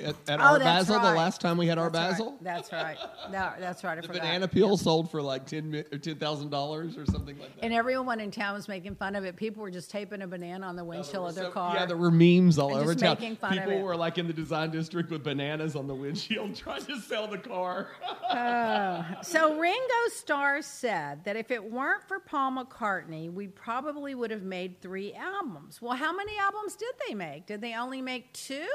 at, 0.01 0.17
at 0.29 0.41
Oh, 0.41 0.45
Art 0.45 0.61
that's 0.61 0.87
Basel? 0.89 0.97
right. 0.97 1.11
The 1.11 1.17
last 1.17 1.41
time 1.41 1.57
we 1.59 1.67
had 1.69 1.79
Art 1.79 1.93
That's 1.93 2.15
Basel, 2.15 2.31
Right. 2.33 2.43
That's 2.43 2.73
right. 2.73 2.97
No, 3.31 3.53
that's 3.61 3.85
right. 3.85 3.99
I 3.99 4.01
the 4.01 4.07
forgot. 4.09 4.23
banana 4.23 4.49
peel 4.49 4.77
sold 4.77 5.11
for 5.11 5.23
like 5.23 5.47
ten 5.47 5.85
or 5.93 5.99
ten 5.99 6.17
thousand 6.17 6.51
dollars 6.51 6.97
or 6.99 7.07
something 7.07 7.39
like 7.39 7.55
that. 7.57 7.65
And 7.65 7.73
everyone 7.73 8.19
in 8.19 8.31
town 8.33 8.55
was 8.55 8.67
making 8.67 8.97
fun 8.97 9.15
of 9.15 9.25
it. 9.25 9.37
People 9.37 9.63
were 9.63 9.71
just 9.71 9.91
taping 9.91 10.23
a 10.23 10.27
banana 10.27 10.67
on 10.67 10.75
the 10.75 10.85
windshield 10.85 11.29
of 11.29 11.35
their 11.37 11.45
So- 11.45 11.51
car. 11.53 11.75
Yeah, 11.77 11.87
there 11.87 11.97
were 11.97 12.11
memes 12.11 12.59
all 12.59 12.71
And 12.75 12.79
over 12.83 12.95
just 12.95 13.05
town. 13.05 13.17
making 13.21 13.37
fun 13.37 13.59
of 13.59 13.65
People 13.65 13.79
it. 13.81 13.83
were 13.85 13.97
like 13.97 14.19
in 14.19 14.27
the 14.27 14.33
design 14.33 14.71
district 14.73 15.11
with 15.11 15.23
bananas 15.23 15.77
on 15.77 15.87
the 15.87 15.95
windshield 15.95 16.57
trying 16.57 16.85
to 16.87 16.99
sell 17.01 17.29
the 17.29 17.39
car. 17.39 17.89
Oh. 18.29 19.05
So 19.23 19.57
Ringo 19.59 19.79
Starr 20.09 20.63
said 20.63 21.25
that 21.25 21.37
if 21.37 21.51
it 21.53 21.63
weren't 21.63 22.03
for 22.09 22.19
Paul 22.19 22.53
McCartney, 22.53 23.33
we 23.33 23.47
probably 23.47 24.15
would 24.17 24.31
have 24.33 24.43
made 24.43 24.81
three 24.81 25.15
albums. 25.15 25.81
Well, 25.81 25.95
how 25.97 26.13
many 26.17 26.37
albums 26.39 26.75
did 26.75 26.93
they 27.07 27.15
make? 27.15 27.47
Did 27.47 27.61
they 27.61 27.75
only 27.75 28.03
make 28.03 28.33
two? 28.33 28.67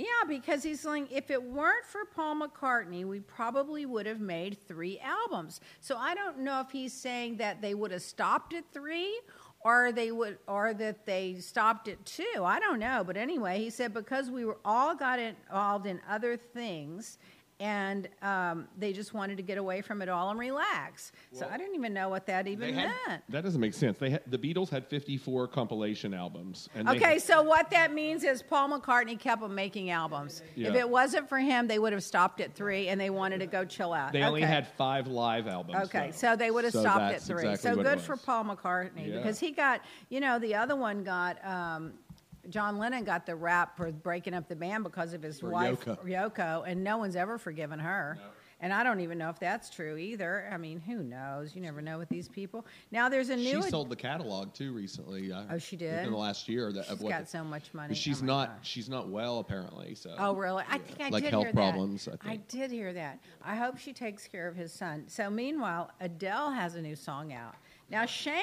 Yeah, 0.00 0.24
because 0.26 0.62
he's 0.62 0.86
like, 0.86 1.12
if 1.12 1.30
it 1.30 1.42
weren't 1.42 1.84
for 1.84 2.06
Paul 2.06 2.36
McCartney, 2.40 3.04
we 3.04 3.20
probably 3.20 3.84
would 3.84 4.06
have 4.06 4.18
made 4.18 4.56
three 4.66 4.98
albums. 5.00 5.60
So 5.82 5.98
I 5.98 6.14
don't 6.14 6.38
know 6.38 6.62
if 6.62 6.70
he's 6.70 6.94
saying 6.94 7.36
that 7.36 7.60
they 7.60 7.74
would 7.74 7.90
have 7.90 8.00
stopped 8.00 8.54
at 8.54 8.64
three, 8.72 9.20
or 9.60 9.92
they 9.92 10.10
would, 10.10 10.38
or 10.48 10.72
that 10.72 11.04
they 11.04 11.34
stopped 11.40 11.86
at 11.86 12.02
two. 12.06 12.24
I 12.42 12.58
don't 12.60 12.78
know, 12.78 13.04
but 13.04 13.18
anyway, 13.18 13.58
he 13.58 13.68
said 13.68 13.92
because 13.92 14.30
we 14.30 14.46
were 14.46 14.56
all 14.64 14.94
got 14.94 15.18
involved 15.18 15.84
in 15.84 16.00
other 16.08 16.34
things. 16.34 17.18
And 17.60 18.08
um, 18.22 18.66
they 18.78 18.94
just 18.94 19.12
wanted 19.12 19.36
to 19.36 19.42
get 19.42 19.58
away 19.58 19.82
from 19.82 20.00
it 20.00 20.08
all 20.08 20.30
and 20.30 20.38
relax. 20.40 21.12
so 21.32 21.46
I 21.50 21.58
didn't 21.58 21.74
even 21.74 21.92
know 21.92 22.08
what 22.08 22.24
that 22.26 22.48
even 22.48 22.72
had- 22.72 22.90
meant. 23.06 23.22
that 23.28 23.44
doesn't 23.44 23.60
make 23.60 23.74
sense. 23.74 23.98
They 23.98 24.08
had, 24.10 24.22
the 24.26 24.38
Beatles 24.38 24.70
had 24.70 24.86
54 24.86 25.46
compilation 25.48 26.14
albums. 26.14 26.70
And 26.74 26.88
they- 26.88 26.92
Okay, 26.96 27.18
so 27.18 27.42
what 27.42 27.68
that 27.70 27.92
means 27.92 28.24
is 28.24 28.42
Paul 28.42 28.70
McCartney 28.70 29.18
kept 29.18 29.42
on 29.42 29.54
making 29.54 29.90
albums. 29.90 30.40
If 30.56 30.72
Yeah. 30.72 30.80
it 30.80 30.88
wasn't 30.88 31.28
for 31.28 31.38
him, 31.38 31.66
they 31.68 31.78
would 31.78 31.92
have 31.92 32.02
stopped 32.02 32.40
at 32.40 32.54
three, 32.54 32.88
and 32.88 32.98
they 32.98 33.10
wanted 33.10 33.40
to 33.40 33.46
go 33.46 33.66
chill 33.66 33.92
out. 33.92 34.12
They 34.14 34.22
only 34.22 34.42
Okay. 34.42 34.50
had 34.50 34.66
five 34.66 35.06
live 35.06 35.46
albums. 35.46 35.84
Okay, 35.88 36.06
though. 36.06 36.16
so 36.16 36.36
they 36.36 36.50
would 36.50 36.64
have 36.64 36.72
So 36.72 36.80
stopped 36.80 37.02
at 37.02 37.12
that's 37.12 37.26
three. 37.26 37.42
exactly 37.50 37.70
so 37.72 37.76
what 37.76 37.86
it 37.86 37.90
good 37.90 38.00
for 38.00 38.12
was. 38.14 38.22
Paul 38.22 38.44
McCartney 38.44 39.06
Yeah. 39.08 39.16
because 39.18 39.38
he 39.38 39.50
got, 39.52 39.82
you 40.08 40.20
know, 40.20 40.38
the 40.38 40.54
other 40.54 40.76
one 40.76 41.04
got. 41.04 41.44
Um, 41.44 41.92
John 42.50 42.78
Lennon 42.78 43.04
got 43.04 43.26
the 43.26 43.34
rap 43.36 43.76
for 43.76 43.90
breaking 43.92 44.34
up 44.34 44.48
the 44.48 44.56
band 44.56 44.84
because 44.84 45.12
of 45.14 45.22
his 45.22 45.40
For 45.40 45.50
wife 45.50 45.84
Yoko. 45.84 46.04
Yoko, 46.06 46.64
and 46.66 46.82
no 46.84 46.98
one's 46.98 47.16
ever 47.16 47.38
forgiven 47.38 47.78
her. 47.78 48.18
And 48.62 48.74
I 48.74 48.84
don't 48.84 49.00
even 49.00 49.16
know 49.16 49.30
if 49.30 49.38
that's 49.40 49.70
true 49.70 49.96
either. 49.96 50.46
I 50.52 50.58
mean, 50.58 50.80
who 50.80 51.02
knows? 51.02 51.54
You 51.56 51.62
never 51.62 51.80
know 51.80 51.96
with 51.96 52.10
these 52.10 52.28
people. 52.28 52.66
Now 52.92 53.08
there's 53.08 53.30
a 53.30 53.36
new. 53.36 53.62
She 53.62 53.70
sold 53.70 53.88
the 53.88 53.96
catalog 53.96 54.52
too 54.52 54.74
recently. 54.74 55.32
uh, 55.32 55.44
Oh, 55.52 55.56
she 55.56 55.76
did? 55.76 56.04
in 56.04 56.10
the 56.10 56.18
last 56.18 56.46
year. 56.46 56.70
That, 56.70 56.84
She's 56.84 56.98
got 56.98 57.20
the- 57.22 57.26
so 57.26 57.42
much 57.42 57.72
money. 57.72 57.94
She's 57.94 58.20
Oh, 58.22 58.26
not. 58.26 58.58
She's 58.60 58.90
not 58.90 59.08
well 59.08 59.38
apparently. 59.38 59.94
So. 59.94 60.14
Oh, 60.18 60.34
really? 60.34 60.62
I 60.68 60.76
think 60.76 61.00
I 61.00 61.08
Like 61.08 61.22
did 61.24 61.30
health 61.30 61.44
hear 61.44 61.52
problems, 61.54 62.06
I 62.06 62.10
that. 62.10 62.22
think. 62.22 62.48
did 62.48 62.70
hear 62.70 62.92
that. 62.92 63.20
I 63.42 63.56
hope 63.56 63.78
she 63.78 63.94
takes 63.94 64.28
care 64.28 64.46
of 64.46 64.56
his 64.56 64.74
son. 64.74 65.04
So 65.06 65.30
meanwhile, 65.30 65.90
Adele 65.98 66.50
has 66.50 66.74
a 66.74 66.82
new 66.82 66.96
song 66.96 67.32
out. 67.32 67.54
Now 67.88 68.04
Shane 68.04 68.42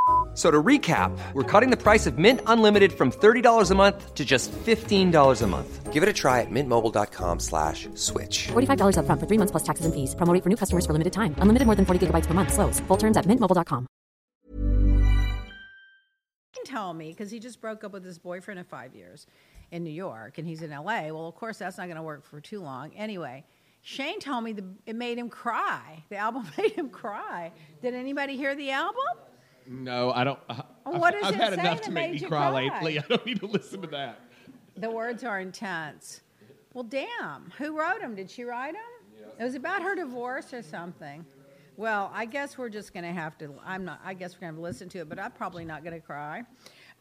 So 0.33 0.49
to 0.49 0.63
recap, 0.63 1.11
we're 1.33 1.43
cutting 1.43 1.71
the 1.71 1.77
price 1.77 2.07
of 2.07 2.17
Mint 2.17 2.39
Unlimited 2.47 2.93
from 2.93 3.11
$30 3.11 3.69
a 3.69 3.75
month 3.75 4.15
to 4.15 4.23
just 4.23 4.49
$15 4.51 5.41
a 5.41 5.47
month. 5.47 5.91
Give 5.91 6.03
it 6.03 6.07
a 6.07 6.13
try 6.13 6.39
at 6.39 6.47
mintmobile.com 6.49 7.39
slash 7.41 7.89
switch. 7.95 8.47
$45 8.53 8.95
upfront 8.95 9.19
for 9.19 9.27
three 9.27 9.37
months 9.37 9.51
plus 9.51 9.63
taxes 9.63 9.85
and 9.85 9.93
fees. 9.93 10.15
Promo 10.15 10.33
rate 10.33 10.41
for 10.41 10.49
new 10.49 10.55
customers 10.55 10.85
for 10.85 10.93
limited 10.93 11.11
time. 11.11 11.35
Unlimited 11.39 11.65
more 11.65 11.75
than 11.75 11.85
40 11.85 12.07
gigabytes 12.07 12.27
per 12.27 12.33
month. 12.33 12.53
Slows. 12.53 12.79
Full 12.87 12.97
terms 12.97 13.17
at 13.17 13.25
mintmobile.com. 13.25 13.87
told 16.71 16.97
me 16.97 17.09
because 17.09 17.29
he 17.29 17.39
just 17.39 17.59
broke 17.61 17.83
up 17.83 17.91
with 17.91 18.03
his 18.03 18.17
boyfriend 18.17 18.59
of 18.59 18.67
five 18.67 18.95
years 18.95 19.27
in 19.71 19.83
New 19.83 19.91
York 19.91 20.37
and 20.37 20.47
he's 20.47 20.61
in 20.61 20.71
LA. 20.71 21.07
Well, 21.07 21.27
of 21.27 21.35
course, 21.35 21.57
that's 21.57 21.77
not 21.77 21.85
going 21.85 21.97
to 21.97 22.03
work 22.03 22.25
for 22.25 22.39
too 22.39 22.61
long. 22.61 22.93
Anyway, 22.95 23.43
Shane 23.81 24.19
told 24.19 24.43
me 24.43 24.53
the, 24.53 24.63
it 24.85 24.95
made 24.95 25.17
him 25.17 25.29
cry. 25.29 26.03
The 26.09 26.17
album 26.17 26.47
made 26.57 26.71
him 26.71 26.89
cry. 26.89 27.51
Did 27.81 27.93
anybody 27.93 28.37
hear 28.37 28.55
the 28.55 28.71
album? 28.71 29.03
No, 29.67 30.11
I 30.11 30.23
don't. 30.23 30.39
I, 30.49 30.63
Well, 30.85 30.95
I've, 30.95 31.01
what 31.01 31.13
does 31.13 31.25
I've 31.25 31.35
had 31.35 31.53
enough 31.53 31.81
to 31.81 31.91
make 31.91 32.13
me 32.13 32.19
cry, 32.19 32.27
cry? 32.27 32.49
lately. 32.49 32.99
I 32.99 33.03
don't 33.07 33.25
need 33.25 33.39
to 33.39 33.47
listen 33.47 33.81
to 33.81 33.87
that. 33.87 34.21
The 34.77 34.89
words 34.89 35.23
are 35.23 35.39
intense. 35.39 36.21
Well, 36.73 36.83
damn. 36.83 37.51
Who 37.57 37.77
wrote 37.77 38.01
them? 38.01 38.15
Did 38.15 38.29
she 38.29 38.43
write 38.43 38.73
them? 38.73 39.29
It 39.39 39.43
was 39.43 39.55
about 39.55 39.81
her 39.81 39.95
divorce 39.95 40.53
or 40.53 40.61
something. 40.61 41.25
Well, 41.77 42.11
I 42.13 42.25
guess 42.25 42.57
we're 42.57 42.69
just 42.69 42.93
going 42.93 43.05
to 43.05 43.11
have 43.11 43.37
to. 43.39 43.53
I'm 43.65 43.85
not. 43.85 44.01
I 44.03 44.13
guess 44.13 44.35
we're 44.35 44.47
going 44.47 44.55
to 44.55 44.61
listen 44.61 44.89
to 44.89 44.99
it, 44.99 45.09
but 45.09 45.19
I'm 45.19 45.31
probably 45.31 45.65
not 45.65 45.83
going 45.83 45.99
to 45.99 46.05
cry. 46.05 46.43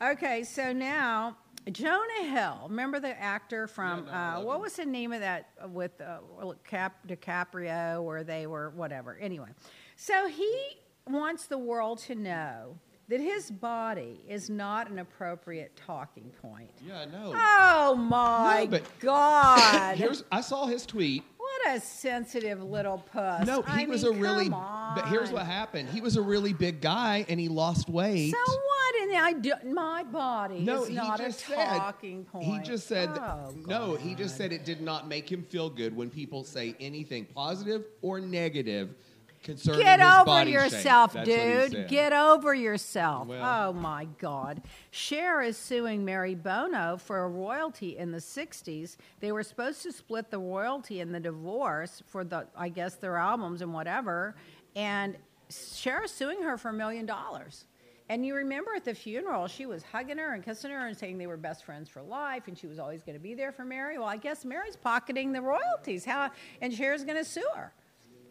Okay, 0.03 0.43
so 0.45 0.73
now 0.73 1.37
Jonah 1.71 2.25
Hill. 2.25 2.67
Remember 2.69 3.01
the 3.01 3.21
actor 3.21 3.67
from 3.67 4.09
uh, 4.09 4.41
what 4.41 4.61
was 4.61 4.75
the 4.75 4.87
name 4.87 5.13
of 5.13 5.21
that 5.21 5.51
uh, 5.63 5.69
with 5.69 6.01
uh, 6.01 6.19
Cap, 6.67 7.07
DiCaprio, 7.07 8.03
where 8.03 8.25
they 8.25 8.47
were 8.47 8.71
whatever. 8.71 9.19
Anyway, 9.21 9.49
so 9.97 10.29
he 10.29 10.79
wants 11.13 11.47
the 11.47 11.59
world 11.59 11.99
to 12.01 12.15
know 12.15 12.77
that 13.09 13.21
his 13.21 13.51
body 13.51 14.21
is 14.29 14.49
not 14.49 14.89
an 14.89 15.01
appropriate 15.01 15.73
talking 15.75 16.31
point. 16.41 16.71
Yeah, 16.87 17.07
no. 17.07 17.33
Oh 17.35 17.97
my 17.97 18.69
No, 18.71 18.79
God! 19.01 19.97
Here's. 19.99 20.23
I 20.31 20.41
saw 20.41 20.67
his 20.67 20.87
tweet. 20.87 21.25
what 21.37 21.77
a 21.77 21.81
sensitive 21.81 22.63
little 22.63 22.99
puss. 22.99 23.47
No, 23.47 23.63
he 23.63 23.85
I 23.85 23.87
was 23.87 24.05
mean, 24.05 24.15
a 24.17 24.19
really. 24.21 24.49
come 24.49 24.93
But 24.95 25.09
here's 25.09 25.33
what 25.33 25.45
happened. 25.47 25.89
He 25.89 26.01
was 26.01 26.17
a 26.17 26.23
really 26.23 26.53
big 26.53 26.81
guy, 26.81 27.27
and 27.29 27.41
he 27.41 27.49
lost 27.49 27.89
weight. 27.89 28.31
So 28.33 28.53
what? 28.53 29.03
And 29.03 29.17
I 29.17 29.33
do, 29.33 29.53
my 29.73 30.03
body 30.05 30.61
No, 30.61 30.83
is 30.83 30.89
he 30.89 30.95
not 30.95 31.19
just 31.19 31.41
a 31.43 31.47
said. 31.47 31.79
talking 31.79 32.25
point. 32.25 32.45
He 32.45 32.59
just 32.61 32.87
said. 32.87 33.09
Oh, 33.09 33.53
no, 33.67 33.95
he 33.97 34.15
just 34.15 34.37
said 34.37 34.53
it 34.53 34.65
did 34.65 34.81
not 34.83 35.09
make 35.09 35.31
him 35.31 35.43
feel 35.43 35.69
good 35.71 35.97
when 35.97 36.11
people 36.11 36.45
say 36.45 36.77
anything 36.79 37.25
positive 37.25 37.85
or 38.03 38.21
negative 38.21 38.95
concerning 39.43 39.81
Get 39.81 40.01
over 40.01 40.49
yourself, 40.49 41.17
dude. 41.25 41.89
Get 41.89 42.13
over 42.13 42.55
yourself. 42.55 43.29
Well. 43.29 43.69
oh 43.69 43.73
my 43.73 44.07
God. 44.19 44.63
Cher 44.91 45.43
is 45.43 45.57
suing 45.57 46.05
Mary 46.05 46.35
Bono 46.35 46.97
for 46.97 47.25
a 47.25 47.29
royalty 47.29 47.97
in 47.97 48.13
the 48.13 48.19
60s. 48.19 48.97
They 49.21 49.33
were 49.33 49.43
supposed 49.43 49.83
to 49.83 49.93
split 49.93 50.31
the 50.31 50.39
royalty 50.39 51.01
in 51.01 51.13
the 51.13 51.21
divorce 51.21 52.03
for 52.07 52.25
the, 52.25 52.47
I 52.57 52.69
guess, 52.69 52.95
their 52.97 53.17
albums 53.17 53.63
and 53.63 53.73
whatever. 53.73 54.35
And 54.77 55.17
Cher 55.49 56.05
is 56.05 56.11
suing 56.11 56.43
her 56.43 56.57
for 56.57 56.69
a 56.69 56.73
million 56.73 57.07
dollars. 57.07 57.65
And 58.09 58.27
you 58.27 58.35
remember 58.35 58.73
at 58.75 58.85
the 58.85 58.93
funeral, 58.95 59.47
she 59.47 59.67
was 59.67 59.85
hugging 59.85 60.19
her 60.19 60.35
and 60.35 60.43
kissing 60.45 60.73
her 60.73 60.85
and 60.85 60.97
saying 60.99 61.17
they 61.19 61.29
were 61.29 61.37
best 61.37 61.65
friends 61.65 61.89
for 61.89 62.03
life 62.03 62.49
and 62.49 62.59
she 62.59 62.67
was 62.67 62.81
always 62.81 63.05
going 63.05 63.15
to 63.17 63.23
be 63.23 63.35
there 63.35 63.53
for 63.53 63.65
Mary. 63.65 63.99
Well, 63.99 64.09
I 64.09 64.17
guess 64.17 64.45
Mary's 64.45 64.75
pocketing 64.75 65.31
the 65.33 65.41
royalties. 65.41 66.05
How 66.05 66.31
and 66.61 66.77
Cher's 66.77 67.05
going 67.05 67.19
to 67.19 67.25
sue 67.25 67.47
her. 67.55 67.73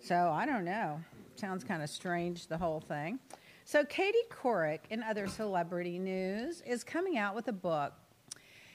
So 0.02 0.16
I 0.16 0.46
don't 0.46 0.66
know. 0.66 1.00
Sounds 1.36 1.64
kind 1.64 1.84
of 1.84 1.90
strange, 1.90 2.48
the 2.48 2.58
whole 2.58 2.80
thing. 2.80 3.20
So 3.66 3.86
Katie 3.86 4.18
Couric, 4.30 4.80
in 4.90 5.04
other 5.04 5.28
celebrity 5.28 6.00
news, 6.00 6.62
is 6.66 6.84
coming 6.84 7.18
out 7.18 7.36
with 7.36 7.48
a 7.48 7.54
book. 7.54 7.94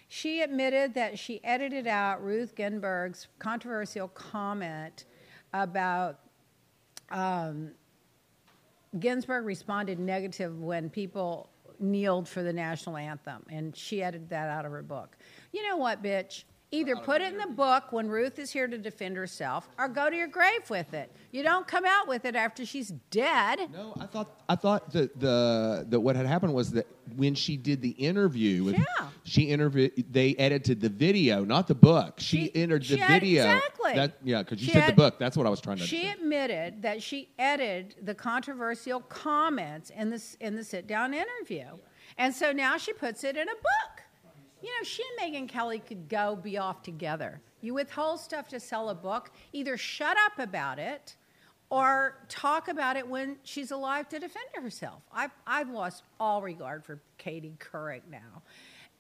She 0.09 0.43
admitted 0.43 0.95
that 0.95 1.19
she 1.19 1.43
edited 1.43 1.87
out 1.87 2.23
Ruth 2.23 2.55
Ginsburg's 2.55 3.27
controversial 3.39 4.09
comment 4.09 5.07
about 5.53 6.21
um, 7.11 7.73
Ginsburg 8.99 9.45
responded 9.45 9.99
negative 9.99 10.61
when 10.61 10.89
people 10.91 11.51
kneeled 11.81 12.29
for 12.29 12.43
the 12.43 12.53
national 12.53 12.97
anthem, 12.97 13.45
and 13.51 13.77
she 13.77 14.03
edited 14.03 14.29
that 14.31 14.49
out 14.49 14.65
of 14.65 14.73
her 14.73 14.83
book. 14.83 15.17
You 15.53 15.69
know 15.69 15.77
what, 15.77 16.03
bitch? 16.03 16.45
Either 16.75 16.97
put 16.97 17.21
it 17.23 17.33
in 17.33 17.39
the 17.39 17.47
book 17.47 17.93
when 17.93 18.09
Ruth 18.09 18.39
is 18.39 18.51
here 18.51 18.67
to 18.67 18.77
defend 18.79 19.17
herself, 19.17 19.69
or 19.79 19.87
go 19.89 20.11
to 20.11 20.17
your 20.17 20.27
grave 20.27 20.69
with 20.69 20.93
it. 20.93 21.11
You 21.31 21.43
don't 21.43 21.67
come 21.67 21.85
out 21.85 22.09
with 22.09 22.25
it 22.25 22.35
after 22.35 22.67
she's 22.67 22.89
dead. 23.11 23.61
No, 23.73 23.95
I 24.01 24.07
thought 24.07 24.41
I 24.49 24.57
thought 24.57 24.93
that 24.93 25.19
the 25.21 25.87
that 25.89 26.01
what 26.01 26.17
had 26.17 26.27
happened 26.27 26.53
was 26.55 26.73
that 26.73 26.87
when 27.17 27.35
she 27.35 27.57
did 27.57 27.81
the 27.83 27.91
interview, 27.91 28.65
with, 28.65 28.75
Yeah. 28.77 29.09
she 29.25 29.43
interviewed. 29.43 29.93
They 30.11 30.35
edited 30.37 30.81
the 30.81 30.89
video, 30.89 31.45
not 31.45 31.69
the 31.69 31.75
book. 31.75 32.15
She, 32.19 32.47
She- 32.47 32.57
entered 32.57 32.83
the 32.83 32.87
she 32.87 32.97
had- 32.97 33.21
video. 33.23 33.45
exactly. 33.45 33.95
That, 33.95 34.13
yeah, 34.25 34.43
because 34.43 34.61
you 34.61 34.67
She 34.67 34.73
said 34.73 34.83
had- 34.85 34.93
the 34.93 34.97
book. 34.97 35.19
That's 35.19 35.37
what 35.37 35.47
I 35.47 35.51
was 35.51 35.61
trying 35.61 35.77
to. 35.77 35.87
She 35.87 35.99
understand. 35.99 36.21
admitted 36.23 36.83
that 36.83 37.03
she 37.03 37.29
edited 37.39 37.97
the 38.03 38.15
controversial 38.15 39.01
comments 39.01 39.91
in 39.91 40.11
the 40.11 40.23
in 40.41 40.57
the 40.57 40.65
sit 40.65 40.87
down 40.87 41.15
interview, 41.15 41.67
and 42.19 42.35
so 42.35 42.53
now 42.53 42.77
she 42.79 42.93
puts 42.93 43.23
it 43.25 43.37
in 43.37 43.49
a 43.49 43.55
book. 43.55 44.04
You 44.65 44.71
know, 44.71 44.83
she 44.83 45.03
and 45.21 45.35
Megyn 45.35 45.47
Kelly 45.47 45.79
could 45.79 46.09
go 46.09 46.37
be 46.37 46.57
off 46.57 46.83
together. 46.83 47.39
You 47.61 47.75
withhold 47.75 48.19
stuff 48.19 48.49
to 48.49 48.59
sell 48.59 48.89
a 48.89 48.95
book. 48.95 49.31
Either 49.53 49.77
shut 49.77 50.17
up 50.25 50.39
about 50.39 50.79
it, 50.79 51.17
or 51.69 52.17
talk 52.31 52.69
about 52.69 52.97
it 52.97 53.07
when 53.07 53.37
she's 53.43 53.73
alive 53.73 54.09
to 54.09 54.19
defend 54.19 54.47
herself. 54.55 55.03
I've 55.13 55.33
I've 55.47 55.69
lost 55.69 56.05
all 56.19 56.41
regard 56.41 56.83
for 56.83 56.99
Katie 57.19 57.57
Couric 57.59 58.01
now. 58.11 58.43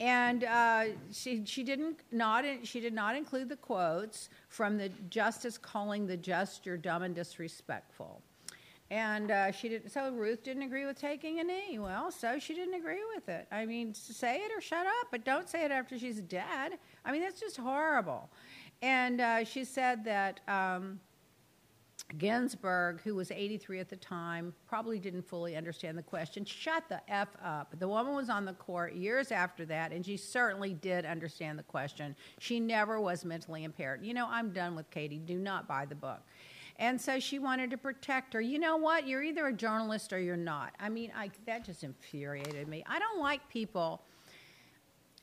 And 0.00 0.44
uh, 0.44 0.84
she 1.10 1.46
she 1.46 1.62
didn't 1.62 2.00
not 2.12 2.44
she 2.64 2.80
did 2.80 2.92
not 2.92 3.16
include 3.16 3.48
the 3.48 3.56
quotes 3.56 4.28
from 4.48 4.76
the 4.76 4.90
justice 5.08 5.56
calling 5.56 6.06
the 6.06 6.18
just 6.18 6.66
you're 6.66 6.76
dumb 6.76 7.04
and 7.04 7.14
disrespectful, 7.14 8.20
and 8.90 9.30
uh, 9.30 9.50
she 9.50 9.68
didn't. 9.68 9.90
so 9.90 10.12
Ruth 10.12 10.42
didn't 10.42 10.62
agree 10.62 10.86
with 10.86 11.00
taking 11.00 11.40
a 11.40 11.44
knee. 11.44 11.78
Well, 11.78 12.10
so 12.10 12.38
she 12.38 12.54
didn't 12.54 12.74
agree 12.74 13.02
with 13.14 13.28
it. 13.28 13.46
I 13.50 13.66
mean, 13.66 13.94
say 13.94 14.36
it 14.38 14.52
or 14.56 14.60
shut 14.60 14.86
up, 14.86 15.08
but 15.10 15.24
don't 15.24 15.48
say 15.48 15.64
it 15.64 15.70
after 15.70 15.98
she's 15.98 16.20
dead. 16.20 16.78
I 17.04 17.12
mean, 17.12 17.22
that's 17.22 17.40
just 17.40 17.56
horrible. 17.56 18.30
And 18.82 19.20
uh, 19.20 19.44
she 19.44 19.64
said 19.64 20.04
that. 20.04 20.40
Um, 20.48 21.00
Ginsburg, 22.18 23.00
who 23.02 23.14
was 23.14 23.30
83 23.30 23.80
at 23.80 23.88
the 23.88 23.96
time, 23.96 24.54
probably 24.68 24.98
didn't 24.98 25.26
fully 25.26 25.56
understand 25.56 25.96
the 25.98 26.02
question. 26.02 26.44
Shut 26.44 26.84
the 26.88 27.00
F 27.10 27.28
up. 27.42 27.74
The 27.78 27.88
woman 27.88 28.14
was 28.14 28.28
on 28.28 28.44
the 28.44 28.52
court 28.52 28.94
years 28.94 29.32
after 29.32 29.64
that, 29.66 29.90
and 29.90 30.04
she 30.04 30.16
certainly 30.16 30.74
did 30.74 31.06
understand 31.06 31.58
the 31.58 31.62
question. 31.64 32.14
She 32.38 32.60
never 32.60 33.00
was 33.00 33.24
mentally 33.24 33.64
impaired. 33.64 34.04
You 34.04 34.14
know, 34.14 34.26
I'm 34.28 34.52
done 34.52 34.76
with 34.76 34.90
Katie. 34.90 35.18
Do 35.18 35.38
not 35.38 35.66
buy 35.66 35.86
the 35.86 35.94
book. 35.94 36.20
And 36.76 37.00
so 37.00 37.20
she 37.20 37.38
wanted 37.38 37.70
to 37.70 37.76
protect 37.76 38.34
her. 38.34 38.40
You 38.40 38.58
know 38.58 38.76
what? 38.76 39.06
You're 39.06 39.22
either 39.22 39.46
a 39.46 39.52
journalist 39.52 40.12
or 40.12 40.18
you're 40.20 40.36
not. 40.36 40.72
I 40.80 40.88
mean, 40.88 41.12
I, 41.16 41.30
that 41.46 41.64
just 41.64 41.84
infuriated 41.84 42.66
me. 42.66 42.82
I 42.86 42.98
don't 42.98 43.20
like 43.20 43.48
people. 43.48 44.02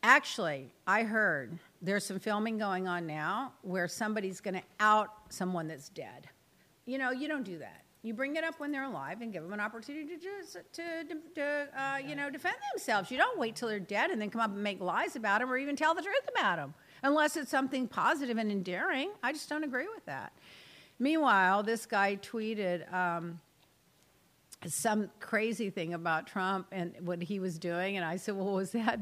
Actually, 0.01 0.71
I 0.87 1.03
heard 1.03 1.59
there's 1.81 2.05
some 2.05 2.19
filming 2.19 2.57
going 2.57 2.87
on 2.87 3.05
now 3.05 3.53
where 3.61 3.87
somebody's 3.87 4.39
going 4.39 4.55
to 4.55 4.63
out 4.79 5.09
someone 5.29 5.67
that's 5.67 5.89
dead. 5.89 6.27
You 6.85 6.97
know, 6.97 7.11
you 7.11 7.27
don't 7.27 7.43
do 7.43 7.59
that. 7.59 7.83
You 8.03 8.15
bring 8.15 8.35
it 8.35 8.43
up 8.43 8.59
when 8.59 8.71
they're 8.71 8.85
alive 8.85 9.21
and 9.21 9.31
give 9.31 9.43
them 9.43 9.53
an 9.53 9.59
opportunity 9.59 10.07
to, 10.07 10.17
just, 10.17 10.53
to, 10.53 11.03
to, 11.03 11.15
to 11.35 11.67
uh, 11.79 11.97
you 11.97 12.15
know, 12.15 12.31
defend 12.31 12.55
themselves. 12.73 13.11
You 13.11 13.17
don't 13.17 13.37
wait 13.37 13.55
till 13.55 13.67
they're 13.67 13.79
dead 13.79 14.09
and 14.09 14.19
then 14.19 14.31
come 14.31 14.41
up 14.41 14.49
and 14.49 14.63
make 14.63 14.81
lies 14.81 15.15
about 15.15 15.41
them 15.41 15.51
or 15.51 15.57
even 15.57 15.75
tell 15.75 15.93
the 15.93 16.01
truth 16.01 16.27
about 16.35 16.55
them, 16.55 16.73
unless 17.03 17.37
it's 17.37 17.51
something 17.51 17.87
positive 17.87 18.39
and 18.39 18.51
endearing. 18.51 19.11
I 19.21 19.33
just 19.33 19.49
don't 19.49 19.63
agree 19.63 19.87
with 19.93 20.03
that. 20.07 20.33
Meanwhile, 21.01 21.63
this 21.63 21.87
guy 21.87 22.15
tweeted. 22.15 22.91
Um, 22.93 23.41
some 24.67 25.09
crazy 25.19 25.71
thing 25.71 25.95
about 25.95 26.27
Trump 26.27 26.67
and 26.71 26.93
what 27.01 27.19
he 27.19 27.39
was 27.39 27.57
doing. 27.57 27.97
And 27.97 28.05
I 28.05 28.17
said, 28.17 28.35
Well, 28.35 28.53
was 28.53 28.71
that 28.73 28.99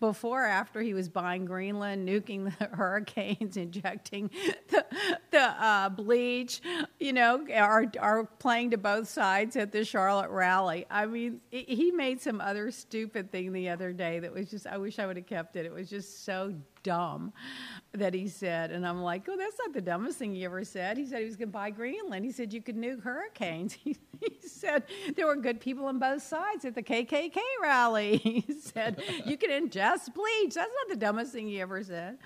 before 0.00 0.44
or 0.44 0.46
after 0.46 0.80
he 0.80 0.94
was 0.94 1.10
buying 1.10 1.44
Greenland, 1.44 2.08
nuking 2.08 2.56
the 2.58 2.64
hurricanes, 2.72 3.58
injecting 3.58 4.30
the, 4.70 4.86
the 5.30 5.42
uh, 5.42 5.90
bleach, 5.90 6.62
you 6.98 7.12
know, 7.12 7.46
are, 7.54 8.24
playing 8.38 8.70
to 8.70 8.78
both 8.78 9.06
sides 9.06 9.54
at 9.56 9.70
the 9.70 9.84
Charlotte 9.84 10.30
rally? 10.30 10.86
I 10.90 11.04
mean, 11.04 11.42
he 11.50 11.90
made 11.90 12.22
some 12.22 12.40
other 12.40 12.70
stupid 12.70 13.30
thing 13.30 13.52
the 13.52 13.68
other 13.68 13.92
day 13.92 14.18
that 14.20 14.32
was 14.32 14.50
just, 14.50 14.66
I 14.66 14.78
wish 14.78 14.98
I 14.98 15.04
would 15.04 15.16
have 15.16 15.26
kept 15.26 15.56
it. 15.56 15.66
It 15.66 15.72
was 15.74 15.90
just 15.90 16.24
so 16.24 16.54
dumb 16.82 17.32
that 17.92 18.14
he 18.14 18.28
said. 18.28 18.70
And 18.70 18.86
I'm 18.86 19.02
like, 19.02 19.28
oh, 19.28 19.36
that's 19.36 19.56
not 19.58 19.74
the 19.74 19.80
dumbest 19.80 20.18
thing 20.18 20.34
he 20.34 20.44
ever 20.44 20.64
said. 20.64 20.96
He 20.96 21.06
said 21.06 21.20
he 21.20 21.26
was 21.26 21.36
going 21.36 21.48
to 21.48 21.52
buy 21.52 21.70
Greenland. 21.70 22.24
He 22.24 22.32
said 22.32 22.52
you 22.52 22.62
could 22.62 22.76
nuke 22.76 23.02
hurricanes. 23.02 23.76
He, 23.84 23.96
he 24.20 24.48
said 24.48 24.84
there 25.16 25.26
were 25.26 25.34
good 25.34 25.60
people 25.60 25.86
on 25.86 25.98
both 25.98 26.22
sides 26.22 26.64
at 26.64 26.76
the 26.76 26.82
KKK 26.82 27.38
rally. 27.60 28.18
He 28.22 28.44
said 28.60 29.02
you 29.26 29.36
could 29.36 29.50
ingest 29.50 30.14
bleach. 30.14 30.54
That's 30.54 30.70
not 30.70 30.88
the 30.88 30.96
dumbest 30.96 31.32
thing 31.32 31.48
he 31.48 31.60
ever 31.60 31.82
said. 31.82 32.18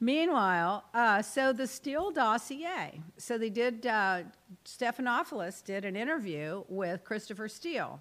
Meanwhile, 0.00 0.84
uh, 0.94 1.20
so 1.20 1.52
the 1.52 1.66
Steele 1.66 2.10
dossier. 2.10 3.02
So 3.18 3.36
they 3.36 3.50
did, 3.50 3.86
uh, 3.86 4.22
Stephanopoulos 4.64 5.62
did 5.62 5.84
an 5.84 5.94
interview 5.94 6.64
with 6.68 7.04
Christopher 7.04 7.48
Steele. 7.48 8.00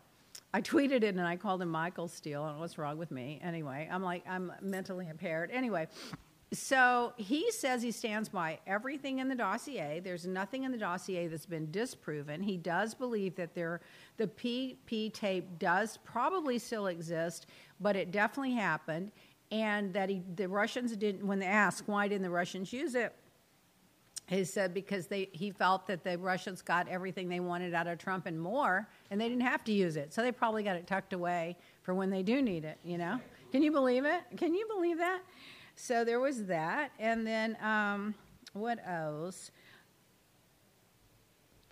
I 0.54 0.62
tweeted 0.62 1.04
it 1.04 1.16
and 1.16 1.22
I 1.22 1.36
called 1.36 1.62
him 1.62 1.70
Michael 1.70 2.08
Steele. 2.08 2.46
Know 2.46 2.60
what's 2.60 2.78
wrong 2.78 2.98
with 2.98 3.12
me. 3.12 3.40
Anyway, 3.44 3.88
I'm 3.92 4.04
like, 4.04 4.24
I'm 4.28 4.52
mentally 4.62 5.08
impaired. 5.08 5.52
Anyway, 5.54 5.88
so 6.52 7.14
he 7.18 7.52
says 7.52 7.84
he 7.84 7.92
stands 7.92 8.30
by 8.30 8.60
everything 8.66 9.20
in 9.20 9.28
the 9.28 9.36
dossier. 9.36 10.00
There's 10.00 10.26
nothing 10.26 10.64
in 10.64 10.72
the 10.72 10.78
dossier 10.78 11.28
that's 11.28 11.46
been 11.46 11.70
disproven. 11.70 12.42
He 12.42 12.58
does 12.58 12.96
believe 12.96 13.36
that 13.36 13.54
there, 13.54 13.82
the 14.18 14.26
PP 14.28 15.14
tape 15.14 15.60
does 15.60 15.98
probably 15.98 16.58
still 16.58 16.88
exist, 16.88 17.46
but 17.80 17.96
it 17.96 18.12
definitely 18.12 18.54
happened, 18.54 19.12
and 19.52 19.94
that 19.94 20.10
he, 20.10 20.24
the 20.36 20.48
Russians 20.48 20.96
didn't. 20.98 21.26
When 21.26 21.38
they 21.38 21.46
asked 21.46 21.88
why 21.88 22.08
didn't 22.08 22.24
the 22.24 22.32
Russians 22.32 22.74
use 22.74 22.96
it, 22.96 23.14
he 24.30 24.44
said 24.44 24.74
because 24.74 25.08
they, 25.08 25.30
he 25.32 25.50
felt 25.50 25.88
that 25.88 26.04
the 26.04 26.18
Russians 26.18 26.62
got 26.62 26.88
everything 26.88 27.28
they 27.30 27.40
wanted 27.40 27.74
out 27.74 27.88
of 27.88 27.98
Trump 27.98 28.28
and 28.28 28.40
more, 28.40 28.88
and 29.10 29.20
they 29.20 29.28
didn't 29.28 29.44
have 29.44 29.64
to 29.64 29.72
use 29.72 29.98
it. 29.98 30.14
So 30.14 30.22
they 30.22 30.32
probably 30.32 30.62
got 30.62 30.76
it 30.76 30.86
tucked 30.86 31.14
away 31.14 31.58
for 31.82 31.96
when 31.96 32.12
they 32.12 32.22
do 32.22 32.42
need 32.42 32.64
it. 32.64 32.78
You 32.84 33.00
know? 33.00 33.20
Can 33.52 33.64
you 33.64 33.72
believe 33.72 34.06
it? 34.06 34.22
Can 34.38 34.54
you 34.54 34.68
believe 34.68 34.98
that? 34.98 35.22
So 35.76 36.04
there 36.04 36.20
was 36.20 36.46
that, 36.46 36.92
and 37.00 37.26
then 37.26 37.58
um, 37.64 38.14
what 38.54 38.80
else? 38.86 39.50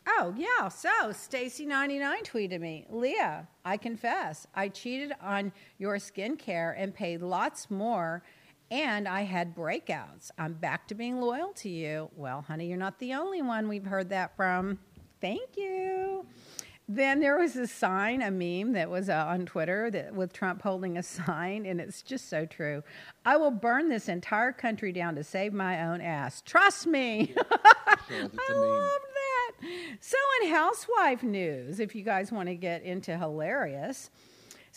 Oh 0.08 0.34
yeah, 0.38 0.70
so 0.70 0.90
Stacy99 1.10 2.24
tweeted 2.24 2.62
me, 2.62 2.86
Leah, 2.90 3.46
I 3.66 3.76
confess, 3.76 4.48
I 4.56 4.70
cheated 4.70 5.12
on 5.22 5.52
your 5.78 5.98
skincare 5.98 6.74
and 6.78 6.94
paid 6.94 7.22
lots 7.22 7.70
more 7.70 8.24
and 8.70 9.08
I 9.08 9.22
had 9.22 9.56
breakouts. 9.56 10.32
I'm 10.38 10.54
back 10.54 10.88
to 10.88 10.96
being 10.96 11.22
loyal 11.22 11.54
to 11.58 11.70
you. 11.70 12.10
Well, 12.16 12.42
honey, 12.42 12.68
you're 12.68 12.78
not 12.78 13.00
the 13.00 13.14
only 13.14 13.42
one 13.42 13.68
we've 13.68 13.86
heard 13.86 14.10
that 14.10 14.36
from. 14.36 14.80
Thank 15.22 15.58
you. 15.58 16.26
Then 16.90 17.20
there 17.20 17.38
was 17.38 17.58
a 17.58 17.68
sign, 17.68 18.22
a 18.22 18.32
meme 18.32 18.72
that 18.74 18.90
was 18.90 19.10
uh, 19.10 19.26
on 19.28 19.46
Twitter 19.46 19.92
that 19.92 20.16
with 20.16 20.32
Trump 20.32 20.62
holding 20.62 20.98
a 20.98 21.04
sign, 21.04 21.66
and 21.66 21.82
it's 21.82 22.02
just 22.02 22.30
so 22.30 22.46
true. 22.46 22.82
I 23.26 23.36
will 23.36 23.52
burn 23.52 23.90
this 23.90 24.08
entire 24.08 24.54
country 24.54 24.94
down 24.94 25.16
to 25.16 25.24
save 25.24 25.52
my 25.52 25.84
own 25.84 26.00
ass. 26.00 26.42
Trust 26.46 26.88
me. 26.88 27.34
I 27.52 28.54
love 28.54 29.02
that. 29.14 29.68
So, 30.00 30.18
in 30.42 30.50
housewife 30.50 31.24
news, 31.24 31.82
if 31.82 31.94
you 31.94 32.04
guys 32.04 32.32
want 32.32 32.48
to 32.48 32.56
get 32.56 32.84
into 32.84 33.18
hilarious, 33.18 34.10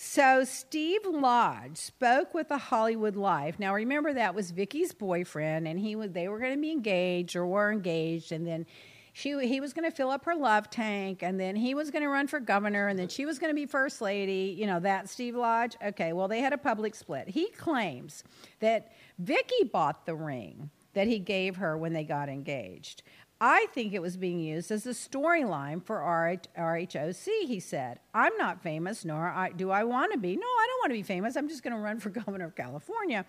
so 0.03 0.45
Steve 0.45 1.05
Lodge 1.05 1.77
spoke 1.77 2.33
with 2.33 2.49
the 2.49 2.57
Hollywood 2.57 3.17
Life. 3.17 3.59
Now 3.59 3.75
remember 3.75 4.15
that 4.15 4.35
was 4.35 4.51
Vicki's 4.51 4.95
boyfriend, 4.95 5.69
and 5.69 5.79
he 5.79 5.95
was 5.95 6.13
they 6.13 6.27
were 6.27 6.39
going 6.39 6.55
to 6.55 6.61
be 6.61 6.73
engaged 6.73 7.37
or 7.37 7.47
were 7.47 7.71
engaged, 7.71 8.33
and 8.33 8.47
then 8.47 8.65
she 9.13 9.39
he 9.47 9.61
was 9.61 9.75
going 9.75 9.85
to 9.85 9.95
fill 9.95 10.09
up 10.09 10.25
her 10.25 10.35
love 10.35 10.71
tank, 10.71 11.23
and 11.23 11.39
then 11.39 11.55
he 11.55 11.75
was 11.75 11.91
going 11.91 12.03
to 12.03 12.09
run 12.09 12.29
for 12.29 12.41
governor, 12.41 12.89
and 12.89 12.99
then 12.99 13.09
she 13.09 13.27
was 13.27 13.39
going 13.39 13.51
to 13.51 13.55
be 13.55 13.67
first 13.67 14.01
lady. 14.01 14.57
You 14.59 14.67
know 14.67 14.81
that 14.81 15.11
Steve 15.11 15.37
Lodge. 15.37 15.77
Okay, 15.85 16.15
well 16.15 16.29
they 16.29 16.41
had 16.41 16.55
a 16.55 16.59
public 16.59 16.95
split. 16.95 17.29
He 17.29 17.51
claims 17.51 18.25
that 18.61 18.93
Vicky 19.19 19.65
bought 19.71 20.07
the 20.07 20.15
ring 20.15 20.71
that 20.95 21.09
he 21.09 21.19
gave 21.19 21.57
her 21.57 21.77
when 21.77 21.93
they 21.93 22.05
got 22.05 22.31
engaged. 22.31 23.03
I 23.41 23.66
think 23.72 23.95
it 23.95 24.03
was 24.03 24.18
being 24.18 24.38
used 24.38 24.70
as 24.70 24.86
a 24.86 24.91
storyline 24.91 25.82
for 25.82 25.99
RHOC, 25.99 27.26
he 27.47 27.59
said. 27.59 27.99
I'm 28.12 28.36
not 28.36 28.62
famous, 28.62 29.05
nor 29.05 29.49
do 29.57 29.70
I 29.70 29.84
want 29.84 30.12
to 30.12 30.18
be. 30.18 30.36
No, 30.36 30.43
I 30.47 30.66
don't 30.68 30.80
want 30.82 30.91
to 30.91 30.99
be 30.99 31.03
famous. 31.03 31.36
I'm 31.36 31.49
just 31.49 31.62
going 31.62 31.74
to 31.74 31.80
run 31.80 32.01
for 32.01 32.11
governor 32.11 32.47
of 32.47 32.55
California. 32.55 33.24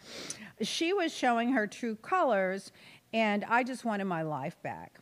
She 0.62 0.92
was 0.92 1.14
showing 1.14 1.54
her 1.54 1.66
true 1.66 1.96
colors, 1.96 2.72
and 3.14 3.46
I 3.46 3.64
just 3.64 3.86
wanted 3.86 4.06
my 4.06 4.24
life 4.24 4.62
back. 4.62 5.01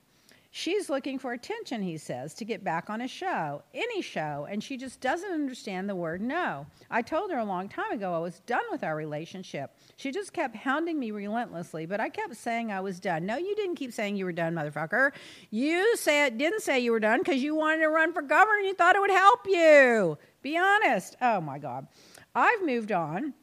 She's 0.52 0.90
looking 0.90 1.20
for 1.20 1.34
attention, 1.34 1.84
he 1.84 1.98
says, 1.98 2.34
to 2.34 2.46
get 2.46 2.64
back 2.64 2.90
on 2.90 3.02
a 3.02 3.08
show, 3.08 3.62
any 3.72 4.02
show, 4.02 4.48
and 4.50 4.64
she 4.64 4.78
just 4.78 5.00
doesn't 5.00 5.32
understand 5.32 5.88
the 5.88 5.96
word 5.96 6.22
no. 6.22 6.66
I 6.90 7.04
told 7.04 7.30
her 7.30 7.38
a 7.38 7.46
long 7.46 7.70
time 7.70 7.92
ago 7.92 8.16
I 8.16 8.18
was 8.18 8.40
done 8.48 8.64
with 8.72 8.84
our 8.84 8.96
relationship. 8.96 9.76
She 9.96 10.12
just 10.12 10.34
kept 10.34 10.56
hounding 10.56 11.00
me 11.00 11.12
relentlessly, 11.12 11.86
but 11.86 12.00
I 12.00 12.10
kept 12.10 12.36
saying 12.36 12.72
I 12.72 12.82
was 12.82 13.00
done. 13.00 13.28
No, 13.28 13.38
you 13.38 13.56
didn't 13.56 13.76
keep 13.76 13.94
saying 13.94 14.16
you 14.16 14.26
were 14.26 14.32
done, 14.32 14.56
motherfucker. 14.56 15.12
You 15.52 15.96
said 15.98 16.40
didn't 16.40 16.62
say 16.62 16.80
you 16.80 16.94
were 16.94 17.00
done 17.00 17.20
because 17.20 17.44
you 17.44 17.54
wanted 17.54 17.82
to 17.82 17.90
run 17.90 18.12
for 18.12 18.24
governor 18.24 18.58
and 18.58 18.68
you 18.68 18.74
thought 18.74 18.96
it 18.96 19.02
would 19.02 19.12
help 19.12 19.46
you. 19.46 20.18
Be 20.42 20.58
honest. 20.58 21.16
Oh 21.22 21.42
my 21.42 21.60
God. 21.60 21.88
I've 22.34 22.66
moved 22.66 22.92
on 22.92 23.36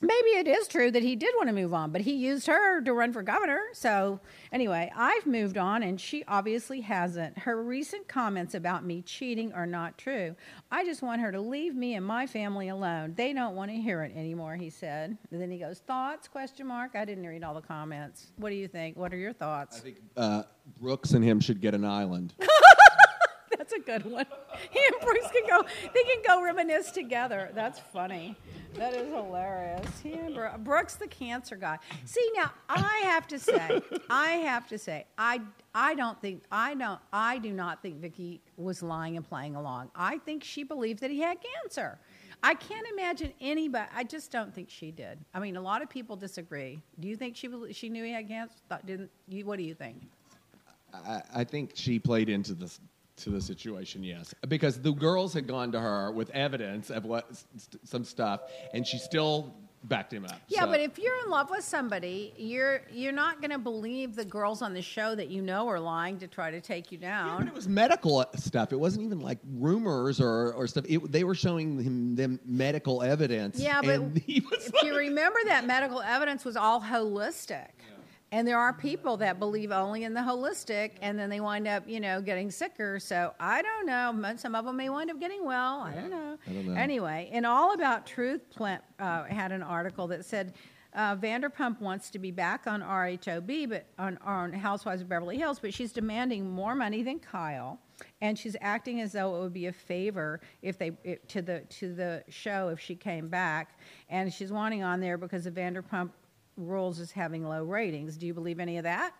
maybe 0.00 0.30
it 0.30 0.48
is 0.48 0.66
true 0.66 0.90
that 0.90 1.02
he 1.02 1.16
did 1.16 1.34
want 1.36 1.48
to 1.48 1.54
move 1.54 1.74
on, 1.74 1.90
but 1.90 2.00
he 2.00 2.14
used 2.14 2.46
her 2.46 2.80
to 2.80 2.92
run 2.92 3.12
for 3.12 3.22
governor. 3.22 3.60
So, 3.72 4.20
anyway, 4.52 4.90
I've 4.96 5.26
moved 5.26 5.58
on 5.58 5.82
and 5.82 6.00
she 6.00 6.24
obviously 6.26 6.80
hasn't. 6.80 7.38
Her 7.38 7.62
recent 7.62 8.08
comments 8.08 8.54
about 8.54 8.84
me 8.84 9.02
cheating 9.02 9.52
are 9.52 9.66
not 9.66 9.98
true. 9.98 10.34
I 10.70 10.84
just 10.84 11.02
want 11.02 11.20
her 11.20 11.30
to 11.32 11.40
leave 11.40 11.74
me 11.74 11.94
and 11.94 12.04
my 12.04 12.26
family 12.26 12.68
alone. 12.68 13.14
They 13.16 13.32
don't 13.32 13.54
want 13.54 13.70
to 13.70 13.76
hear 13.76 14.02
it 14.02 14.16
anymore, 14.16 14.56
he 14.56 14.70
said. 14.70 15.16
And 15.30 15.40
then 15.40 15.50
he 15.50 15.58
goes, 15.58 15.80
"Thoughts?" 15.80 16.28
question 16.28 16.66
mark. 16.66 16.92
I 16.94 17.04
didn't 17.04 17.26
read 17.26 17.44
all 17.44 17.54
the 17.54 17.60
comments. 17.60 18.32
What 18.36 18.50
do 18.50 18.56
you 18.56 18.68
think? 18.68 18.96
What 18.96 19.12
are 19.12 19.18
your 19.18 19.32
thoughts? 19.32 19.78
I 19.78 19.80
think 19.80 19.96
uh, 20.16 20.42
Brooks 20.80 21.12
and 21.12 21.24
him 21.24 21.40
should 21.40 21.60
get 21.60 21.74
an 21.74 21.84
island. 21.84 22.34
That's 23.70 23.82
a 23.82 23.84
good 23.84 24.10
one. 24.10 24.26
He 24.70 24.78
and 24.78 25.00
Bruce 25.00 25.30
can 25.32 25.48
go. 25.48 25.64
They 25.94 26.02
can 26.02 26.22
go 26.26 26.42
reminisce 26.42 26.90
together. 26.90 27.50
That's 27.54 27.78
funny. 27.78 28.36
That 28.74 28.94
is 28.94 29.08
hilarious. 29.08 29.86
He 30.02 30.12
and 30.12 30.34
Bro- 30.34 30.58
Brooks, 30.58 30.96
the 30.96 31.06
cancer 31.06 31.56
guy. 31.56 31.78
See 32.04 32.30
now, 32.36 32.50
I 32.68 33.02
have 33.04 33.26
to 33.28 33.38
say, 33.38 33.80
I 34.10 34.32
have 34.32 34.66
to 34.68 34.76
say, 34.76 35.06
I 35.16 35.40
I 35.74 35.94
don't 35.94 36.20
think 36.20 36.42
I 36.52 36.74
don't 36.74 37.00
I 37.12 37.38
do 37.38 37.52
not 37.52 37.80
think 37.80 37.96
Vicki 38.00 38.40
was 38.56 38.82
lying 38.82 39.16
and 39.16 39.26
playing 39.26 39.56
along. 39.56 39.90
I 39.94 40.18
think 40.18 40.44
she 40.44 40.62
believed 40.62 41.00
that 41.00 41.10
he 41.10 41.20
had 41.20 41.38
cancer. 41.40 41.98
I 42.42 42.54
can't 42.54 42.86
imagine 42.92 43.32
anybody. 43.40 43.88
I 43.94 44.04
just 44.04 44.30
don't 44.30 44.54
think 44.54 44.68
she 44.68 44.90
did. 44.90 45.18
I 45.32 45.40
mean, 45.40 45.56
a 45.56 45.62
lot 45.62 45.80
of 45.80 45.88
people 45.88 46.16
disagree. 46.16 46.80
Do 46.98 47.08
you 47.08 47.16
think 47.16 47.36
she 47.36 47.48
she 47.72 47.88
knew 47.88 48.04
he 48.04 48.12
had 48.12 48.28
cancer? 48.28 48.54
Didn't 48.84 49.10
you? 49.28 49.46
What 49.46 49.56
do 49.56 49.62
you 49.62 49.74
think? 49.74 50.02
I, 50.92 51.22
I 51.34 51.44
think 51.44 51.72
she 51.74 51.98
played 51.98 52.28
into 52.28 52.52
this 52.54 52.80
to 53.24 53.30
the 53.30 53.40
situation, 53.40 54.02
yes, 54.02 54.34
because 54.48 54.80
the 54.80 54.92
girls 54.92 55.32
had 55.34 55.46
gone 55.46 55.72
to 55.72 55.80
her 55.80 56.10
with 56.10 56.30
evidence 56.30 56.90
of 56.90 57.04
what 57.04 57.26
st- 57.56 57.86
some 57.88 58.04
stuff, 58.04 58.40
and 58.72 58.86
she 58.86 58.98
still 58.98 59.54
backed 59.84 60.12
him 60.12 60.26
up. 60.26 60.38
Yeah, 60.48 60.60
So- 60.60 60.66
but 60.66 60.80
if 60.80 60.98
you're 60.98 61.14
in 61.24 61.30
love 61.30 61.48
with 61.50 61.64
somebody, 61.64 62.34
you're 62.36 62.82
you're 62.92 63.12
not 63.12 63.40
going 63.40 63.50
to 63.50 63.58
believe 63.58 64.14
the 64.14 64.26
girls 64.26 64.60
on 64.60 64.74
the 64.74 64.82
show 64.82 65.14
that 65.14 65.28
you 65.28 65.40
know 65.40 65.68
are 65.68 65.80
lying 65.80 66.18
to 66.18 66.26
try 66.26 66.50
to 66.50 66.60
take 66.60 66.92
you 66.92 66.98
Yeah, 67.00 67.24
down. 67.24 67.38
but 67.38 67.48
it 67.48 67.54
was 67.54 67.66
medical 67.66 68.18
uh, 68.18 68.24
stuff. 68.36 68.72
It 68.72 68.78
wasn't 68.80 69.06
even 69.06 69.20
like 69.20 69.38
rumors 69.54 70.20
or, 70.20 70.52
or 70.52 70.66
stuff. 70.66 70.84
It, 70.86 71.10
they 71.10 71.24
were 71.24 71.34
showing 71.34 71.82
him 71.82 72.14
them 72.14 72.38
medical 72.44 73.02
evidence. 73.02 73.58
Yeah, 73.58 73.80
but 73.80 73.88
and 74.00 74.18
he 74.18 74.40
was 74.50 74.66
if 74.66 74.74
like, 74.74 74.84
you 74.84 74.96
remember 74.98 75.38
that 75.46 75.66
medical 75.66 76.02
evidence 76.02 76.44
was 76.44 76.56
all 76.56 76.82
holistic. 76.82 77.68
And 78.32 78.46
there 78.46 78.58
are 78.58 78.72
people 78.72 79.16
that 79.18 79.40
believe 79.40 79.72
only 79.72 80.04
in 80.04 80.14
the 80.14 80.20
holistic, 80.20 80.92
and 81.02 81.18
then 81.18 81.28
they 81.30 81.40
wind 81.40 81.66
up, 81.66 81.88
you 81.88 81.98
know, 81.98 82.20
getting 82.20 82.50
sicker. 82.50 83.00
So 83.00 83.34
I 83.40 83.60
don't 83.60 83.86
know. 83.86 84.34
Some 84.36 84.54
of 84.54 84.64
them 84.64 84.76
may 84.76 84.88
wind 84.88 85.10
up 85.10 85.18
getting 85.18 85.44
well. 85.44 85.80
I 85.80 85.92
don't 85.94 86.10
know. 86.10 86.38
I 86.48 86.52
don't 86.52 86.66
know. 86.68 86.74
Anyway, 86.74 87.28
in 87.32 87.44
All 87.44 87.74
About 87.74 88.06
Truth, 88.06 88.48
plant, 88.50 88.84
uh, 89.00 89.24
had 89.24 89.50
an 89.50 89.62
article 89.62 90.06
that 90.08 90.24
said 90.24 90.54
Uh, 90.92 91.14
Vanderpump 91.14 91.80
wants 91.80 92.10
to 92.10 92.18
be 92.18 92.32
back 92.32 92.66
on 92.66 92.82
RHOB, 92.82 93.68
but 93.68 93.86
on, 93.96 94.18
on 94.24 94.52
Housewives 94.52 95.02
of 95.02 95.08
Beverly 95.08 95.38
Hills, 95.38 95.60
but 95.60 95.72
she's 95.72 95.92
demanding 95.92 96.50
more 96.50 96.74
money 96.74 97.04
than 97.04 97.20
Kyle, 97.20 97.78
and 98.20 98.36
she's 98.36 98.56
acting 98.60 99.00
as 99.00 99.12
though 99.12 99.36
it 99.36 99.40
would 99.40 99.52
be 99.52 99.66
a 99.66 99.72
favor 99.72 100.40
if 100.62 100.78
they 100.78 100.90
it, 101.04 101.28
to 101.28 101.42
the 101.42 101.60
to 101.78 101.94
the 101.94 102.24
show 102.28 102.70
if 102.70 102.80
she 102.80 102.96
came 102.96 103.28
back, 103.28 103.78
and 104.08 104.32
she's 104.34 104.50
wanting 104.50 104.82
on 104.82 104.98
there 104.98 105.16
because 105.16 105.44
the 105.44 105.52
Vanderpump 105.52 106.10
Rules 106.60 106.98
is 107.00 107.10
having 107.10 107.44
low 107.44 107.64
ratings. 107.64 108.16
Do 108.16 108.26
you 108.26 108.34
believe 108.34 108.60
any 108.60 108.78
of 108.78 108.84
that? 108.84 109.14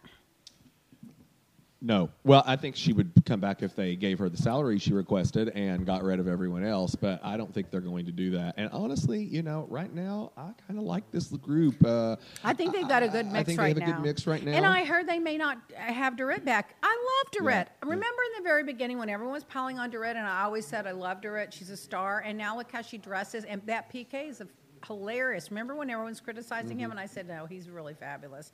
No. 1.82 2.10
Well, 2.24 2.42
I 2.46 2.56
think 2.56 2.76
she 2.76 2.92
would 2.92 3.10
come 3.24 3.40
back 3.40 3.62
if 3.62 3.74
they 3.74 3.96
gave 3.96 4.18
her 4.18 4.28
the 4.28 4.36
salary 4.36 4.78
she 4.78 4.92
requested 4.92 5.48
and 5.54 5.86
got 5.86 6.02
rid 6.02 6.20
of 6.20 6.28
everyone 6.28 6.62
else, 6.62 6.94
but 6.94 7.20
I 7.24 7.38
don't 7.38 7.54
think 7.54 7.70
they're 7.70 7.80
going 7.80 8.04
to 8.04 8.12
do 8.12 8.32
that. 8.32 8.54
And 8.58 8.68
honestly, 8.70 9.22
you 9.22 9.42
know, 9.42 9.66
right 9.70 9.92
now, 9.94 10.32
I 10.36 10.50
kind 10.66 10.78
of 10.78 10.84
like 10.84 11.10
this 11.10 11.28
group. 11.28 11.82
Uh, 11.82 12.16
I 12.44 12.52
think 12.52 12.74
they've 12.74 12.86
got 12.86 13.02
a 13.02 13.08
good 13.08 13.24
mix 13.26 13.38
I 13.38 13.44
think 13.44 13.58
right 13.58 13.74
they 13.74 13.80
have 13.80 13.88
now. 13.88 13.94
a 13.94 13.96
good 14.02 14.06
mix 14.08 14.26
right 14.26 14.44
now. 14.44 14.52
And 14.52 14.66
I 14.66 14.84
heard 14.84 15.08
they 15.08 15.18
may 15.18 15.38
not 15.38 15.56
have 15.74 16.16
Dorit 16.16 16.44
back. 16.44 16.74
I 16.82 17.22
love 17.24 17.32
Dorit. 17.32 17.46
Yeah. 17.64 17.64
Remember 17.82 18.04
in 18.04 18.42
the 18.42 18.46
very 18.46 18.62
beginning 18.62 18.98
when 18.98 19.08
everyone 19.08 19.32
was 19.32 19.44
piling 19.44 19.78
on 19.78 19.90
Dorit, 19.90 20.16
and 20.16 20.26
I 20.26 20.42
always 20.42 20.66
said 20.66 20.86
I 20.86 20.92
love 20.92 21.22
Dorit. 21.22 21.50
She's 21.50 21.70
a 21.70 21.78
star, 21.78 22.22
and 22.26 22.36
now 22.36 22.58
look 22.58 22.70
how 22.70 22.82
she 22.82 22.98
dresses. 22.98 23.44
And 23.44 23.62
that 23.64 23.90
PK 23.90 24.28
is 24.28 24.42
a, 24.42 24.48
hilarious. 24.86 25.50
Remember 25.50 25.74
when 25.74 25.90
everyone's 25.90 26.20
criticizing 26.20 26.70
Mm-hmm. 26.70 26.78
him, 26.80 26.90
and 26.90 27.00
I 27.00 27.06
said 27.06 27.28
no, 27.28 27.46
he's 27.46 27.68
really 27.68 27.94
fabulous. 27.94 28.52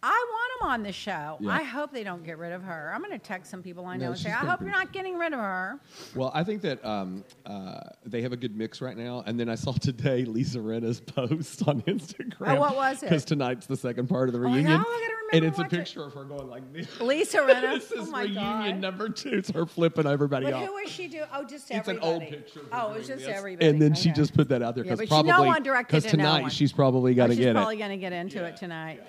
I 0.00 0.26
want 0.30 0.52
him 0.62 0.68
on 0.68 0.82
the 0.84 0.92
show. 0.92 1.38
Yeah. 1.40 1.50
I 1.50 1.64
hope 1.64 1.92
they 1.92 2.04
don't 2.04 2.22
get 2.24 2.38
rid 2.38 2.52
of 2.52 2.62
her. 2.62 2.92
I'm 2.94 3.00
going 3.02 3.10
to 3.12 3.18
text 3.18 3.50
some 3.50 3.64
people 3.64 3.84
I 3.84 3.96
know 3.96 4.04
No, 4.06 4.10
and 4.12 4.18
say, 4.20 4.30
I 4.30 4.34
hope 4.46 4.60
be- 4.60 4.66
you're 4.66 4.72
not 4.74 4.92
getting 4.92 5.18
rid 5.18 5.32
of 5.32 5.40
her. 5.40 5.80
Well, 6.14 6.30
I 6.34 6.44
think 6.44 6.62
that 6.62 6.84
um, 6.84 7.24
uh, 7.44 7.80
they 8.06 8.22
have 8.22 8.32
a 8.32 8.36
good 8.36 8.56
mix 8.56 8.80
right 8.80 8.96
now. 8.96 9.24
And 9.26 9.40
then 9.40 9.48
I 9.48 9.56
saw 9.56 9.72
today 9.72 10.24
Lisa 10.24 10.58
Rinna's 10.58 11.00
post 11.06 11.66
on 11.66 11.82
Instagram. 11.82 12.56
Oh, 12.56 12.60
what 12.60 12.76
was 12.76 12.98
it? 13.02 13.06
Because 13.06 13.24
tonight's 13.24 13.66
the 13.66 13.76
second 13.76 14.08
part 14.08 14.28
of 14.28 14.34
the 14.34 14.38
Oh, 14.38 14.42
reunion. 14.42 14.78
Gotta 14.78 14.84
and 15.32 15.44
it's 15.44 15.58
a 15.58 15.62
watch 15.62 15.72
it. 15.72 15.76
picture 15.78 16.04
of 16.04 16.14
her 16.14 16.24
going 16.24 16.48
like 16.48 16.72
this. 16.72 17.00
Lisa 17.00 17.38
Rinna. 17.38 17.60
this 17.80 17.92
oh 17.96 18.02
is 18.02 18.08
my 18.08 18.22
reunion 18.22 18.36
God. 18.44 18.80
number 18.80 19.08
two. 19.08 19.30
It's 19.30 19.50
her 19.50 19.66
flipping 19.66 20.06
everybody 20.06 20.44
But 20.46 20.54
off. 20.54 20.66
who 20.66 20.74
was 20.74 20.88
she 20.90 21.08
doing? 21.08 21.26
Oh, 21.34 21.44
just 21.44 21.70
everybody. 21.72 21.96
It's 21.98 22.06
an 22.06 22.12
old 22.12 22.22
picture. 22.22 22.60
Oh, 22.72 22.92
it 22.92 22.98
was 22.98 23.06
just 23.08 23.24
this. 23.26 23.36
everybody. 23.36 23.68
And 23.68 23.82
then 23.82 23.94
she 23.94 24.12
just 24.12 24.32
put 24.32 24.48
that 24.50 24.62
out 24.62 24.76
there 24.76 24.84
Yeah, 24.84 24.94
because 24.94 25.10
no 25.10 25.22
probably 25.24 25.46
one 25.48 25.62
directed 25.64 25.88
because 26.02 26.04
no 26.04 26.10
tonight 26.12 26.52
she's 26.52 26.72
probably 26.72 27.12
Oh, 27.12 27.14
got 27.16 27.26
to 27.26 27.34
get 27.36 27.42
probably 27.42 27.42
it. 27.42 27.46
She's 27.48 27.52
probably 27.52 27.76
going 27.76 27.90
to 27.90 27.96
get 27.98 28.12
into 28.12 28.44
it 28.44 28.56
tonight. 28.56 29.02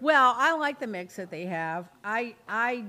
Well, 0.00 0.34
I 0.36 0.54
like 0.56 0.78
the 0.78 0.86
mix 0.86 1.16
that 1.16 1.30
they 1.30 1.46
have. 1.46 1.88
I 2.04 2.34
I 2.48 2.84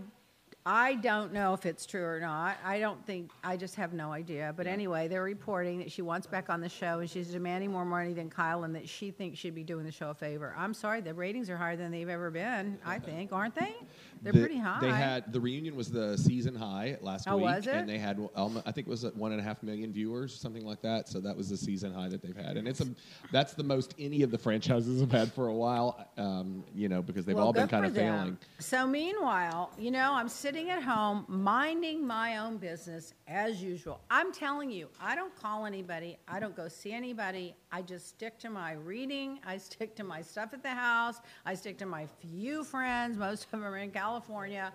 I 0.69 0.95
don't 0.95 1.31
know 1.31 1.53
if 1.53 1.65
it's 1.65 1.85
true 1.85 2.03
or 2.03 2.19
not. 2.19 2.57
I 2.61 2.79
don't 2.79 3.03
think 3.05 3.31
I 3.41 3.55
just 3.55 3.75
have 3.75 3.93
no 3.93 4.11
idea. 4.11 4.53
But 4.55 4.67
anyway, 4.67 5.07
they're 5.07 5.23
reporting 5.23 5.79
that 5.79 5.89
she 5.89 6.01
wants 6.01 6.27
back 6.27 6.49
on 6.49 6.59
the 6.59 6.67
show 6.67 6.99
and 6.99 7.09
she's 7.09 7.29
demanding 7.29 7.71
more 7.71 7.85
money 7.85 8.11
than 8.11 8.29
Kyle 8.29 8.65
and 8.65 8.75
that 8.75 8.89
she 8.89 9.09
thinks 9.09 9.39
she'd 9.39 9.55
be 9.55 9.63
doing 9.63 9.85
the 9.85 9.91
show 9.93 10.09
a 10.09 10.13
favor. 10.13 10.53
I'm 10.57 10.73
sorry, 10.73 10.99
the 10.99 11.13
ratings 11.13 11.49
are 11.49 11.55
higher 11.55 11.77
than 11.77 11.89
they've 11.89 12.09
ever 12.09 12.29
been. 12.29 12.77
I 12.85 12.99
think, 12.99 13.31
aren't 13.31 13.55
they? 13.55 13.75
They're 14.21 14.33
The- 14.33 14.39
pretty 14.39 14.57
high. 14.57 14.79
They 14.79 14.91
had 14.91 15.31
the 15.31 15.39
reunion 15.39 15.75
was 15.75 15.89
the 15.91 16.17
season 16.17 16.55
high 16.55 16.97
last 17.01 17.27
Oh, 17.27 17.37
week, 17.37 17.45
was 17.45 17.67
it? 17.67 17.73
and 17.75 17.87
they 17.89 17.97
had 17.97 18.19
um, 18.35 18.61
I 18.65 18.71
think 18.71 18.87
it 18.87 18.89
was 18.89 19.03
at 19.05 19.15
one 19.15 19.31
and 19.31 19.39
a 19.39 19.43
half 19.43 19.61
million 19.63 19.91
viewers, 19.93 20.33
something 20.39 20.65
like 20.65 20.81
that. 20.81 21.07
So 21.07 21.19
that 21.21 21.35
was 21.35 21.49
the 21.49 21.57
season 21.57 21.93
high 21.93 22.09
that 22.09 22.21
they've 22.21 22.35
had, 22.35 22.57
and 22.57 22.67
it's 22.67 22.81
a 22.81 22.87
that's 23.31 23.53
the 23.53 23.63
most 23.63 23.95
any 23.99 24.21
of 24.23 24.31
the 24.31 24.37
franchises 24.37 24.99
have 25.01 25.11
had 25.11 25.31
for 25.33 25.47
a 25.47 25.53
while. 25.53 26.07
Um, 26.17 26.63
you 26.75 26.89
know, 26.89 27.01
because 27.01 27.25
they've 27.25 27.35
Well, 27.35 27.47
all 27.47 27.53
been 27.53 27.67
kind 27.67 27.85
of 27.85 27.93
them. 27.93 28.17
failing. 28.19 28.37
So 28.59 28.87
meanwhile, 28.87 29.71
you 29.77 29.91
know, 29.91 30.13
I'm 30.13 30.29
sitting 30.29 30.69
at 30.69 30.81
home 30.83 31.25
minding 31.27 32.05
my 32.05 32.37
own 32.37 32.57
business 32.57 33.13
as 33.27 33.61
usual. 33.61 33.99
I'm 34.09 34.31
telling 34.31 34.69
you, 34.71 34.87
I 35.01 35.15
don't 35.15 35.35
call 35.35 35.65
anybody. 35.65 36.17
I 36.27 36.39
don't 36.39 36.55
go 36.55 36.67
see 36.67 36.91
anybody. 36.93 37.55
I 37.71 37.81
just 37.81 38.07
stick 38.07 38.39
to 38.39 38.49
my 38.49 38.73
reading. 38.73 39.39
I 39.45 39.57
stick 39.57 39.95
to 39.97 40.03
my 40.03 40.21
stuff 40.21 40.53
at 40.53 40.63
the 40.63 40.69
house. 40.69 41.19
I 41.45 41.53
stick 41.53 41.77
to 41.79 41.85
my 41.85 42.07
few 42.21 42.63
friends. 42.63 43.17
Most 43.17 43.45
of 43.45 43.51
them 43.51 43.65
are 43.65 43.77
in 43.77 43.91
California. 43.91 44.71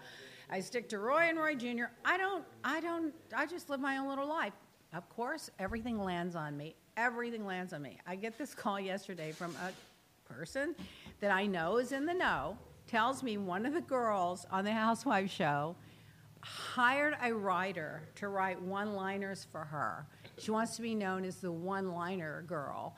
I 0.51 0.61
stick 0.61 0.89
to 0.91 0.99
Roy 0.99 1.29
and 1.29 1.39
Roy 1.39 1.55
Jr. 1.55 1.85
I 2.05 2.19
don't. 2.19 2.45
I 2.63 2.81
don't. 2.81 3.15
I 3.35 3.47
just 3.47 3.71
live 3.71 3.81
my 3.81 3.97
own 3.97 4.09
little 4.09 4.29
life. 4.29 4.53
Of 4.93 5.09
course, 5.09 5.51
everything 5.59 5.99
lands 5.99 6.37
on 6.37 6.57
me. 6.57 6.75
Everything 6.99 7.47
lands 7.47 7.73
on 7.73 7.81
me. 7.81 7.99
I 8.07 8.17
get 8.17 8.37
this 8.37 8.55
call 8.55 8.79
yesterday 8.79 9.33
from 9.33 9.57
a 9.57 10.31
person 10.31 10.75
that 11.21 11.31
I 11.31 11.47
know 11.47 11.79
is 11.79 11.93
in 11.93 12.05
the 12.05 12.13
know 12.13 12.59
tells 12.87 13.23
me 13.23 13.39
one 13.39 13.65
of 13.65 13.73
the 13.73 13.81
girls 13.81 14.45
on 14.51 14.65
the 14.65 14.73
Housewives 14.73 15.31
show 15.31 15.75
hired 16.43 17.17
a 17.23 17.33
writer 17.33 18.03
to 18.17 18.29
write 18.29 18.61
one 18.61 18.95
liners 18.95 19.47
for 19.51 19.65
her. 19.65 20.07
She 20.39 20.51
wants 20.51 20.77
to 20.77 20.83
be 20.83 20.95
known 20.95 21.25
as 21.25 21.37
the 21.37 21.53
one 21.53 21.93
liner 21.93 22.43
girl. 22.47 22.97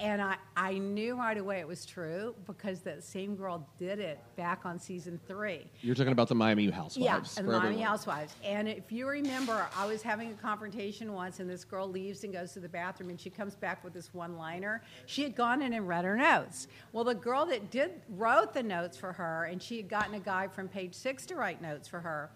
And 0.00 0.20
I, 0.20 0.36
I 0.56 0.78
knew 0.78 1.16
right 1.16 1.36
away 1.38 1.60
it 1.60 1.68
was 1.68 1.86
true 1.86 2.34
because 2.46 2.80
that 2.80 3.04
same 3.04 3.36
girl 3.36 3.68
did 3.78 4.00
it 4.00 4.18
back 4.36 4.62
on 4.64 4.80
season 4.80 5.20
three. 5.28 5.70
You're 5.80 5.94
talking 5.94 6.12
about 6.12 6.28
the 6.28 6.34
Miami 6.34 6.68
Housewives. 6.70 7.06
Yeah, 7.06 7.16
and 7.18 7.46
for 7.46 7.52
Miami 7.52 7.66
everyone. 7.66 7.86
Housewives. 7.86 8.34
And 8.42 8.68
if 8.68 8.90
you 8.90 9.06
remember, 9.06 9.68
I 9.76 9.86
was 9.86 10.02
having 10.02 10.30
a 10.32 10.34
confrontation 10.34 11.12
once, 11.12 11.38
and 11.38 11.48
this 11.48 11.64
girl 11.64 11.88
leaves 11.88 12.24
and 12.24 12.32
goes 12.32 12.52
to 12.54 12.60
the 12.60 12.70
bathroom, 12.70 13.10
and 13.10 13.20
she 13.20 13.30
comes 13.30 13.54
back 13.54 13.84
with 13.84 13.92
this 13.92 14.12
one-liner. 14.12 14.82
She 15.06 15.22
had 15.22 15.36
gone 15.36 15.62
in 15.62 15.72
and 15.72 15.86
read 15.86 16.04
her 16.04 16.16
notes. 16.16 16.66
Well, 16.92 17.04
the 17.04 17.14
girl 17.14 17.46
that 17.46 17.70
did 17.70 17.92
wrote 18.08 18.54
the 18.54 18.62
notes 18.62 18.96
for 18.96 19.12
her, 19.12 19.44
and 19.44 19.62
she 19.62 19.76
had 19.76 19.88
gotten 19.88 20.14
a 20.14 20.20
guy 20.20 20.48
from 20.48 20.68
Page 20.68 20.94
Six 20.94 21.26
to 21.26 21.36
write 21.36 21.62
notes 21.62 21.86
for 21.86 22.00
her. 22.00 22.30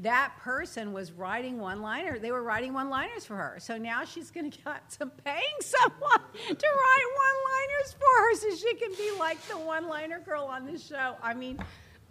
That 0.00 0.32
person 0.40 0.92
was 0.92 1.12
writing 1.12 1.58
one-liner. 1.58 2.18
They 2.18 2.32
were 2.32 2.42
writing 2.42 2.72
one-liners 2.72 3.26
for 3.26 3.36
her. 3.36 3.58
So 3.60 3.76
now 3.76 4.04
she's 4.04 4.30
going 4.30 4.50
to 4.50 4.58
get 4.58 4.92
some 4.92 5.10
paying 5.10 5.42
someone 5.60 6.20
to 6.48 6.66
write 6.66 7.06
one-liners 7.16 7.92
for 7.98 8.22
her, 8.22 8.34
so 8.36 8.56
she 8.56 8.74
can 8.76 8.92
be 8.92 9.10
like 9.18 9.40
the 9.48 9.58
one-liner 9.58 10.20
girl 10.20 10.44
on 10.44 10.64
the 10.66 10.78
show. 10.78 11.16
I 11.22 11.34
mean. 11.34 11.58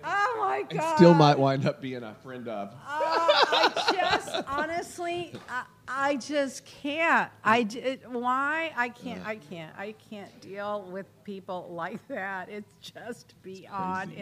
Oh 0.02 0.36
my 0.40 0.64
And 0.70 0.80
God! 0.80 0.96
still 0.96 1.14
might 1.14 1.38
wind 1.38 1.66
up 1.66 1.82
being 1.82 2.04
a 2.04 2.14
friend 2.24 2.48
of. 2.48 2.70
Uh, 2.70 2.76
I 2.88 3.92
just 4.00 4.48
honestly, 4.48 5.34
I, 5.50 5.64
I 5.90 6.16
just 6.16 6.64
can't. 6.66 7.30
I, 7.44 7.68
it, 7.70 8.10
why 8.10 8.72
I 8.78 8.88
can't. 8.90 9.26
I 9.28 9.36
can't. 9.36 9.74
I 9.78 9.94
can't 10.10 10.40
deal 10.40 10.88
with 10.90 11.06
people 11.26 11.68
like 11.72 12.08
that. 12.08 12.48
It's 12.48 12.74
just 12.80 13.34
beyond 13.44 14.14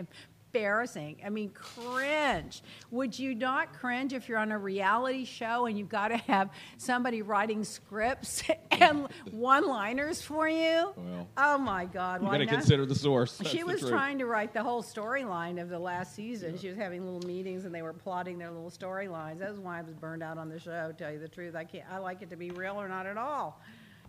embarrassing. 0.53 1.17
I 1.25 1.29
mean, 1.29 1.49
cringe. 1.49 2.63
Would 2.91 3.17
you 3.17 3.35
not 3.35 3.73
cringe 3.73 4.13
if 4.13 4.27
you're 4.27 4.37
on 4.37 4.51
a 4.51 4.57
reality 4.57 5.25
show 5.25 5.65
and 5.65 5.77
you've 5.77 5.89
got 5.89 6.09
to 6.09 6.17
have 6.17 6.49
somebody 6.77 7.21
writing 7.21 7.63
scripts 7.63 8.43
and 8.71 9.07
one-liners 9.31 10.21
for 10.21 10.47
you? 10.47 10.93
Well, 10.95 11.27
oh 11.37 11.57
my 11.57 11.85
God! 11.85 12.21
You 12.21 12.27
why 12.27 12.37
got 12.37 12.45
to 12.45 12.45
consider 12.47 12.85
the 12.85 12.95
source. 12.95 13.37
That's 13.37 13.49
she 13.49 13.63
was 13.63 13.81
trying 13.81 14.19
to 14.19 14.25
write 14.25 14.53
the 14.53 14.63
whole 14.63 14.83
storyline 14.83 15.61
of 15.61 15.69
the 15.69 15.79
last 15.79 16.15
season. 16.15 16.57
She 16.57 16.69
was 16.69 16.77
having 16.77 17.03
little 17.03 17.27
meetings 17.27 17.65
and 17.65 17.73
they 17.73 17.81
were 17.81 17.93
plotting 17.93 18.37
their 18.37 18.51
little 18.51 18.71
storylines. 18.71 19.39
That 19.39 19.51
was 19.51 19.59
why 19.59 19.79
I 19.79 19.81
was 19.81 19.93
burned 19.93 20.23
out 20.23 20.37
on 20.37 20.49
the 20.49 20.59
show. 20.59 20.93
Tell 20.97 21.11
you 21.11 21.19
the 21.19 21.27
truth, 21.27 21.55
I 21.55 21.63
can't. 21.63 21.85
I 21.91 21.97
like 21.99 22.21
it 22.21 22.29
to 22.31 22.35
be 22.35 22.51
real 22.51 22.79
or 22.79 22.87
not 22.87 23.05
at 23.05 23.17
all. 23.17 23.61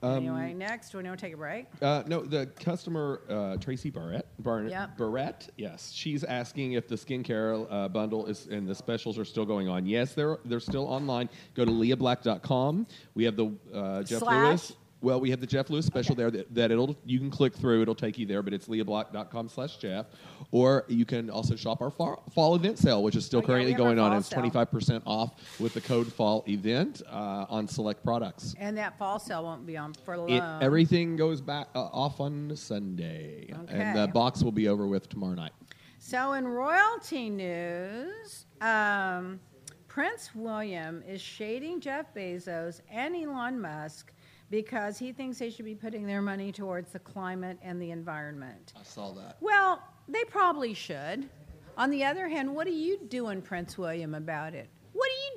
Um, 0.03 0.17
anyway, 0.17 0.55
next, 0.55 0.91
do 0.91 0.99
we 0.99 1.05
want 1.05 1.19
to 1.19 1.27
take 1.27 1.35
a 1.35 1.37
break? 1.37 1.67
Uh, 1.83 2.03
no, 2.07 2.21
the 2.23 2.47
customer 2.61 3.21
uh, 3.29 3.57
Tracy 3.57 3.91
Barrett, 3.91 4.27
Barnett, 4.39 4.71
Yep. 4.71 4.97
Barrett, 4.99 5.49
yes, 5.57 5.91
she's 5.93 6.23
asking 6.25 6.73
if 6.75 6.87
the 6.87 6.95
skincare 6.95 7.67
uh, 7.71 7.89
bundle 7.89 8.27
is 8.27 8.47
and 8.47 8.69
the 8.69 8.75
specials 8.75 9.19
are 9.19 9.25
still 9.25 9.45
going 9.45 9.69
on. 9.69 9.87
Yes, 9.87 10.15
they're 10.15 10.39
they're 10.45 10.61
still 10.61 10.87
online. 10.87 11.29
Go 11.55 11.65
to 11.65 11.71
leahblack.com. 11.71 12.87
We 13.15 13.25
have 13.25 13.37
the 13.37 13.53
uh, 13.75 14.03
Jeff 14.05 14.21
Slash? 14.21 14.49
Lewis. 14.49 14.73
Well, 15.01 15.21
we 15.21 15.31
have 15.31 15.41
the 15.41 15.47
Jeff 15.47 15.71
Lewis 15.71 15.87
special 15.87 16.15
there 16.17 16.31
that, 16.31 16.53
that 16.55 16.71
it'll 16.73 16.97
you 17.05 17.19
can 17.21 17.31
click 17.31 17.55
through. 17.55 17.83
It'll 17.83 17.95
take 17.95 18.19
you 18.19 18.27
there, 18.27 18.43
but 18.43 18.53
it's 18.53 18.67
leahblack.com 18.67 19.49
slash 19.49 19.77
Jeff. 19.77 20.07
Or 20.51 20.85
you 20.89 21.05
can 21.05 21.31
also 21.31 21.55
shop 21.55 21.81
our 21.83 21.91
fall, 21.91 22.25
fall 22.35 22.57
event 22.57 22.79
sale, 22.79 23.03
which 23.03 23.15
is 23.15 23.25
still 23.25 23.39
Oh, 23.41 23.47
currently 23.47 23.73
our 23.73 23.79
going 23.79 23.99
on. 24.01 24.17
It's 24.17 24.29
sale. 24.29 24.39
twenty 24.39 24.51
five 24.51 24.71
percent 24.71 25.05
off 25.07 25.35
with 25.61 25.73
the 25.75 25.81
code 25.81 26.13
fall 26.13 26.45
event 26.49 27.03
uh, 27.09 27.47
on 27.49 27.69
select 27.69 28.03
products. 28.03 28.55
And 28.59 28.77
that 28.77 28.99
fall 28.99 29.21
sale 29.21 29.45
won't 29.45 29.67
be 29.67 29.77
on 29.77 29.95
for 29.95 30.17
long. 30.17 30.31
It, 30.31 30.43
everything 30.61 31.17
goes 31.17 31.41
back 31.41 31.69
uh, 31.77 31.85
off 31.85 32.19
on 32.21 32.57
Sunday, 32.57 33.53
and 33.69 33.97
the 33.97 34.09
box 34.09 34.43
will 34.43 34.53
be 34.53 34.67
over 34.69 34.87
with 34.89 35.09
tomorrow 35.09 35.35
night. 35.35 35.53
So, 36.01 36.33
in 36.33 36.47
royalty 36.49 37.29
news, 37.31 38.47
um, 38.61 39.39
Prince 39.87 40.31
William 40.35 41.03
is 41.07 41.21
shading 41.21 41.81
Jeff 41.81 42.15
Bezos 42.15 42.81
and 42.91 43.15
Elon 43.17 43.61
Musk 43.61 44.13
because 44.51 44.99
he 44.99 45.13
thinks 45.13 45.39
they 45.39 45.51
should 45.51 45.65
be 45.65 45.75
putting 45.75 46.07
their 46.07 46.23
money 46.23 46.53
towards 46.53 46.93
the 46.93 46.99
climate 46.99 47.59
and 47.63 47.81
the 47.81 47.91
environment. 47.91 48.73
I 48.79 48.83
saw 48.83 49.13
that. 49.15 49.37
Well, 49.41 49.83
they 50.09 50.25
probably 50.25 50.75
should. 50.75 51.29
On 51.77 51.91
the 51.91 52.05
other 52.05 52.29
hand, 52.29 52.55
what 52.55 52.67
are 52.67 52.71
you 52.71 52.99
doing, 53.09 53.41
Prince 53.43 53.79
William, 53.79 54.15
about 54.15 54.55
it? 54.55 54.69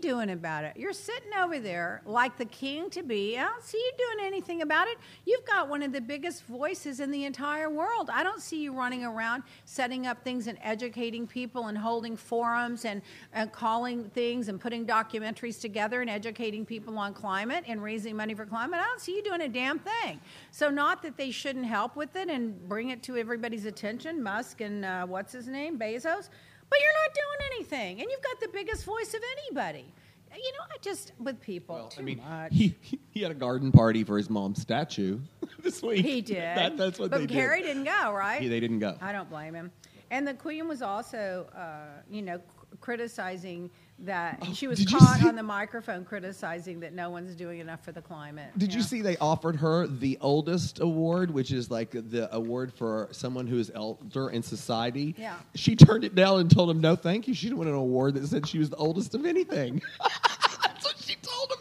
Doing 0.01 0.31
about 0.31 0.63
it? 0.63 0.75
You're 0.77 0.93
sitting 0.93 1.31
over 1.39 1.59
there 1.59 2.01
like 2.05 2.35
the 2.35 2.45
king 2.45 2.89
to 2.89 3.03
be. 3.03 3.37
I 3.37 3.43
don't 3.43 3.63
see 3.63 3.77
you 3.77 3.91
doing 3.97 4.25
anything 4.25 4.63
about 4.63 4.87
it. 4.87 4.97
You've 5.25 5.45
got 5.45 5.69
one 5.69 5.83
of 5.83 5.93
the 5.93 6.01
biggest 6.01 6.43
voices 6.45 6.99
in 6.99 7.11
the 7.11 7.25
entire 7.25 7.69
world. 7.69 8.09
I 8.11 8.23
don't 8.23 8.41
see 8.41 8.63
you 8.63 8.73
running 8.73 9.05
around 9.05 9.43
setting 9.65 10.07
up 10.07 10.23
things 10.23 10.47
and 10.47 10.57
educating 10.63 11.27
people 11.27 11.67
and 11.67 11.77
holding 11.77 12.17
forums 12.17 12.85
and, 12.85 13.03
and 13.33 13.51
calling 13.51 14.09
things 14.09 14.47
and 14.47 14.59
putting 14.59 14.87
documentaries 14.87 15.61
together 15.61 16.01
and 16.01 16.09
educating 16.09 16.65
people 16.65 16.97
on 16.97 17.13
climate 17.13 17.63
and 17.67 17.83
raising 17.83 18.15
money 18.15 18.33
for 18.33 18.47
climate. 18.47 18.79
I 18.79 18.85
don't 18.85 19.01
see 19.01 19.15
you 19.15 19.23
doing 19.23 19.41
a 19.41 19.49
damn 19.49 19.77
thing. 19.77 20.19
So, 20.49 20.69
not 20.71 21.03
that 21.03 21.15
they 21.15 21.29
shouldn't 21.29 21.65
help 21.65 21.95
with 21.95 22.15
it 22.15 22.27
and 22.27 22.67
bring 22.67 22.89
it 22.89 23.03
to 23.03 23.17
everybody's 23.17 23.65
attention, 23.65 24.23
Musk 24.23 24.61
and 24.61 24.83
uh, 24.83 25.05
what's 25.05 25.31
his 25.31 25.47
name, 25.47 25.77
Bezos 25.77 26.29
but 26.71 26.79
you're 26.79 26.89
not 27.05 27.13
doing 27.13 27.51
anything, 27.55 28.01
and 28.01 28.09
you've 28.09 28.23
got 28.23 28.39
the 28.39 28.47
biggest 28.47 28.83
voice 28.85 29.13
of 29.13 29.21
anybody. 29.37 29.85
You 30.33 30.51
know, 30.53 30.63
I 30.73 30.77
just 30.81 31.11
with 31.19 31.39
people 31.41 31.75
Well, 31.75 31.87
too 31.89 31.99
I 32.01 32.03
mean, 32.05 32.21
much. 32.27 32.53
he, 32.53 32.73
he 33.11 33.21
had 33.21 33.31
a 33.31 33.35
garden 33.35 33.69
party 33.71 34.03
for 34.05 34.17
his 34.17 34.29
mom's 34.29 34.61
statue 34.61 35.19
this 35.61 35.83
week. 35.83 36.05
He 36.05 36.21
did. 36.21 36.37
That, 36.55 36.77
that's 36.77 36.97
what 36.97 37.11
but 37.11 37.19
they 37.19 37.27
Carrie 37.27 37.61
did. 37.61 37.67
didn't 37.67 37.83
go, 37.83 38.13
right? 38.13 38.41
He- 38.41 38.47
they 38.47 38.61
didn't 38.61 38.79
go. 38.79 38.95
I 39.01 39.11
don't 39.11 39.29
blame 39.29 39.53
him. 39.53 39.71
And 40.09 40.25
the 40.25 40.33
Queen 40.33 40.67
was 40.69 40.81
also, 40.81 41.47
uh, 41.55 42.01
you 42.09 42.21
know, 42.21 42.39
criticizing 42.79 43.69
that 44.05 44.39
oh, 44.41 44.53
she 44.53 44.67
was 44.67 44.79
Oh, 44.79 44.83
did 44.83 44.91
you 44.91 44.97
caught 44.97 45.23
on 45.23 45.35
the 45.35 45.43
microphone 45.43 46.05
criticizing 46.05 46.79
that 46.81 46.93
no 46.93 47.09
one's 47.09 47.35
doing 47.35 47.59
enough 47.59 47.83
for 47.83 47.91
the 47.91 48.01
climate. 48.01 48.51
Did 48.57 48.73
you 48.73 48.79
know? 48.79 48.85
see 48.85 49.01
they 49.01 49.17
offered 49.17 49.55
her 49.57 49.87
the 49.87 50.17
oldest 50.21 50.79
award, 50.79 51.31
which 51.31 51.51
is 51.51 51.69
like 51.69 51.91
the 51.91 52.29
award 52.33 52.73
for 52.73 53.07
someone 53.11 53.47
who 53.47 53.59
is 53.59 53.71
elder 53.73 54.29
in 54.29 54.43
society? 54.43 55.15
Yeah. 55.17 55.35
She 55.55 55.75
turned 55.75 56.03
it 56.03 56.15
down 56.15 56.39
and 56.39 56.51
told 56.51 56.69
him 56.69 56.81
no, 56.81 56.95
thank 56.95 57.27
you. 57.27 57.33
She 57.33 57.47
didn't 57.47 57.59
want 57.59 57.69
an 57.69 57.75
award 57.75 58.15
that 58.15 58.27
said 58.27 58.47
she 58.47 58.59
was 58.59 58.69
the 58.69 58.77
oldest 58.77 59.15
of 59.15 59.25
anything. 59.25 59.81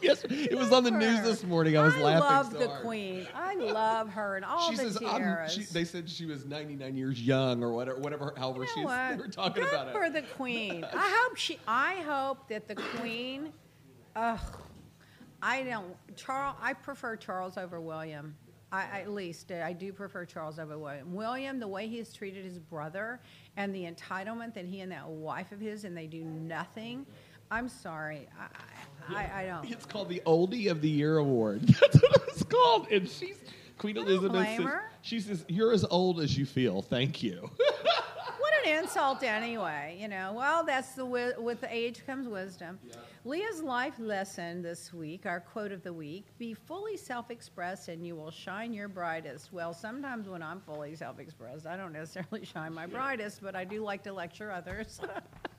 That's 0.06 0.22
what 0.22 0.30
she 0.32 0.36
told 0.36 0.48
him 0.48 0.48
yesterday. 0.48 0.48
It 0.52 0.58
was 0.58 0.72
on 0.72 0.84
the 0.84 0.90
news 0.90 1.20
this 1.22 1.44
morning. 1.44 1.76
I 1.78 1.82
was 1.84 1.96
laughing 1.96 2.22
I 2.22 2.36
love 2.36 2.52
so 2.52 2.58
the 2.58 2.68
hard. 2.68 2.82
Queen. 2.82 3.26
I 3.34 3.54
love 3.54 4.08
her 4.10 4.36
and 4.36 4.44
all 4.46 4.70
She 4.70 4.76
the 4.76 4.82
says, 4.84 4.98
tiaras. 4.98 5.52
she, 5.52 5.62
they 5.64 5.84
said 5.84 6.08
she 6.08 6.26
was 6.26 6.44
99 6.46 6.96
years 6.96 7.20
young 7.22 7.62
or 7.62 7.72
whatever, 7.72 7.98
whatever 8.00 8.34
however 8.36 8.60
You 8.62 8.68
she 8.74 8.84
know 8.84 8.90
is. 8.90 9.16
They 9.16 9.22
were 9.22 9.28
talking 9.28 9.62
Good 9.62 9.72
about 9.72 9.92
for 9.92 10.04
it. 10.04 10.12
the 10.12 10.22
queen. 10.22 10.84
I 10.84 11.24
hope 11.26 11.36
she. 11.36 11.58
I 11.68 11.94
hope 12.06 12.48
that 12.48 12.66
the 12.68 12.74
queen. 12.76 13.52
Ugh, 14.16 14.38
I 15.42 15.62
don't. 15.62 15.94
Charles. 16.16 16.56
I 16.60 16.72
prefer 16.74 17.16
Charles 17.16 17.56
over 17.56 17.80
William. 17.80 18.34
I, 18.72 18.84
I- 18.92 19.00
at 19.00 19.10
least 19.10 19.50
uh, 19.50 19.62
I 19.64 19.72
do 19.72 19.92
prefer 19.92 20.24
Charles 20.24 20.58
over 20.58 20.78
William. 20.78 21.14
William, 21.14 21.58
the 21.58 21.66
way 21.68 21.88
he 21.88 21.98
has 21.98 22.12
treated 22.12 22.44
his 22.44 22.58
brother 22.58 23.20
and 23.56 23.74
the 23.74 23.84
entitlement 23.84 24.54
that 24.54 24.64
he 24.64 24.80
and 24.80 24.92
that 24.92 25.08
wife 25.08 25.50
of 25.52 25.58
his, 25.60 25.84
and 25.84 25.96
they 25.96 26.06
do 26.06 26.22
nothing. 26.22 27.04
I'm 27.50 27.68
sorry. 27.68 28.28
I, 28.38 29.14
I, 29.14 29.42
I 29.42 29.46
don't. 29.46 29.70
It's 29.70 29.86
called 29.86 30.08
the 30.08 30.22
Oldie 30.26 30.70
of 30.70 30.80
the 30.80 30.88
Year 30.90 31.18
Award. 31.18 31.62
That's 31.80 32.00
what 32.00 32.22
it's 32.28 32.42
called. 32.44 32.86
And 32.92 33.08
she's 33.08 33.36
Queen 33.78 33.94
don't 33.96 34.06
Elizabeth. 34.06 34.32
blame 34.32 34.58
Says, 34.62 34.66
her. 34.66 34.90
she 35.02 35.20
says, 35.20 35.44
"You're 35.48 35.72
as 35.72 35.84
old 35.84 36.20
as 36.20 36.36
you 36.36 36.46
feel. 36.46 36.82
Thank 36.82 37.22
you." 37.22 37.50
What 38.38 38.66
an 38.66 38.82
insult, 38.84 39.22
anyway. 39.22 39.96
You 40.00 40.08
know, 40.08 40.32
well, 40.36 40.64
that's 40.64 40.92
the 40.92 41.02
wi- 41.02 41.38
with 41.38 41.60
the 41.60 41.74
age 41.74 42.04
comes 42.04 42.26
wisdom. 42.28 42.78
Leah's 43.24 43.62
life 43.62 43.94
lesson 43.98 44.60
this 44.60 44.92
week, 44.92 45.24
our 45.24 45.40
quote 45.40 45.72
of 45.72 45.82
the 45.82 45.92
week: 45.92 46.26
"Be 46.38 46.52
fully 46.54 46.96
self-expressed, 46.96 47.88
and 47.88 48.04
you 48.06 48.16
will 48.16 48.30
shine 48.30 48.72
your 48.72 48.88
brightest." 48.88 49.52
Well, 49.52 49.72
sometimes 49.72 50.28
when 50.28 50.42
I'm 50.42 50.60
fully 50.60 50.94
self-expressed, 50.94 51.66
I 51.66 51.76
don't 51.76 51.92
necessarily 51.92 52.44
shine 52.54 52.74
my 52.74 52.86
brightest, 52.86 53.40
but 53.42 53.54
I 53.54 53.64
do 53.64 53.82
like 53.82 54.02
to 54.04 54.12
lecture 54.12 54.50
others. 54.50 55.00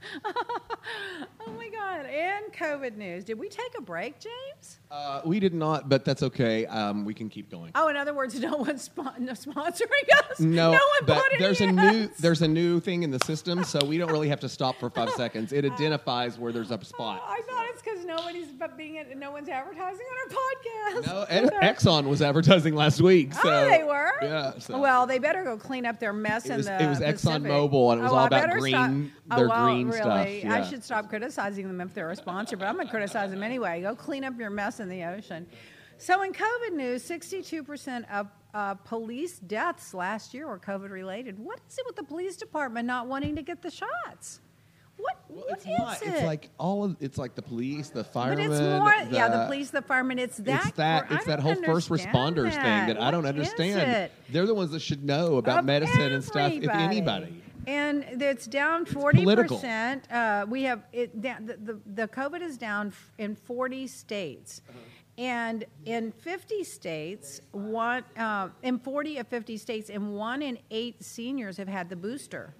oh 0.25 1.51
my 1.57 1.69
God! 1.69 2.05
And 2.05 2.51
COVID 2.53 2.97
news. 2.97 3.23
Did 3.23 3.39
we 3.39 3.49
take 3.49 3.71
a 3.77 3.81
break, 3.81 4.19
James? 4.19 4.79
Uh, 4.89 5.21
we 5.25 5.39
did 5.39 5.53
not, 5.53 5.87
but 5.89 6.03
that's 6.03 6.21
okay. 6.23 6.65
Um, 6.65 7.05
we 7.05 7.13
can 7.13 7.29
keep 7.29 7.49
going. 7.49 7.71
Oh, 7.75 7.87
in 7.87 7.95
other 7.95 8.13
words, 8.13 8.39
no 8.39 8.57
one's 8.57 8.83
spon- 8.83 9.15
no 9.19 9.33
sponsoring 9.33 10.29
us. 10.29 10.39
No, 10.39 10.71
no 10.71 10.77
one 10.77 11.05
but 11.05 11.23
there's 11.39 11.61
a 11.61 11.67
new 11.71 11.81
ads. 12.03 12.17
there's 12.17 12.41
a 12.41 12.47
new 12.47 12.79
thing 12.79 13.03
in 13.03 13.11
the 13.11 13.19
system, 13.25 13.63
so 13.63 13.79
we 13.85 13.97
don't 13.97 14.11
really 14.11 14.29
have 14.29 14.39
to 14.41 14.49
stop 14.49 14.79
for 14.79 14.89
five 14.89 15.11
seconds. 15.11 15.53
It 15.53 15.65
identifies 15.71 16.37
where 16.37 16.51
there's 16.51 16.71
a 16.71 16.83
spot. 16.83 17.21
I 17.25 17.41
thought 17.47 17.65
it's 17.69 17.81
because 17.81 18.05
nobody's 18.05 18.47
but 18.47 18.77
being 18.77 19.03
no 19.17 19.31
one's 19.31 19.49
advertising 19.49 20.05
on 20.11 20.17
our 20.31 21.07
podcast. 21.07 21.31
No, 21.31 21.59
Exxon 21.61 22.05
was 22.07 22.21
advertising 22.21 22.75
last 22.75 23.01
week. 23.01 23.33
So 23.33 23.41
oh, 23.45 23.69
they 23.69 23.83
were. 23.83 24.11
Yeah. 24.21 24.59
So. 24.59 24.79
Well, 24.79 25.07
they 25.07 25.19
better 25.19 25.43
go 25.43 25.57
clean 25.57 25.85
up 25.85 25.99
their 25.99 26.13
mess 26.13 26.45
It 26.45 26.51
in 26.51 26.57
was- 26.57 26.65
the 26.65 26.81
it 26.83 26.87
was 26.89 26.99
Pacific. 26.99 27.43
ExxonMobil, 27.43 27.91
and 27.93 27.99
it 28.01 28.03
was 28.03 28.11
Oh, 28.11 28.15
all 28.15 28.23
I 28.23 28.27
about 28.27 28.49
green- 28.51 28.71
Stop. 28.73 29.37
their 29.37 29.45
oh, 29.45 29.49
well, 29.49 29.65
green 29.73 29.89
really, 29.91 30.39
stuff, 30.41 30.51
I 30.51 30.61
should 30.69 30.83
stop 30.83 31.09
criticizing 31.09 31.67
them 31.67 31.81
if 31.81 31.93
they're 31.93 32.09
a 32.11 32.15
sponsor, 32.15 32.57
but 32.57 32.67
I'm 32.67 32.77
gonna 32.77 32.89
criticize 32.89 33.31
them 33.31 33.43
anyway. 33.43 33.81
Go 33.81 33.95
clean 33.95 34.23
up 34.23 34.37
your 34.39 34.49
mess 34.49 34.79
in 34.79 34.89
the 34.89 35.03
ocean. 35.03 35.47
So, 35.97 36.23
in 36.23 36.33
COVID 36.33 36.73
news, 36.73 37.07
62% 37.07 38.11
of 38.11 38.27
uh, 38.53 38.73
police 38.73 39.37
deaths 39.39 39.93
last 39.93 40.33
year 40.33 40.47
were 40.47 40.57
COVID 40.59 40.89
related. 40.89 41.37
What 41.37 41.59
is 41.69 41.77
it 41.77 41.85
with 41.85 41.95
the 41.95 42.03
police 42.03 42.35
department 42.37 42.87
not 42.87 43.07
wanting 43.07 43.35
to 43.35 43.43
get 43.43 43.61
the 43.61 43.69
shots? 43.69 44.41
What, 44.97 45.15
Well, 45.29 45.45
what 45.47 45.57
it's 45.57 45.65
is 45.65 45.77
not. 45.79 46.01
it? 46.01 46.07
It's 46.09 46.23
like 46.23 46.49
all 46.59 46.83
of. 46.83 46.95
It's 46.99 47.17
like 47.17 47.33
the 47.35 47.41
police, 47.41 47.89
the 47.89 48.03
firemen. 48.03 48.49
but 48.49 48.57
firemen. 48.57 48.95
it's 48.97 49.09
more, 49.09 49.13
yeah, 49.17 49.29
the 49.29 49.37
the- 49.37 49.45
police, 49.45 49.69
the 49.71 49.81
firemen. 49.81 50.19
It's 50.19 50.37
that. 50.37 50.65
it's 50.67 50.77
that. 50.77 51.05
I 51.09 51.15
It's 51.15 51.25
that 51.25 51.39
whole 51.39 51.55
first 51.55 51.89
understand 51.91 52.13
responders 52.35 52.51
thing 52.51 52.87
that 52.87 52.99
I 53.01 53.09
don't 53.11 53.25
is 53.25 53.29
understand. 53.29 53.91
it? 53.91 54.11
They're 54.29 54.45
the 54.45 54.53
ones 54.53 54.71
that 54.71 54.81
should 54.81 55.03
know 55.03 55.37
about 55.37 55.59
Of 55.59 55.65
medicine 55.65 56.11
and 56.11 56.23
stuff. 56.23 56.51
If 56.51 56.69
anybody. 56.69 57.41
And 57.67 58.03
it's 58.21 58.47
down 58.47 58.85
forty 58.85 59.23
percent. 59.57 60.11
Uh, 60.11 60.45
we 60.49 60.63
have 60.63 60.83
it. 60.91 61.21
The, 61.21 61.35
the 61.63 61.79
the 61.85 62.07
COVID 62.07 62.41
is 62.41 62.57
down 62.57 62.91
in 63.17 63.35
forty 63.35 63.87
states, 63.87 64.61
Uh-huh. 64.67 64.79
and 65.17 65.65
in 65.85 66.11
fifty 66.11 66.63
states, 66.63 67.41
one 67.51 68.03
uh, 68.17 68.49
in 68.63 68.79
forty 68.79 69.17
of 69.19 69.27
fifty 69.27 69.57
states, 69.57 69.89
and 69.89 70.15
one 70.15 70.41
in 70.41 70.57
eight 70.71 71.03
seniors 71.03 71.57
have 71.57 71.67
had 71.67 71.89
the 71.89 71.95
booster. 71.95 72.55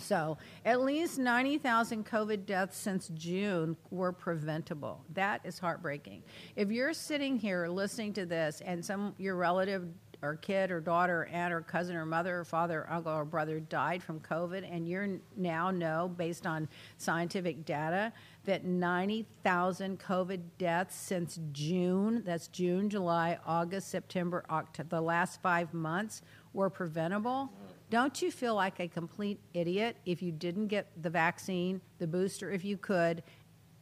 So, 0.00 0.38
at 0.64 0.80
least 0.82 1.18
90,000 1.18 2.06
COVID 2.06 2.46
deaths 2.46 2.76
since 2.78 3.08
June 3.08 3.76
were 3.90 4.12
preventable. 4.12 5.04
That 5.14 5.40
is 5.42 5.58
heartbreaking. 5.58 6.22
If 6.54 6.70
you're 6.70 6.92
sitting 6.92 7.36
here 7.36 7.66
listening 7.66 8.12
to 8.12 8.24
this 8.24 8.62
and 8.64 8.84
some 8.84 9.16
your 9.18 9.34
relative 9.34 9.88
or 10.22 10.36
kid 10.36 10.70
or 10.70 10.80
daughter 10.80 11.22
or 11.22 11.26
aunt 11.26 11.52
or 11.52 11.60
cousin 11.60 11.96
or 11.96 12.04
mother 12.04 12.40
or 12.40 12.44
father 12.44 12.80
or 12.80 12.92
uncle 12.92 13.12
or 13.12 13.24
brother 13.24 13.60
died 13.60 14.02
from 14.02 14.18
COVID 14.20 14.68
and 14.70 14.88
you 14.88 15.20
now 15.36 15.70
know 15.70 16.12
based 16.16 16.46
on 16.46 16.68
scientific 16.96 17.64
data 17.64 18.12
that 18.44 18.64
90,000 18.64 20.00
COVID 20.00 20.40
deaths 20.56 20.96
since 20.96 21.38
June, 21.52 22.22
that's 22.24 22.48
June, 22.48 22.88
July, 22.88 23.38
August, 23.46 23.90
September, 23.90 24.44
October, 24.50 24.88
the 24.88 25.00
last 25.00 25.40
5 25.42 25.74
months 25.74 26.22
were 26.54 26.70
preventable. 26.70 27.52
Don't 27.90 28.20
you 28.20 28.30
feel 28.30 28.54
like 28.54 28.80
a 28.80 28.88
complete 28.88 29.38
idiot 29.54 29.96
if 30.04 30.22
you 30.22 30.32
didn't 30.32 30.68
get 30.68 30.90
the 31.02 31.10
vaccine, 31.10 31.80
the 31.98 32.06
booster 32.06 32.50
if 32.50 32.64
you 32.64 32.76
could, 32.76 33.22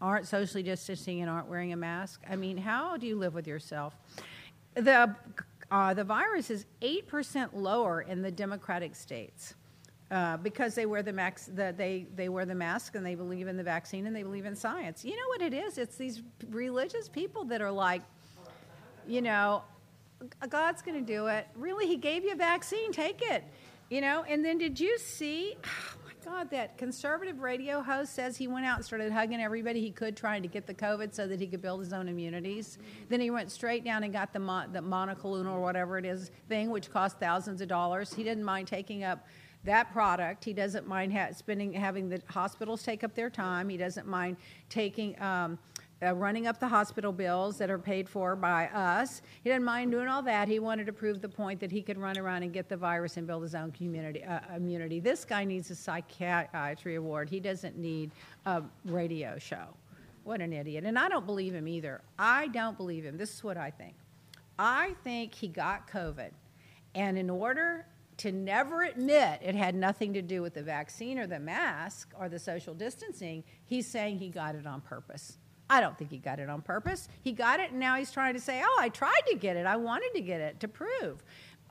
aren't 0.01 0.27
socially 0.27 0.63
distancing 0.63 1.21
and 1.21 1.31
aren't 1.31 1.49
wearing 1.49 1.73
a 1.73 1.77
mask? 1.77 2.23
I 2.29 2.37
mean, 2.37 2.57
how 2.57 2.97
do 2.97 3.07
you 3.07 3.17
live 3.17 3.35
with 3.35 3.47
yourself? 3.47 3.97
The, 4.75 5.15
uh, 5.71 5.95
the 5.95 6.05
virus 6.05 6.51
is 6.51 6.67
8% 6.83 7.51
lower 7.53 8.03
in 8.03 8.23
the 8.23 8.31
Democratic 8.31 8.95
states. 8.95 9.55
Uh, 10.09 10.37
because 10.37 10.77
they 10.77 10.87
wear 10.87 11.03
the, 11.03 11.13
max, 11.13 11.47
the 11.47 11.75
they, 11.77 12.07
they 12.15 12.29
wear 12.29 12.45
the 12.45 12.55
mask 12.55 12.95
and 12.95 13.05
they 13.05 13.17
believe 13.17 13.49
in 13.49 13.57
the 13.57 13.63
vaccine 13.65 14.07
and 14.07 14.15
they 14.15 14.23
believe 14.23 14.47
in 14.47 14.55
science. 14.55 15.05
You 15.05 15.17
know 15.17 15.29
what 15.29 15.43
it 15.43 15.53
is? 15.53 15.79
It's 15.79 15.97
these 15.97 16.23
religious 16.51 17.09
people 17.09 17.45
that 17.47 17.61
are 17.61 17.73
like, 17.73 18.03
you 19.09 19.21
know, 19.21 19.65
God's 20.49 20.81
going 20.81 21.05
to 21.05 21.13
do 21.13 21.27
it. 21.27 21.49
Really, 21.57 21.89
He 21.89 21.97
gave 21.97 22.23
you 22.23 22.33
a 22.33 22.37
vaccine. 22.37 22.93
Take 22.93 23.21
it. 23.21 23.43
You 23.91 24.01
know, 24.01 24.25
and 24.29 24.45
then 24.45 24.59
did 24.59 24.79
you 24.79 24.97
see? 24.99 25.57
God, 26.27 26.51
that 26.51 26.77
conservative 26.77 27.39
radio 27.39 27.81
host 27.81 28.13
says 28.13 28.37
he 28.37 28.49
went 28.49 28.67
out 28.67 28.79
and 28.79 28.85
started 28.85 29.13
hugging 29.13 29.41
everybody 29.41 29.81
he 29.81 29.93
could, 29.93 30.17
trying 30.17 30.43
to 30.43 30.49
get 30.49 30.67
the 30.67 30.75
COVID 30.75 31.15
so 31.15 31.29
that 31.29 31.39
he 31.39 31.47
could 31.47 31.63
build 31.63 31.79
his 31.79 31.93
own 31.93 32.09
immunities. 32.09 32.79
Then 33.09 33.21
he 33.21 33.31
went 33.31 33.53
straight 33.53 33.85
down 33.85 34.03
and 34.03 34.13
got 34.13 34.33
the 34.33 34.41
mon- 34.41 34.73
the 34.73 34.81
monoclonal 34.81 35.53
or 35.53 35.61
whatever 35.61 35.99
it 35.99 36.05
is 36.05 36.33
thing, 36.49 36.71
which 36.71 36.91
cost 36.91 37.21
thousands 37.21 37.61
of 37.61 37.69
dollars. 37.69 38.13
He 38.13 38.25
didn't 38.25 38.43
mind 38.43 38.67
taking 38.67 39.05
up 39.05 39.25
that 39.63 39.93
product. 39.93 40.45
He 40.45 40.53
doesn't 40.53 40.89
mind 40.89 41.13
ha- 41.13 41.31
spending 41.31 41.73
having 41.73 42.09
the 42.09 42.21
hospitals 42.27 42.83
take 42.83 43.05
up 43.05 43.15
their 43.15 43.31
time. 43.31 43.69
He 43.69 43.77
doesn't 43.77 44.09
mind 44.09 44.37
taking. 44.69 45.21
Um, 45.23 45.61
uh, 46.03 46.15
running 46.15 46.47
up 46.47 46.61
the 46.61 46.69
hospital 46.69 47.13
bills 47.13 47.57
that 47.59 47.71
are 47.71 47.79
paid 47.79 48.09
for 48.09 48.37
by 48.37 48.67
us. 48.69 49.23
He 49.43 49.51
didn't 49.51 49.65
mind 49.65 49.91
doing 49.91 50.09
all 50.09 50.23
that. 50.23 50.49
He 50.49 50.59
wanted 50.59 50.87
to 50.87 50.93
prove 50.93 51.23
the 51.23 51.29
point 51.29 51.59
that 51.61 51.71
he 51.71 51.83
could 51.83 51.99
run 51.99 52.19
around 52.19 52.43
and 52.43 52.53
get 52.53 52.69
the 52.69 52.77
virus 52.77 53.17
and 53.17 53.27
build 53.27 53.43
his 53.43 53.55
own 53.55 53.73
community 53.73 54.23
uh, 54.23 54.41
immunity. 54.55 55.01
This 55.01 55.25
guy 55.25 55.45
needs 55.45 55.71
a 55.71 55.75
psychiatry 55.75 56.97
award. 56.97 57.31
He 57.31 57.41
doesn't 57.41 57.79
need 57.79 58.11
a 58.45 58.63
radio 58.85 59.39
show. 59.39 59.67
What 60.25 60.41
an 60.41 60.53
idiot. 60.53 60.85
And 60.85 60.99
I 60.99 61.09
don't 61.09 61.25
believe 61.25 61.55
him 61.55 61.69
either. 61.69 62.03
I 62.19 62.49
don't 62.49 62.77
believe 62.77 63.05
him. 63.05 63.17
This 63.17 63.33
is 63.33 63.45
what 63.45 63.57
I 63.57 63.71
think. 63.71 63.95
I 64.59 64.95
think 65.05 65.35
he 65.35 65.49
got 65.49 65.89
COVID. 65.91 66.31
And 66.95 67.17
in 67.17 67.31
order 67.31 67.87
to 68.19 68.33
never 68.33 68.83
admit 68.83 69.41
it 69.43 69.55
had 69.55 69.75
nothing 69.75 70.15
to 70.15 70.23
do 70.23 70.43
with 70.43 70.55
the 70.55 70.63
vaccine 70.63 71.19
or 71.19 71.27
the 71.27 71.39
mask 71.39 72.13
or 72.19 72.29
the 72.29 72.39
social 72.39 72.75
distancing, 72.75 73.45
he's 73.67 73.87
saying 73.87 74.19
he 74.19 74.29
got 74.29 74.55
it 74.55 74.67
on 74.67 74.81
purpose. 74.81 75.39
I 75.69 75.81
don't 75.81 75.99
think 75.99 76.11
he 76.11 76.19
got 76.19 76.39
it 76.39 76.49
on 76.49 76.63
purpose. 76.63 77.09
He 77.23 77.33
got 77.33 77.61
it, 77.61 77.71
and 77.71 77.81
now 77.81 77.97
he's 77.97 78.13
trying 78.13 78.35
to 78.35 78.41
say, 78.41 78.63
oh, 78.65 78.79
I 78.81 78.89
tried 78.89 79.23
to 79.31 79.37
get 79.37 79.57
it. 79.57 79.67
I 79.67 79.77
wanted 79.77 80.13
to 80.15 80.21
get 80.21 80.41
it 80.41 80.61
to 80.61 80.69
prove. 80.69 81.23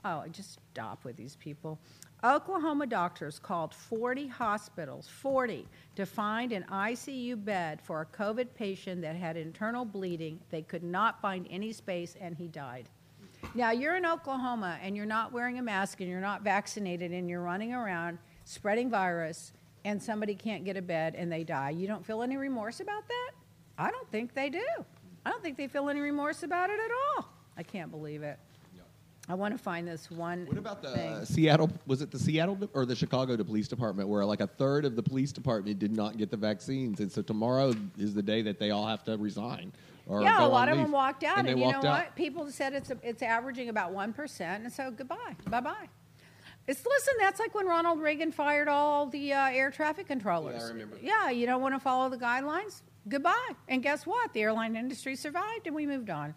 Oh, 0.04 0.24
just 0.30 0.58
stop 0.72 1.04
with 1.04 1.16
these 1.16 1.36
people. 1.36 1.78
Oklahoma 2.24 2.86
doctors 2.86 3.38
called 3.38 3.74
40 3.74 4.26
hospitals, 4.26 5.08
40, 5.08 5.66
to 5.96 6.06
find 6.06 6.52
an 6.52 6.64
ICU 6.70 7.44
bed 7.44 7.80
for 7.80 8.00
a 8.00 8.06
COVID 8.06 8.48
patient 8.54 9.02
that 9.02 9.16
had 9.16 9.36
internal 9.36 9.84
bleeding. 9.84 10.40
They 10.50 10.62
could 10.62 10.82
not 10.82 11.20
find 11.20 11.46
any 11.50 11.72
space, 11.72 12.16
and 12.20 12.34
he 12.36 12.48
died. 12.48 12.88
Now, 13.54 13.70
you're 13.70 13.96
in 13.96 14.06
Oklahoma 14.06 14.78
and 14.82 14.96
you're 14.96 15.06
not 15.06 15.32
wearing 15.32 15.58
a 15.58 15.62
mask 15.62 16.00
and 16.00 16.10
you're 16.10 16.20
not 16.20 16.42
vaccinated 16.42 17.12
and 17.12 17.28
you're 17.28 17.42
running 17.42 17.72
around 17.72 18.18
spreading 18.44 18.88
virus, 18.90 19.52
and 19.84 20.02
somebody 20.02 20.34
can't 20.34 20.64
get 20.64 20.76
a 20.76 20.82
bed 20.82 21.14
and 21.16 21.30
they 21.30 21.44
die. 21.44 21.70
You 21.70 21.86
don't 21.86 22.04
feel 22.04 22.22
any 22.22 22.36
remorse 22.36 22.80
about 22.80 23.06
that? 23.08 23.32
I 23.78 23.90
don't 23.90 24.10
think 24.10 24.34
they 24.34 24.48
do. 24.48 24.66
I 25.24 25.30
don't 25.30 25.42
think 25.42 25.56
they 25.56 25.68
feel 25.68 25.88
any 25.88 26.00
remorse 26.00 26.42
about 26.42 26.70
it 26.70 26.78
at 26.78 26.90
all. 27.16 27.28
I 27.56 27.62
can't 27.62 27.90
believe 27.90 28.22
it. 28.22 28.38
I 29.28 29.34
want 29.34 29.54
to 29.54 29.58
find 29.58 29.88
this 29.88 30.08
one. 30.10 30.46
What 30.46 30.58
about 30.58 30.82
the. 30.82 31.24
Seattle? 31.24 31.70
Was 31.86 32.00
it 32.00 32.10
the 32.12 32.18
Seattle 32.18 32.58
or 32.74 32.86
the 32.86 32.94
Chicago 32.94 33.36
Police 33.42 33.66
Department 33.66 34.08
where 34.08 34.24
like 34.24 34.40
a 34.40 34.46
third 34.46 34.84
of 34.84 34.94
the 34.94 35.02
police 35.02 35.32
department 35.32 35.78
did 35.78 35.96
not 35.96 36.16
get 36.16 36.30
the 36.30 36.36
vaccines, 36.36 37.00
and 37.00 37.10
so 37.10 37.22
tomorrow 37.22 37.74
is 37.98 38.14
the 38.14 38.22
day 38.22 38.42
that 38.42 38.60
they 38.60 38.70
all 38.70 38.86
have 38.86 39.02
to 39.04 39.16
resign. 39.16 39.72
Or 40.06 40.22
yeah, 40.22 40.46
a 40.46 40.46
lot 40.46 40.68
of 40.68 40.78
them 40.78 40.92
walked 40.92 41.24
out, 41.24 41.38
and, 41.38 41.48
they 41.48 41.52
you 41.52 41.56
know 41.56 41.78
out. 41.78 41.84
what? 41.84 42.14
People 42.14 42.48
said 42.52 42.72
it's 42.72 42.92
it's 43.02 43.22
averaging 43.22 43.68
about 43.68 43.92
one 43.92 44.12
percent, 44.12 44.62
and 44.62 44.72
so 44.72 44.92
goodbye, 44.92 45.34
bye 45.48 45.60
bye. 45.60 45.88
It's 46.68 46.86
listen. 46.86 47.14
That's 47.18 47.40
like 47.40 47.54
when 47.54 47.66
Ronald 47.66 48.00
Reagan 48.00 48.30
fired 48.30 48.68
all 48.68 49.06
the 49.06 49.32
uh, 49.32 49.48
air 49.48 49.72
traffic 49.72 50.06
controllers. 50.06 50.56
Yeah, 50.60 50.66
I 50.66 50.68
remember. 50.68 50.98
Yeah, 51.02 51.30
you 51.30 51.46
don't 51.46 51.60
want 51.60 51.74
to 51.74 51.80
follow 51.80 52.08
the 52.08 52.16
guidelines. 52.16 52.82
Goodbye. 53.08 53.52
And 53.68 53.82
guess 53.82 54.06
what? 54.06 54.32
The 54.32 54.42
airline 54.42 54.76
industry 54.76 55.16
survived, 55.16 55.66
and 55.66 55.74
we 55.74 55.86
moved 55.86 56.10
on. 56.10 56.34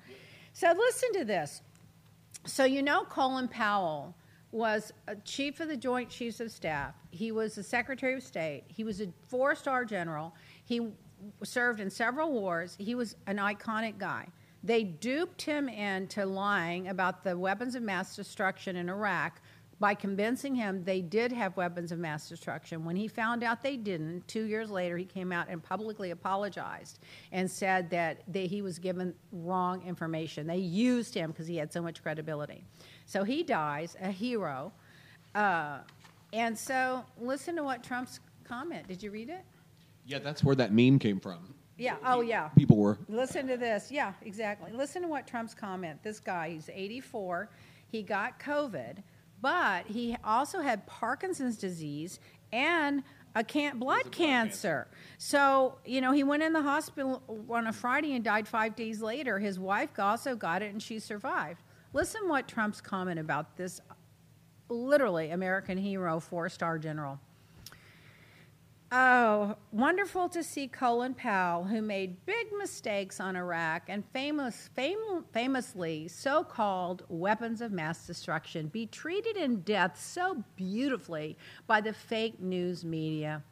So 0.53 0.71
listen 0.77 1.13
to 1.13 1.25
this. 1.25 1.61
So 2.45 2.63
you 2.63 2.83
know 2.83 3.03
Colin 3.03 3.47
Powell 3.47 4.15
was 4.51 4.91
chief 5.25 5.59
of 5.59 5.67
the 5.67 5.77
Joint 5.77 6.09
Chiefs 6.09 6.39
of 6.39 6.51
Staff. 6.51 6.95
He 7.11 7.31
was 7.31 7.55
the 7.55 7.63
Secretary 7.63 8.15
of 8.15 8.23
State. 8.23 8.63
He 8.67 8.83
was 8.83 9.01
a 9.01 9.07
four-star 9.27 9.85
general. 9.85 10.35
He 10.65 10.89
served 11.43 11.79
in 11.79 11.89
several 11.89 12.31
wars. 12.31 12.75
He 12.79 12.95
was 12.95 13.15
an 13.27 13.37
iconic 13.37 13.97
guy. 13.97 14.27
They 14.63 14.83
duped 14.83 15.41
him 15.41 15.69
into 15.69 16.25
lying 16.25 16.87
about 16.87 17.23
the 17.23 17.37
weapons 17.37 17.75
of 17.75 17.83
mass 17.83 18.15
destruction 18.15 18.75
in 18.75 18.89
Iraq 18.89 19.41
by 19.79 19.93
convincing 19.93 20.55
him 20.55 20.83
they 20.83 21.01
did 21.01 21.31
have 21.31 21.55
weapons 21.55 21.91
of 21.91 21.99
mass 21.99 22.27
destruction. 22.27 22.83
When 22.83 22.95
he 22.95 23.07
found 23.07 23.43
out 23.43 23.61
they 23.63 23.77
didn't, 23.77 24.27
two 24.27 24.43
years 24.43 24.69
later, 24.69 24.97
he 24.97 25.05
came 25.05 25.31
out 25.31 25.47
and 25.49 25.63
publicly 25.63 26.11
apologized 26.11 26.99
and 27.31 27.49
said 27.49 27.89
that 27.91 28.21
they, 28.27 28.47
he 28.47 28.61
was 28.61 28.77
given 28.77 29.13
wrong 29.31 29.81
information. 29.85 30.47
They 30.47 30.57
used 30.57 31.13
him 31.13 31.31
because 31.31 31.47
he 31.47 31.55
had 31.55 31.71
so 31.71 31.81
much 31.81 32.03
credibility. 32.03 32.65
So 33.05 33.23
he 33.23 33.43
dies, 33.43 33.95
a 34.01 34.11
hero. 34.11 34.73
Uh, 35.33 35.79
and 36.33 36.57
so 36.57 37.05
listen 37.17 37.55
to 37.55 37.63
what 37.63 37.83
Trump's 37.83 38.19
comment. 38.43 38.87
Did 38.87 39.01
you 39.01 39.11
read 39.11 39.29
it? 39.29 39.43
Yeah, 40.05 40.19
that's 40.19 40.43
where 40.43 40.55
that 40.55 40.73
meme 40.73 40.99
came 40.99 41.19
from. 41.19 41.53
Yeah. 41.77 41.95
Oh, 42.03 42.19
yeah. 42.19 42.49
People 42.49 42.75
were 42.75 42.97
Listen 43.07 43.47
to 43.47 43.55
this. 43.55 43.89
Yeah, 43.89 44.11
exactly. 44.23 44.71
Listen 44.73 45.01
to 45.03 45.07
what 45.07 45.25
Trump's 45.25 45.53
comment. 45.53 46.03
This 46.03 46.19
guy, 46.19 46.49
he's 46.49 46.69
84. 46.71 47.49
He 47.87 48.03
got 48.03 48.37
COVID, 48.39 48.97
but 49.41 49.85
he 49.87 50.15
also 50.23 50.59
had 50.59 50.85
Parkinson's 50.87 51.57
disease 51.57 52.19
and 52.51 53.03
a 53.35 53.43
can- 53.43 53.77
blood 53.77 54.11
cancer. 54.11 54.87
So, 55.17 55.77
you 55.85 56.01
know, 56.01 56.11
he 56.11 56.23
went 56.23 56.43
in 56.43 56.53
the 56.53 56.61
hospital 56.61 57.21
on 57.49 57.67
a 57.67 57.73
Friday 57.73 58.15
and 58.15 58.23
died 58.23 58.47
five 58.47 58.75
days 58.75 59.01
later. 59.01 59.39
His 59.39 59.59
wife 59.59 59.91
also 59.99 60.35
got 60.35 60.61
it 60.61 60.71
and 60.71 60.81
she 60.81 60.99
survived. 60.99 61.61
Listen 61.93 62.27
what 62.27 62.47
Trump's 62.47 62.81
comment 62.81 63.19
about 63.19 63.55
this 63.57 63.81
literally 64.67 65.31
American 65.31 65.77
hero, 65.77 66.19
four 66.19 66.49
star 66.49 66.77
general. 66.77 67.19
Oh, 68.91 69.55
wonderful 69.71 70.29
to 70.29 70.43
see 70.43 70.67
Colin 70.67 71.13
Powell, 71.13 71.63
who 71.63 71.79
made 71.79 72.25
big 72.25 72.47
mistakes 72.57 73.19
on 73.19 73.35
Iraq 73.35 73.83
and 73.87 74.03
famous, 74.13 74.71
fam- 74.75 75.25
famously 75.31 76.07
so 76.07 76.43
called 76.43 77.03
weapons 77.07 77.61
of 77.61 77.71
mass 77.71 78.07
destruction, 78.07 78.67
be 78.67 78.87
treated 78.87 79.37
in 79.37 79.61
death 79.61 80.01
so 80.01 80.43
beautifully 80.55 81.37
by 81.67 81.81
the 81.81 81.93
fake 81.93 82.41
news 82.41 82.83
media. 82.83 83.43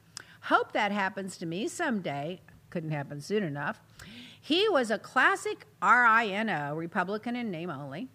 Hope 0.41 0.71
that 0.71 0.91
happens 0.91 1.37
to 1.37 1.45
me 1.45 1.67
someday. 1.67 2.41
Couldn't 2.71 2.91
happen 2.91 3.21
soon 3.21 3.43
enough. 3.43 3.79
He 4.41 4.67
was 4.69 4.89
a 4.89 4.97
classic 4.97 5.67
RINO, 5.83 6.73
Republican 6.73 7.35
in 7.35 7.51
name 7.51 7.69
only, 7.69 8.07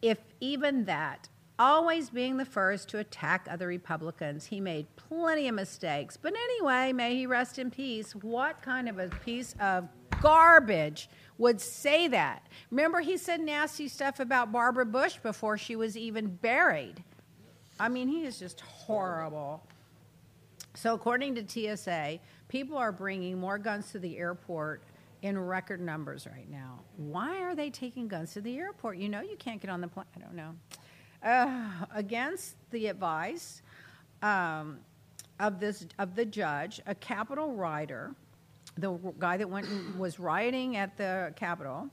if 0.00 0.18
even 0.38 0.84
that 0.84 1.28
always 1.62 2.10
being 2.10 2.38
the 2.38 2.44
first 2.44 2.88
to 2.88 2.98
attack 2.98 3.46
other 3.48 3.68
Republicans. 3.68 4.46
He 4.46 4.60
made 4.60 4.86
plenty 4.96 5.46
of 5.46 5.54
mistakes. 5.54 6.16
But 6.16 6.34
anyway, 6.34 6.92
may 6.92 7.14
he 7.14 7.26
rest 7.26 7.56
in 7.56 7.70
peace. 7.70 8.16
What 8.16 8.60
kind 8.62 8.88
of 8.88 8.98
a 8.98 9.08
piece 9.08 9.54
of 9.60 9.88
garbage 10.20 11.08
would 11.38 11.60
say 11.60 12.08
that? 12.08 12.48
Remember, 12.72 12.98
he 12.98 13.16
said 13.16 13.40
nasty 13.40 13.86
stuff 13.86 14.18
about 14.18 14.50
Barbara 14.50 14.86
Bush 14.86 15.18
before 15.22 15.56
she 15.56 15.76
was 15.76 15.96
even 15.96 16.34
buried. 16.34 17.04
I 17.78 17.88
mean, 17.88 18.08
he 18.08 18.24
is 18.24 18.40
just 18.40 18.60
horrible. 18.62 19.62
So, 20.74 20.94
according 20.94 21.36
to 21.36 21.76
TSA, 21.76 22.18
people 22.48 22.76
are 22.76 22.90
bringing 22.90 23.38
more 23.38 23.58
guns 23.58 23.92
to 23.92 24.00
the 24.00 24.18
airport 24.18 24.82
in 25.22 25.38
record 25.38 25.80
numbers 25.80 26.26
right 26.26 26.50
now. 26.50 26.80
Why 26.96 27.40
are 27.42 27.54
they 27.54 27.70
taking 27.70 28.08
guns 28.08 28.32
to 28.32 28.40
the 28.40 28.58
airport? 28.58 28.96
You 28.96 29.08
know, 29.08 29.20
you 29.20 29.36
can't 29.36 29.60
get 29.60 29.70
on 29.70 29.80
the 29.80 29.86
plane. 29.86 30.06
I 30.16 30.20
don't 30.20 30.34
know. 30.34 30.54
Uh, 31.22 31.68
against 31.94 32.56
the 32.70 32.88
advice 32.88 33.62
um, 34.22 34.80
of 35.38 35.60
this 35.60 35.86
of 36.00 36.16
the 36.16 36.24
judge, 36.24 36.80
a 36.86 36.96
Capitol 36.96 37.54
rider, 37.54 38.12
the 38.76 38.98
guy 39.20 39.36
that 39.36 39.48
went 39.48 39.68
and 39.68 39.96
was 40.00 40.18
rioting 40.18 40.76
at 40.76 40.96
the 40.96 41.32
Capitol 41.36 41.88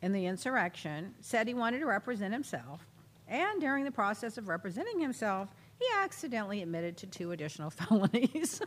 in 0.00 0.12
the 0.12 0.24
insurrection, 0.24 1.14
said 1.20 1.46
he 1.46 1.52
wanted 1.52 1.80
to 1.80 1.86
represent 1.86 2.32
himself, 2.32 2.86
and 3.28 3.60
during 3.60 3.84
the 3.84 3.90
process 3.90 4.38
of 4.38 4.48
representing 4.48 4.98
himself, 4.98 5.50
he 5.78 5.84
accidentally 6.02 6.62
admitted 6.62 6.96
to 6.98 7.06
two 7.06 7.32
additional 7.32 7.70
felonies. 7.70 8.60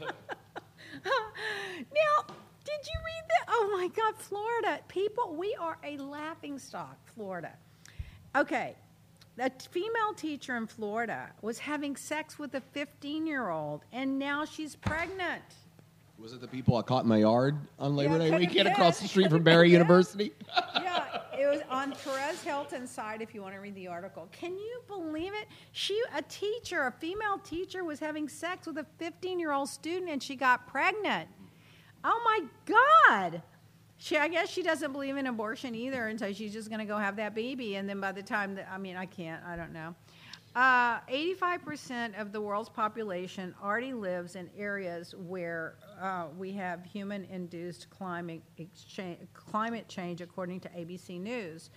now, 0.00 0.10
did 2.64 2.86
you 2.86 3.00
read 3.04 3.24
that? 3.28 3.46
Oh 3.48 3.76
my 3.76 3.88
God, 3.88 4.16
Florida. 4.16 4.80
People, 4.88 5.34
we 5.34 5.54
are 5.58 5.78
a 5.82 5.96
laughing 5.98 6.58
stock, 6.58 6.96
Florida. 7.14 7.52
Okay, 8.36 8.76
a 9.38 9.50
female 9.70 10.12
teacher 10.16 10.56
in 10.56 10.66
Florida 10.66 11.30
was 11.42 11.58
having 11.58 11.96
sex 11.96 12.38
with 12.38 12.54
a 12.54 12.60
15 12.72 13.26
year 13.26 13.48
old, 13.48 13.84
and 13.92 14.18
now 14.18 14.44
she's 14.44 14.76
pregnant. 14.76 15.42
Was 16.18 16.34
it 16.34 16.42
the 16.42 16.48
people 16.48 16.76
I 16.76 16.82
caught 16.82 17.04
in 17.04 17.08
my 17.08 17.16
yard 17.18 17.56
on 17.78 17.96
Labor 17.96 18.18
Yeah, 18.18 18.30
Day 18.30 18.38
weekend 18.38 18.64
been. 18.64 18.72
across 18.74 19.00
the 19.00 19.08
street 19.08 19.30
from 19.30 19.42
Barry. 19.44 19.70
University? 19.70 20.32
yeah, 20.74 21.22
it 21.38 21.46
was 21.46 21.60
on 21.70 21.92
Perez 22.04 22.42
Hilton's 22.42 22.90
side. 22.90 23.22
if 23.22 23.34
you 23.34 23.40
want 23.40 23.54
to 23.54 23.60
read 23.60 23.74
the 23.74 23.88
article. 23.88 24.28
Can 24.30 24.52
you 24.58 24.82
believe 24.86 25.32
it? 25.32 25.46
She, 25.72 25.98
a 26.14 26.20
teacher, 26.20 26.82
a 26.82 26.92
female 26.92 27.38
teacher, 27.38 27.84
was 27.84 28.00
having 28.00 28.28
sex 28.28 28.66
with 28.66 28.76
a 28.76 28.86
15 28.98 29.40
year 29.40 29.52
old 29.52 29.70
student 29.70 30.10
and 30.10 30.22
she 30.22 30.36
got 30.36 30.66
pregnant. 30.66 31.26
Oh 32.04 32.20
my 32.22 32.74
God. 33.08 33.40
She, 34.02 34.16
I 34.16 34.28
guess 34.28 34.48
she 34.48 34.62
doesn't 34.62 34.92
believe 34.92 35.18
in 35.18 35.26
abortion 35.26 35.74
either, 35.74 36.06
and 36.06 36.18
so 36.18 36.32
she's 36.32 36.54
just 36.54 36.70
going 36.70 36.78
to 36.78 36.86
go 36.86 36.96
have 36.96 37.16
that 37.16 37.34
baby. 37.34 37.76
And 37.76 37.86
then 37.86 38.00
by 38.00 38.12
the 38.12 38.22
time 38.22 38.54
that, 38.54 38.66
I 38.72 38.78
mean, 38.78 38.96
I 38.96 39.04
can't, 39.04 39.44
I 39.44 39.56
don't 39.56 39.74
know. 39.74 39.94
Uh, 40.56 41.00
85% 41.02 42.18
of 42.18 42.32
the 42.32 42.40
world's 42.40 42.70
population 42.70 43.54
already 43.62 43.92
lives 43.92 44.36
in 44.36 44.48
areas 44.56 45.14
where 45.14 45.74
uh, 46.00 46.28
we 46.38 46.50
have 46.52 46.82
human 46.82 47.26
induced 47.26 47.90
climate, 47.90 48.42
exchange, 48.56 49.18
climate 49.34 49.86
change, 49.86 50.22
according 50.22 50.60
to 50.60 50.70
ABC 50.70 51.20
News. 51.20 51.68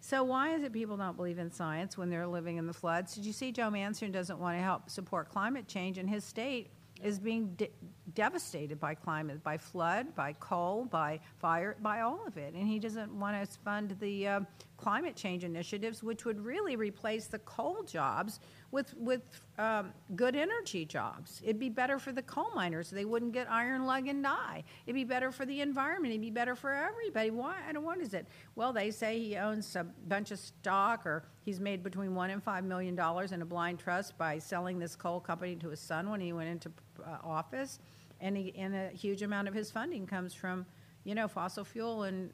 So, 0.00 0.22
why 0.22 0.54
is 0.54 0.62
it 0.62 0.72
people 0.72 0.96
don't 0.96 1.16
believe 1.16 1.38
in 1.38 1.50
science 1.50 1.98
when 1.98 2.08
they're 2.08 2.26
living 2.26 2.56
in 2.56 2.68
the 2.68 2.72
floods? 2.72 3.16
Did 3.16 3.26
you 3.26 3.32
see 3.32 3.50
Joe 3.50 3.68
Manchin 3.68 4.12
doesn't 4.12 4.38
want 4.38 4.56
to 4.56 4.62
help 4.62 4.90
support 4.90 5.28
climate 5.28 5.66
change, 5.66 5.98
in 5.98 6.06
his 6.06 6.24
state 6.24 6.70
is 7.02 7.18
being 7.18 7.54
de- 7.56 7.70
devastated 8.14 8.78
by 8.80 8.94
climate, 8.94 9.42
by 9.42 9.58
flood, 9.58 10.14
by 10.14 10.32
coal, 10.34 10.84
by 10.84 11.20
fire, 11.38 11.76
by 11.80 12.00
all 12.00 12.20
of 12.26 12.36
it, 12.36 12.54
and 12.54 12.66
he 12.68 12.78
doesn't 12.78 13.12
want 13.12 13.50
to 13.50 13.58
fund 13.60 13.96
the 14.00 14.28
uh, 14.28 14.40
climate 14.76 15.16
change 15.16 15.44
initiatives, 15.44 16.02
which 16.02 16.24
would 16.24 16.44
really 16.44 16.76
replace 16.76 17.26
the 17.26 17.38
coal 17.40 17.82
jobs 17.82 18.40
with 18.70 18.94
with 18.96 19.22
um, 19.58 19.92
good 20.16 20.34
energy 20.34 20.84
jobs. 20.84 21.40
It'd 21.44 21.60
be 21.60 21.68
better 21.68 21.98
for 21.98 22.12
the 22.12 22.22
coal 22.22 22.50
miners; 22.54 22.90
they 22.90 23.04
wouldn't 23.04 23.32
get 23.32 23.50
iron 23.50 23.86
lung 23.86 24.08
and 24.08 24.22
die. 24.22 24.64
It'd 24.86 24.94
be 24.94 25.04
better 25.04 25.30
for 25.30 25.46
the 25.46 25.60
environment. 25.60 26.12
It'd 26.12 26.20
be 26.20 26.30
better 26.30 26.56
for 26.56 26.72
everybody. 26.72 27.30
Why? 27.30 27.56
I 27.68 27.72
don't. 27.72 27.84
What 27.84 28.00
is 28.00 28.14
it? 28.14 28.26
Well, 28.56 28.72
they 28.72 28.90
say 28.90 29.18
he 29.18 29.36
owns 29.36 29.76
a 29.76 29.84
bunch 30.08 30.30
of 30.30 30.38
stock, 30.38 31.06
or 31.06 31.24
he's 31.44 31.60
made 31.60 31.82
between 31.82 32.14
one 32.14 32.30
and 32.30 32.42
five 32.42 32.64
million 32.64 32.94
dollars 32.94 33.32
in 33.32 33.42
a 33.42 33.46
blind 33.46 33.78
trust 33.78 34.18
by 34.18 34.38
selling 34.38 34.78
this 34.78 34.96
coal 34.96 35.20
company 35.20 35.56
to 35.56 35.68
his 35.68 35.80
son 35.80 36.10
when 36.10 36.20
he 36.20 36.32
went 36.32 36.48
into 36.48 36.72
uh, 37.06 37.18
office, 37.22 37.78
and 38.20 38.36
he, 38.36 38.52
and 38.56 38.74
a 38.74 38.88
huge 38.88 39.22
amount 39.22 39.48
of 39.48 39.54
his 39.54 39.70
funding 39.70 40.06
comes 40.06 40.34
from, 40.34 40.66
you 41.04 41.14
know, 41.14 41.28
fossil 41.28 41.64
fuel 41.64 42.02
and. 42.04 42.30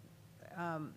Um, 0.57 0.95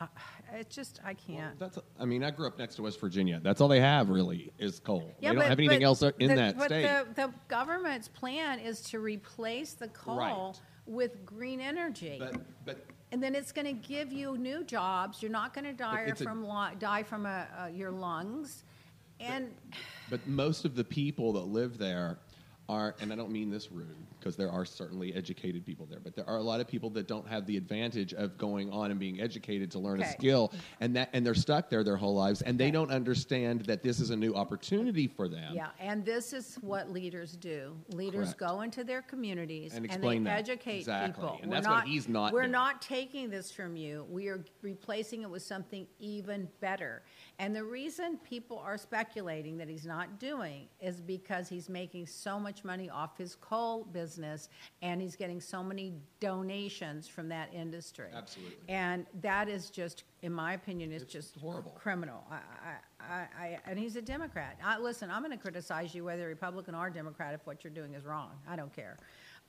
uh, 0.00 0.06
it's 0.54 0.74
just 0.74 1.00
I 1.04 1.14
can't. 1.14 1.58
That's. 1.58 1.78
I 1.98 2.04
mean, 2.04 2.24
I 2.24 2.30
grew 2.30 2.46
up 2.46 2.58
next 2.58 2.76
to 2.76 2.82
West 2.82 3.00
Virginia. 3.00 3.40
That's 3.42 3.60
all 3.60 3.68
they 3.68 3.80
have 3.80 4.08
really 4.10 4.52
is 4.58 4.78
coal. 4.80 5.12
Yeah, 5.20 5.30
they 5.30 5.34
don't 5.34 5.42
but- 5.42 5.48
have 5.50 5.58
anything 5.58 5.82
else 5.84 6.02
in 6.02 6.12
the, 6.18 6.34
that 6.34 6.56
but 6.58 6.66
state. 6.66 6.82
The, 6.82 7.06
the 7.26 7.34
government's 7.48 8.08
plan 8.08 8.58
is 8.58 8.80
to 8.82 8.98
replace 9.00 9.74
the 9.74 9.88
coal 9.88 10.16
Right. 10.16 10.60
with 10.86 11.24
green 11.26 11.60
energy. 11.60 12.16
but 12.18 12.40
but 12.64 12.86
and 13.12 13.22
then 13.22 13.34
it's 13.34 13.50
going 13.52 13.66
to 13.66 13.72
give 13.72 14.12
you 14.12 14.36
new 14.38 14.62
jobs. 14.64 15.20
You're 15.20 15.32
not 15.32 15.52
going 15.52 15.64
to 15.64 15.72
die 15.72 16.02
a- 16.02 16.14
from 16.14 16.44
lo- 16.44 16.70
die 16.78 17.02
from 17.02 17.26
a, 17.26 17.46
uh, 17.60 17.66
your 17.66 17.90
lungs, 17.90 18.64
and 19.18 19.52
But 20.08 20.26
most 20.26 20.64
of 20.64 20.74
the 20.76 20.84
people 20.84 21.32
that 21.34 21.46
live 21.46 21.76
there 21.76 22.18
are, 22.68 22.94
and 23.00 23.12
I 23.12 23.16
don't 23.16 23.32
mean 23.32 23.50
this 23.50 23.70
rude, 23.72 23.96
because 24.20 24.36
there 24.36 24.50
are 24.50 24.64
certainly 24.64 25.14
educated 25.14 25.64
people 25.64 25.86
there, 25.86 25.98
but 26.00 26.14
there 26.14 26.28
are 26.28 26.36
a 26.36 26.42
lot 26.42 26.60
of 26.60 26.68
people 26.68 26.90
that 26.90 27.08
don't 27.08 27.26
have 27.26 27.46
the 27.46 27.56
advantage 27.56 28.12
of 28.14 28.36
going 28.36 28.70
on 28.70 28.90
and 28.90 29.00
being 29.00 29.20
educated 29.20 29.70
to 29.70 29.78
learn 29.78 30.02
a 30.02 30.06
skill, 30.12 30.52
and 30.80 30.94
that 30.94 31.08
and 31.12 31.24
they're 31.24 31.34
stuck 31.34 31.70
there 31.70 31.82
their 31.82 31.96
whole 31.96 32.14
lives, 32.14 32.42
and 32.42 32.58
they 32.58 32.70
don't 32.70 32.90
understand 32.90 33.62
that 33.62 33.82
this 33.82 33.98
is 34.00 34.10
a 34.10 34.16
new 34.16 34.34
opportunity 34.34 35.06
for 35.08 35.28
them. 35.28 35.54
yeah, 35.54 35.68
and 35.80 36.04
this 36.04 36.32
is 36.32 36.56
what 36.60 36.90
leaders 36.90 37.32
do. 37.36 37.74
Leaders 37.90 38.34
Correct. 38.34 38.38
go 38.56 38.60
into 38.62 38.84
their 38.84 39.02
communities 39.02 39.74
And 39.74 39.84
they 39.84 39.88
explain 39.88 40.24
that. 40.24 40.38
educate 40.38 40.78
Exactly. 40.80 41.12
people. 41.22 41.38
And 41.42 41.50
We're 41.50 41.56
that's 41.56 41.66
what 41.68 41.84
he's 41.86 42.08
not 42.08 42.32
We're 42.32 42.42
doing. 42.42 42.52
not 42.52 42.82
taking 42.82 43.30
this 43.30 43.50
from 43.50 43.76
you. 43.76 44.06
We 44.10 44.28
are 44.28 44.44
replacing 44.62 45.22
it 45.22 45.30
with 45.30 45.42
something 45.42 45.86
even 45.98 46.48
better. 46.60 47.02
And 47.40 47.56
the 47.56 47.64
reason 47.64 48.18
people 48.18 48.58
are 48.58 48.76
speculating 48.76 49.56
that 49.56 49.66
he's 49.66 49.86
not 49.86 50.20
doing 50.20 50.68
is 50.78 51.00
because 51.00 51.48
he's 51.48 51.70
making 51.70 52.06
so 52.06 52.38
much 52.38 52.64
money 52.64 52.90
off 52.90 53.16
his 53.16 53.34
coal 53.34 53.84
business 53.84 54.50
and 54.82 55.00
he's 55.00 55.16
getting 55.16 55.40
so 55.40 55.62
many 55.64 55.94
donations 56.20 57.08
from 57.08 57.30
that 57.30 57.48
industry. 57.54 58.08
Absolutely. 58.14 58.56
And 58.68 59.06
that 59.22 59.48
is 59.48 59.70
just, 59.70 60.04
in 60.20 60.34
my 60.34 60.52
opinion, 60.52 60.92
is 60.92 61.04
just 61.04 61.36
horrible. 61.36 61.70
criminal. 61.70 62.26
I, 62.30 62.34
I, 62.36 63.10
I, 63.10 63.16
I, 63.42 63.58
and 63.64 63.78
he's 63.78 63.96
a 63.96 64.02
Democrat. 64.02 64.58
I, 64.62 64.78
listen, 64.78 65.10
I'm 65.10 65.22
going 65.22 65.32
to 65.32 65.42
criticize 65.42 65.94
you 65.94 66.04
whether 66.04 66.26
Republican 66.26 66.74
or 66.74 66.90
Democrat 66.90 67.32
if 67.32 67.46
what 67.46 67.64
you're 67.64 67.72
doing 67.72 67.94
is 67.94 68.04
wrong. 68.04 68.32
I 68.46 68.54
don't 68.54 68.74
care. 68.76 68.98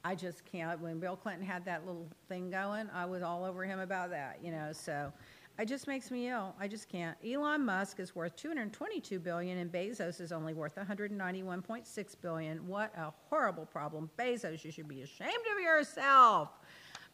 I 0.06 0.16
just 0.16 0.46
can't. 0.46 0.80
When 0.80 1.02
Bill 1.02 1.18
Clinton 1.18 1.46
had 1.46 1.66
that 1.66 1.86
little 1.86 2.08
thing 2.30 2.50
going, 2.50 2.90
I 2.94 3.04
was 3.04 3.22
all 3.22 3.44
over 3.44 3.66
him 3.66 3.80
about 3.80 4.12
that. 4.12 4.40
You 4.42 4.52
know, 4.52 4.72
so 4.72 5.12
it 5.60 5.68
just 5.68 5.88
makes 5.88 6.10
me 6.10 6.30
ill. 6.30 6.56
I 6.60 6.68
just 6.68 6.90
can't. 6.90 7.18
Elon 7.26 7.66
Musk 7.66 8.00
is 8.00 8.16
worth 8.16 8.36
222 8.36 9.20
billion, 9.20 9.58
and 9.58 9.72
Bezos 9.72 10.20
is 10.20 10.32
only 10.32 10.54
worth 10.54 10.76
191.6 10.76 12.16
billion. 12.22 12.68
What 12.68 12.94
a 12.98 13.12
horrible 13.30 13.66
problem, 13.66 14.10
Bezos! 14.18 14.64
You 14.64 14.72
should 14.72 14.88
be 14.88 15.02
ashamed 15.02 15.46
of 15.56 15.62
yourself. 15.62 16.50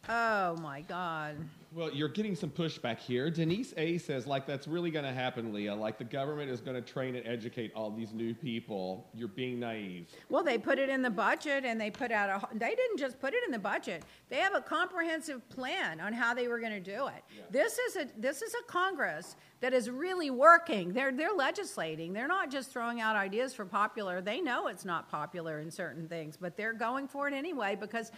Oh 0.08 0.56
my 0.60 0.80
God. 0.82 1.36
Well, 1.70 1.92
you're 1.92 2.08
getting 2.08 2.34
some 2.34 2.48
pushback 2.48 2.98
here. 2.98 3.28
Denise 3.30 3.74
A 3.76 3.98
says, 3.98 4.26
like, 4.26 4.46
that's 4.46 4.66
really 4.66 4.90
going 4.90 5.04
to 5.04 5.12
happen, 5.12 5.52
Leah. 5.52 5.74
Like, 5.74 5.98
the 5.98 6.04
government 6.04 6.50
is 6.50 6.62
going 6.62 6.76
to 6.76 6.80
train 6.80 7.14
and 7.14 7.26
educate 7.26 7.72
all 7.74 7.90
these 7.90 8.14
new 8.14 8.32
people. 8.32 9.06
You're 9.12 9.28
being 9.28 9.60
naive. 9.60 10.08
Well, 10.30 10.42
they 10.42 10.56
put 10.56 10.78
it 10.78 10.88
in 10.88 11.02
the 11.02 11.10
budget, 11.10 11.66
and 11.66 11.78
they 11.78 11.90
put 11.90 12.10
out 12.10 12.30
a. 12.30 12.56
They 12.56 12.74
didn't 12.74 12.96
just 12.96 13.20
put 13.20 13.34
it 13.34 13.40
in 13.44 13.52
the 13.52 13.58
budget. 13.58 14.02
They 14.30 14.36
have 14.36 14.54
a 14.54 14.62
comprehensive 14.62 15.46
plan 15.50 16.00
on 16.00 16.14
how 16.14 16.32
they 16.32 16.48
were 16.48 16.58
going 16.58 16.72
to 16.72 16.80
do 16.80 17.08
it. 17.08 17.22
This 17.50 17.78
is 17.78 17.96
a 17.96 18.08
this 18.16 18.40
is 18.40 18.54
a 18.54 18.62
Congress 18.64 19.36
that 19.60 19.74
is 19.74 19.90
really 19.90 20.30
working. 20.30 20.94
They're 20.94 21.12
they're 21.12 21.34
legislating. 21.36 22.14
They're 22.14 22.28
not 22.28 22.50
just 22.50 22.70
throwing 22.70 23.02
out 23.02 23.14
ideas 23.14 23.52
for 23.52 23.66
popular. 23.66 24.22
They 24.22 24.40
know 24.40 24.68
it's 24.68 24.86
not 24.86 25.10
popular 25.10 25.60
in 25.60 25.70
certain 25.70 26.08
things, 26.08 26.38
but 26.40 26.56
they're 26.56 26.72
going 26.72 27.08
for 27.08 27.28
it 27.28 27.34
anyway 27.34 27.76
because. 27.78 28.10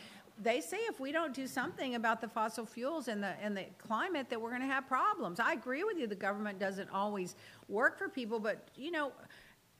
They 0.43 0.61
say 0.61 0.79
if 0.89 0.99
we 1.01 1.13
don't 1.13 1.35
do 1.35 1.47
something 1.47 1.95
about 1.97 2.21
the 2.21 2.29
fossil 2.29 2.65
fuels 2.65 3.09
and 3.09 3.23
the 3.23 3.35
and 3.43 3.57
the 3.57 3.67
climate, 3.79 4.31
that 4.31 4.41
we're 4.41 4.51
going 4.51 4.63
to 4.63 4.67
have 4.67 4.87
problems. 4.87 5.39
I 5.39 5.53
agree 5.53 5.85
with 5.85 5.99
you. 5.99 6.07
The 6.07 6.15
government 6.15 6.59
doesn't 6.59 6.89
always 6.91 7.37
work 7.69 7.99
for 7.99 8.09
people, 8.09 8.41
but 8.41 8.69
you 8.77 8.91
know, 8.91 9.13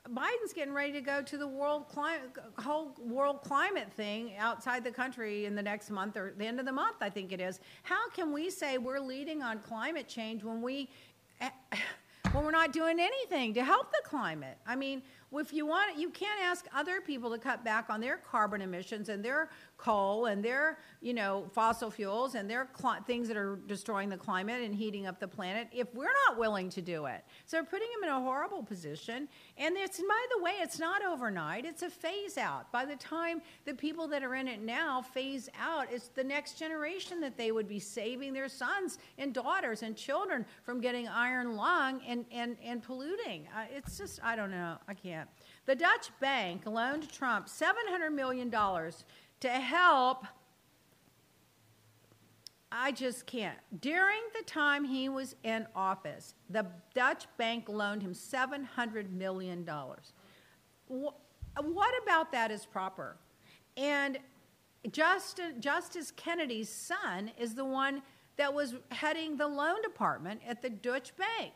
Biden's 0.09 0.53
getting 0.55 0.73
ready 0.73 0.93
to 0.93 1.01
go 1.01 1.23
to 1.23 1.37
the 1.37 1.47
world 1.47 1.89
climate, 1.89 2.31
whole 2.59 2.97
world 2.99 3.43
climate 3.43 3.93
thing 3.93 4.37
outside 4.39 4.83
the 4.83 4.91
country 4.91 5.45
in 5.45 5.55
the 5.55 5.63
next 5.63 5.91
month 5.91 6.17
or 6.17 6.33
the 6.37 6.47
end 6.47 6.59
of 6.59 6.67
the 6.67 6.73
month, 6.73 6.97
I 7.01 7.11
think 7.11 7.33
it 7.33 7.41
is. 7.41 7.61
How 7.83 8.09
can 8.11 8.33
we 8.33 8.51
say 8.51 8.79
we're 8.79 9.01
leading 9.01 9.43
on 9.43 9.59
climate 9.61 10.09
change 10.09 10.43
when 10.43 10.63
we, 10.63 10.89
eh, 11.41 11.51
when 12.33 12.45
we're 12.45 12.51
not 12.51 12.73
doing 12.73 12.99
anything 12.99 13.53
to 13.55 13.65
help 13.65 13.91
the 13.93 14.03
climate? 14.05 14.57
I 14.67 14.75
mean, 14.75 15.03
if 15.33 15.53
you 15.53 15.67
want, 15.67 15.97
you 15.99 16.11
can't 16.11 16.41
ask 16.43 16.67
other 16.75 17.01
people 17.01 17.31
to 17.31 17.39
cut 17.39 17.63
back 17.63 17.91
on 17.91 18.01
their 18.01 18.17
carbon 18.17 18.63
emissions 18.63 19.11
and 19.11 19.23
their 19.25 19.51
coal 19.81 20.27
and 20.27 20.45
their, 20.45 20.79
you 21.01 21.15
know, 21.15 21.47
fossil 21.53 21.91
fuels 21.91 22.35
and 22.35 22.49
their 22.49 22.69
things 23.07 23.29
that 23.29 23.37
are 23.37 23.59
destroying 23.67 24.09
the 24.09 24.17
climate 24.17 24.63
and 24.63 24.75
heating 24.75 25.07
up 25.07 25.19
the 25.19 25.27
planet 25.27 25.69
if 25.73 25.93
we're 25.95 26.13
not 26.29 26.39
willing 26.39 26.69
to 26.69 26.83
do 26.83 27.07
it. 27.07 27.25
So 27.47 27.59
we're 27.59 27.65
putting 27.65 27.89
them 27.95 28.11
in 28.11 28.15
a 28.15 28.21
horrible 28.21 28.63
position. 28.63 29.27
And 29.57 29.77
it's, 29.77 29.99
by 29.99 30.27
the 30.37 30.43
way, 30.43 30.53
it's 30.61 30.79
not 30.79 31.05
overnight. 31.05 31.65
It's 31.65 31.83
a 31.83 31.91
phase 31.91 32.37
out. 32.37 32.71
By 32.71 32.85
the 32.85 32.97
time 32.97 33.41
the 33.65 33.75
people 33.75 34.07
that 34.09 34.23
are 34.23 34.35
in 34.35 34.49
it 34.49 34.61
now 34.61 35.01
phase 35.01 35.49
out, 35.59 35.87
it's 35.91 36.09
the 36.09 36.25
next 36.25 36.59
generation 36.59 37.21
that 37.21 37.39
they 37.39 37.51
would 37.51 37.69
be 37.69 37.81
saving 37.81 38.35
their 38.35 38.49
sons 38.49 38.99
and 39.17 39.33
daughters 39.33 39.83
and 39.83 39.97
children 39.97 40.45
from 40.63 40.81
getting 40.81 41.09
iron 41.09 41.57
lung 41.57 42.03
and, 42.07 42.27
and, 42.31 42.57
and 42.63 42.83
polluting. 42.83 43.49
Uh, 43.57 43.65
it's 43.75 43.97
just, 43.97 44.21
I 44.23 44.37
don't 44.37 44.51
know. 44.51 44.77
I 44.87 44.95
can't. 44.95 45.29
The 45.67 45.75
Dutch 45.75 46.11
bank 46.21 46.67
loaned 46.67 47.11
Trump 47.11 47.47
$700 47.47 48.13
million 48.13 48.51
to 49.41 49.49
help 49.49 50.27
I 52.73 52.93
just 52.93 53.27
can't. 53.27 53.59
During 53.81 54.21
the 54.39 54.45
time 54.45 54.85
he 54.85 55.09
was 55.09 55.35
in 55.43 55.67
office, 55.75 56.35
the 56.49 56.67
Dutch 56.95 57.27
bank 57.37 57.69
loaned 57.69 58.03
him 58.03 58.15
$700 58.15 59.11
million. 59.11 59.69
What 60.87 61.95
about 62.03 62.31
that 62.31 62.53
is 62.53 62.65
proper? 62.67 63.17
And 63.77 64.19
Justice, 64.93 65.55
Justice 65.59 66.13
Kennedy's 66.13 66.69
son 66.69 67.33
is 67.39 67.55
the 67.55 67.65
one 67.65 68.03
that 68.37 68.55
was 68.55 68.77
heading 68.93 69.37
the 69.37 69.49
loan 69.49 69.83
department 69.83 70.41
at 70.47 70.63
the 70.63 70.71
Dutch 70.71 71.13
bank. 71.17 71.53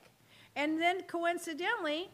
And 0.56 0.80
then 0.80 1.02
coincidentally, 1.02 2.10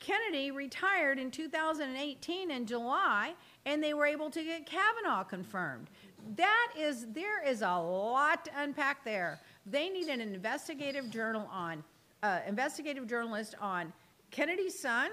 Kennedy 0.00 0.50
retired 0.50 1.18
in 1.18 1.30
2018 1.30 2.50
in 2.50 2.66
July, 2.66 3.34
and 3.66 3.82
they 3.82 3.94
were 3.94 4.06
able 4.06 4.30
to 4.30 4.42
get 4.42 4.66
Kavanaugh 4.66 5.24
confirmed. 5.24 5.88
That 6.36 6.72
is, 6.78 7.06
there 7.12 7.46
is 7.46 7.62
a 7.62 7.76
lot 7.76 8.44
to 8.46 8.50
unpack 8.56 9.04
there. 9.04 9.40
They 9.66 9.88
need 9.88 10.08
an 10.08 10.20
investigative 10.20 11.10
journal 11.10 11.48
on, 11.52 11.84
uh, 12.22 12.40
investigative 12.46 13.06
journalist 13.06 13.54
on 13.60 13.92
Kennedy's 14.30 14.78
son 14.78 15.10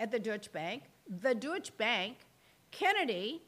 at 0.00 0.10
the 0.10 0.18
Deutsche 0.18 0.52
Bank, 0.52 0.84
the 1.20 1.34
Deutsche 1.34 1.76
Bank, 1.76 2.16
Kennedy, 2.70 3.42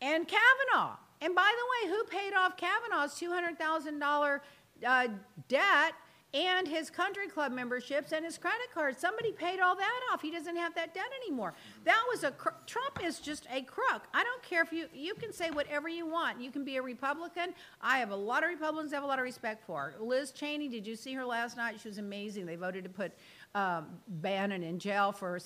and 0.00 0.26
Kavanaugh. 0.26 0.96
And 1.20 1.34
by 1.34 1.52
the 1.56 1.88
way, 1.88 1.94
who 1.94 2.04
paid 2.04 2.34
off 2.34 2.56
Kavanaugh's 2.56 3.14
$200,000 3.14 4.40
uh, 4.84 5.08
debt 5.48 5.92
and 6.34 6.66
his 6.66 6.88
country 6.90 7.28
club 7.28 7.52
memberships 7.52 8.12
and 8.12 8.24
his 8.24 8.38
credit 8.38 8.72
cards? 8.72 8.98
Somebody 8.98 9.32
paid 9.32 9.60
all 9.60 9.76
that 9.76 10.00
off. 10.12 10.22
He 10.22 10.30
doesn't 10.30 10.56
have 10.56 10.74
that 10.74 10.94
debt 10.94 11.10
anymore. 11.24 11.52
That 11.84 12.02
was 12.10 12.24
a 12.24 12.30
cr- 12.30 12.50
Trump 12.66 13.04
is 13.04 13.18
just 13.20 13.46
a 13.52 13.62
crook. 13.62 14.02
I 14.14 14.22
don't 14.24 14.42
care 14.42 14.62
if 14.62 14.72
you 14.72 14.86
you 14.94 15.14
can 15.14 15.32
say 15.32 15.50
whatever 15.50 15.88
you 15.88 16.06
want. 16.06 16.40
You 16.40 16.50
can 16.50 16.64
be 16.64 16.76
a 16.76 16.82
Republican. 16.82 17.54
I 17.80 17.98
have 17.98 18.10
a 18.10 18.16
lot 18.16 18.42
of 18.44 18.50
Republicans 18.50 18.92
I 18.92 18.96
have 18.96 19.04
a 19.04 19.06
lot 19.06 19.18
of 19.18 19.24
respect 19.24 19.64
for. 19.66 19.94
Liz 20.00 20.30
Cheney, 20.32 20.68
did 20.68 20.86
you 20.86 20.96
see 20.96 21.12
her 21.14 21.24
last 21.24 21.56
night? 21.56 21.78
She 21.80 21.88
was 21.88 21.98
amazing. 21.98 22.46
They 22.46 22.56
voted 22.56 22.84
to 22.84 22.90
put 22.90 23.12
um, 23.54 23.86
Bannon 24.08 24.62
in 24.62 24.78
jail 24.78 25.12
for 25.12 25.38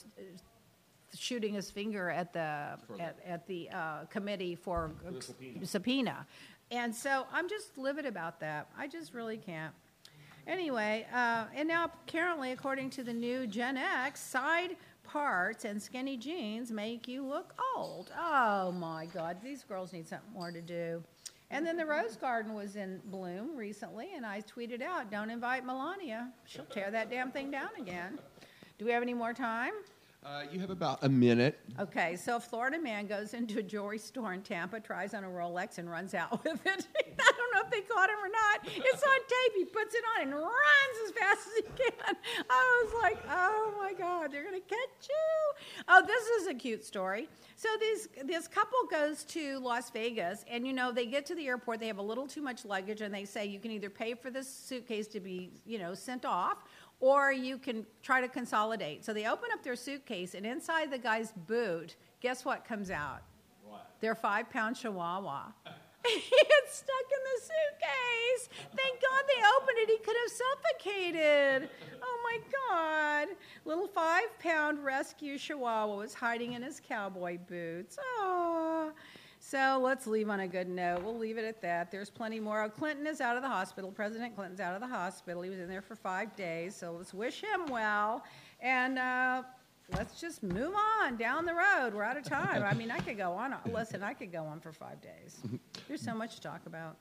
shooting 1.16 1.54
his 1.54 1.70
finger 1.70 2.10
at 2.10 2.32
the 2.32 2.78
at, 3.00 3.16
at 3.26 3.46
the 3.46 3.70
uh, 3.70 4.04
committee 4.10 4.54
for 4.54 4.90
subpoena. 5.62 6.26
and 6.70 6.94
so 6.94 7.26
I'm 7.32 7.48
just 7.48 7.78
livid 7.78 8.06
about 8.06 8.38
that. 8.40 8.68
I 8.76 8.86
just 8.86 9.14
really 9.14 9.36
can't. 9.38 9.72
Anyway, 10.46 11.06
uh, 11.12 11.46
and 11.54 11.66
now 11.66 11.90
currently, 12.06 12.52
according 12.52 12.88
to 12.90 13.02
the 13.02 13.12
new 13.12 13.46
Gen 13.46 13.76
X, 13.76 14.20
side 14.20 14.76
parts 15.02 15.64
and 15.64 15.80
skinny 15.80 16.16
jeans 16.16 16.70
make 16.70 17.08
you 17.08 17.26
look 17.26 17.54
old. 17.76 18.12
Oh 18.18 18.72
my 18.72 19.06
God, 19.06 19.38
these 19.42 19.64
girls 19.64 19.92
need 19.92 20.06
something 20.06 20.32
more 20.32 20.50
to 20.50 20.60
do. 20.60 21.02
And 21.50 21.64
then 21.64 21.76
the 21.76 21.86
rose 21.86 22.16
garden 22.16 22.54
was 22.54 22.76
in 22.76 23.00
bloom 23.06 23.56
recently, 23.56 24.14
and 24.14 24.26
I 24.26 24.40
tweeted 24.42 24.82
out, 24.82 25.10
"Don't 25.10 25.30
invite 25.30 25.64
Melania; 25.64 26.32
she'll 26.44 26.64
tear 26.64 26.90
that 26.90 27.08
damn 27.08 27.30
thing 27.30 27.50
down 27.50 27.70
again." 27.78 28.18
Do 28.78 28.84
we 28.84 28.90
have 28.90 29.02
any 29.02 29.14
more 29.14 29.32
time? 29.32 29.72
Uh, 30.26 30.42
you 30.50 30.58
have 30.58 30.70
about 30.70 30.98
a 31.04 31.08
minute. 31.08 31.56
Okay, 31.78 32.16
so 32.16 32.34
a 32.34 32.40
Florida 32.40 32.80
man 32.80 33.06
goes 33.06 33.32
into 33.32 33.60
a 33.60 33.62
jewelry 33.62 33.98
store 33.98 34.32
in 34.32 34.42
Tampa, 34.42 34.80
tries 34.80 35.14
on 35.14 35.22
a 35.22 35.28
Rolex, 35.28 35.78
and 35.78 35.88
runs 35.88 36.14
out 36.14 36.32
with 36.44 36.66
it. 36.66 36.86
I 36.96 37.32
don't 37.36 37.54
know 37.54 37.60
if 37.62 37.70
they 37.70 37.82
caught 37.82 38.10
him 38.10 38.16
or 38.16 38.28
not. 38.28 38.60
It's 38.64 39.02
on 39.04 39.18
tape. 39.28 39.52
He 39.54 39.64
puts 39.66 39.94
it 39.94 40.02
on 40.16 40.22
and 40.22 40.34
runs 40.34 40.96
as 41.06 41.12
fast 41.12 41.46
as 41.46 41.52
he 41.58 41.62
can. 41.84 42.16
I 42.50 42.82
was 42.84 43.02
like, 43.02 43.24
oh 43.30 43.74
my 43.80 43.92
God, 43.92 44.32
they're 44.32 44.42
going 44.42 44.60
to 44.60 44.68
catch 44.68 45.08
you. 45.08 45.84
Oh, 45.86 46.02
this 46.04 46.26
is 46.40 46.48
a 46.48 46.54
cute 46.54 46.84
story. 46.84 47.28
So 47.54 47.68
this, 47.78 48.08
this 48.24 48.48
couple 48.48 48.78
goes 48.90 49.22
to 49.24 49.60
Las 49.60 49.90
Vegas, 49.90 50.44
and 50.50 50.66
you 50.66 50.72
know, 50.72 50.90
they 50.90 51.06
get 51.06 51.24
to 51.26 51.36
the 51.36 51.46
airport, 51.46 51.78
they 51.78 51.86
have 51.86 51.98
a 51.98 52.02
little 52.02 52.26
too 52.26 52.42
much 52.42 52.64
luggage, 52.64 53.00
and 53.00 53.14
they 53.14 53.24
say, 53.24 53.46
you 53.46 53.60
can 53.60 53.70
either 53.70 53.90
pay 53.90 54.14
for 54.14 54.30
this 54.30 54.52
suitcase 54.52 55.06
to 55.08 55.20
be, 55.20 55.52
you 55.64 55.78
know, 55.78 55.94
sent 55.94 56.24
off, 56.24 56.58
or 57.00 57.32
you 57.32 57.58
can 57.58 57.86
try 58.02 58.20
to 58.20 58.28
consolidate. 58.28 59.04
So 59.04 59.12
they 59.12 59.26
open 59.26 59.50
up 59.52 59.62
their 59.62 59.76
suitcase, 59.76 60.34
and 60.34 60.46
inside 60.46 60.90
the 60.90 60.98
guy's 60.98 61.32
boot, 61.32 61.96
guess 62.20 62.44
what 62.44 62.64
comes 62.64 62.90
out? 62.90 63.22
What? 63.64 63.90
Their 64.00 64.14
five 64.14 64.50
pound 64.50 64.76
chihuahua. 64.76 65.52
it's 66.08 66.78
stuck 66.78 67.06
in 67.10 67.22
the 67.24 67.42
suitcase. 67.42 68.48
Thank 68.76 69.00
God 69.00 69.22
they 69.26 69.42
opened 69.56 69.78
it. 69.78 69.90
He 69.90 69.98
could 69.98 70.16
have 70.22 70.32
suffocated. 70.32 71.70
Oh 72.02 72.18
my 72.24 72.38
God. 72.68 73.36
Little 73.64 73.88
five 73.88 74.38
pound 74.38 74.84
rescue 74.84 75.36
chihuahua 75.36 75.96
was 75.96 76.14
hiding 76.14 76.52
in 76.52 76.62
his 76.62 76.80
cowboy 76.80 77.38
boots. 77.48 77.98
Oh. 78.18 78.75
So 79.48 79.78
let's 79.80 80.08
leave 80.08 80.28
on 80.28 80.40
a 80.40 80.48
good 80.48 80.68
note. 80.68 81.04
We'll 81.04 81.16
leave 81.16 81.38
it 81.38 81.44
at 81.44 81.62
that. 81.62 81.92
There's 81.92 82.10
plenty 82.10 82.40
more. 82.40 82.64
Oh, 82.64 82.68
Clinton 82.68 83.06
is 83.06 83.20
out 83.20 83.36
of 83.36 83.44
the 83.44 83.48
hospital. 83.48 83.92
President 83.92 84.34
Clinton's 84.34 84.58
out 84.58 84.74
of 84.74 84.80
the 84.80 84.88
hospital. 84.88 85.40
He 85.42 85.50
was 85.50 85.60
in 85.60 85.68
there 85.68 85.82
for 85.82 85.94
five 85.94 86.34
days. 86.34 86.74
So 86.74 86.90
let's 86.98 87.14
wish 87.14 87.42
him 87.42 87.66
well. 87.66 88.24
And 88.60 88.98
uh, 88.98 89.44
let's 89.94 90.20
just 90.20 90.42
move 90.42 90.74
on 91.00 91.16
down 91.16 91.46
the 91.46 91.54
road. 91.54 91.94
We're 91.94 92.02
out 92.02 92.16
of 92.16 92.24
time. 92.24 92.64
I 92.64 92.74
mean, 92.74 92.90
I 92.90 92.98
could 92.98 93.18
go 93.18 93.34
on. 93.34 93.54
Listen, 93.72 94.02
I 94.02 94.14
could 94.14 94.32
go 94.32 94.42
on 94.42 94.58
for 94.58 94.72
five 94.72 95.00
days. 95.00 95.40
There's 95.86 96.02
so 96.02 96.12
much 96.12 96.34
to 96.34 96.40
talk 96.40 96.62
about. 96.66 96.96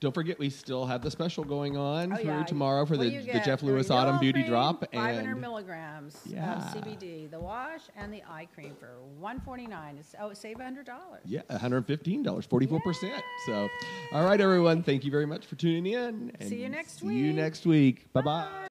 Don't 0.00 0.14
forget, 0.14 0.38
we 0.38 0.48
still 0.48 0.86
have 0.86 1.02
the 1.02 1.10
special 1.10 1.42
going 1.42 1.76
on 1.76 2.12
Oh, 2.12 2.16
through 2.16 2.24
yeah. 2.30 2.44
tomorrow 2.44 2.86
for 2.86 2.96
What 2.96 3.02
the, 3.10 3.18
the? 3.18 3.40
Jeff 3.40 3.64
Lewis 3.64 3.88
yellow 3.88 4.02
Autumn 4.02 4.20
Beauty 4.20 4.40
cream, 4.42 4.50
Drop 4.52 4.84
500 4.94 5.30
and 5.32 5.40
milligrams 5.40 6.16
Yeah. 6.24 6.56
of 6.56 6.62
CBD, 6.84 7.28
the 7.28 7.40
wash 7.40 7.80
and 7.96 8.12
the 8.12 8.22
eye 8.30 8.46
cream 8.54 8.76
for 8.78 8.90
149. 9.18 9.96
It's, 9.98 10.14
oh, 10.20 10.32
save 10.34 10.58
$100. 10.58 10.86
yeah, 11.24 11.42
$115, 11.50 12.46
44%. 12.46 13.22
So, 13.46 13.68
all 14.12 14.24
right, 14.24 14.40
everyone, 14.40 14.84
thank 14.84 15.04
you 15.04 15.10
very 15.10 15.26
much 15.26 15.46
for 15.46 15.56
tuning 15.56 15.86
in. 15.92 16.30
And 16.38 16.48
See 16.48 16.62
you 16.62 16.68
next 16.68 17.02
week. 17.02 17.12
See 17.14 17.18
you 17.18 17.32
next 17.32 17.66
week. 17.66 18.12
Bye 18.12 18.20
bye. 18.22 18.68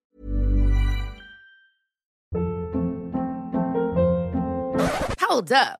Hold 5.19 5.51
up. 5.51 5.79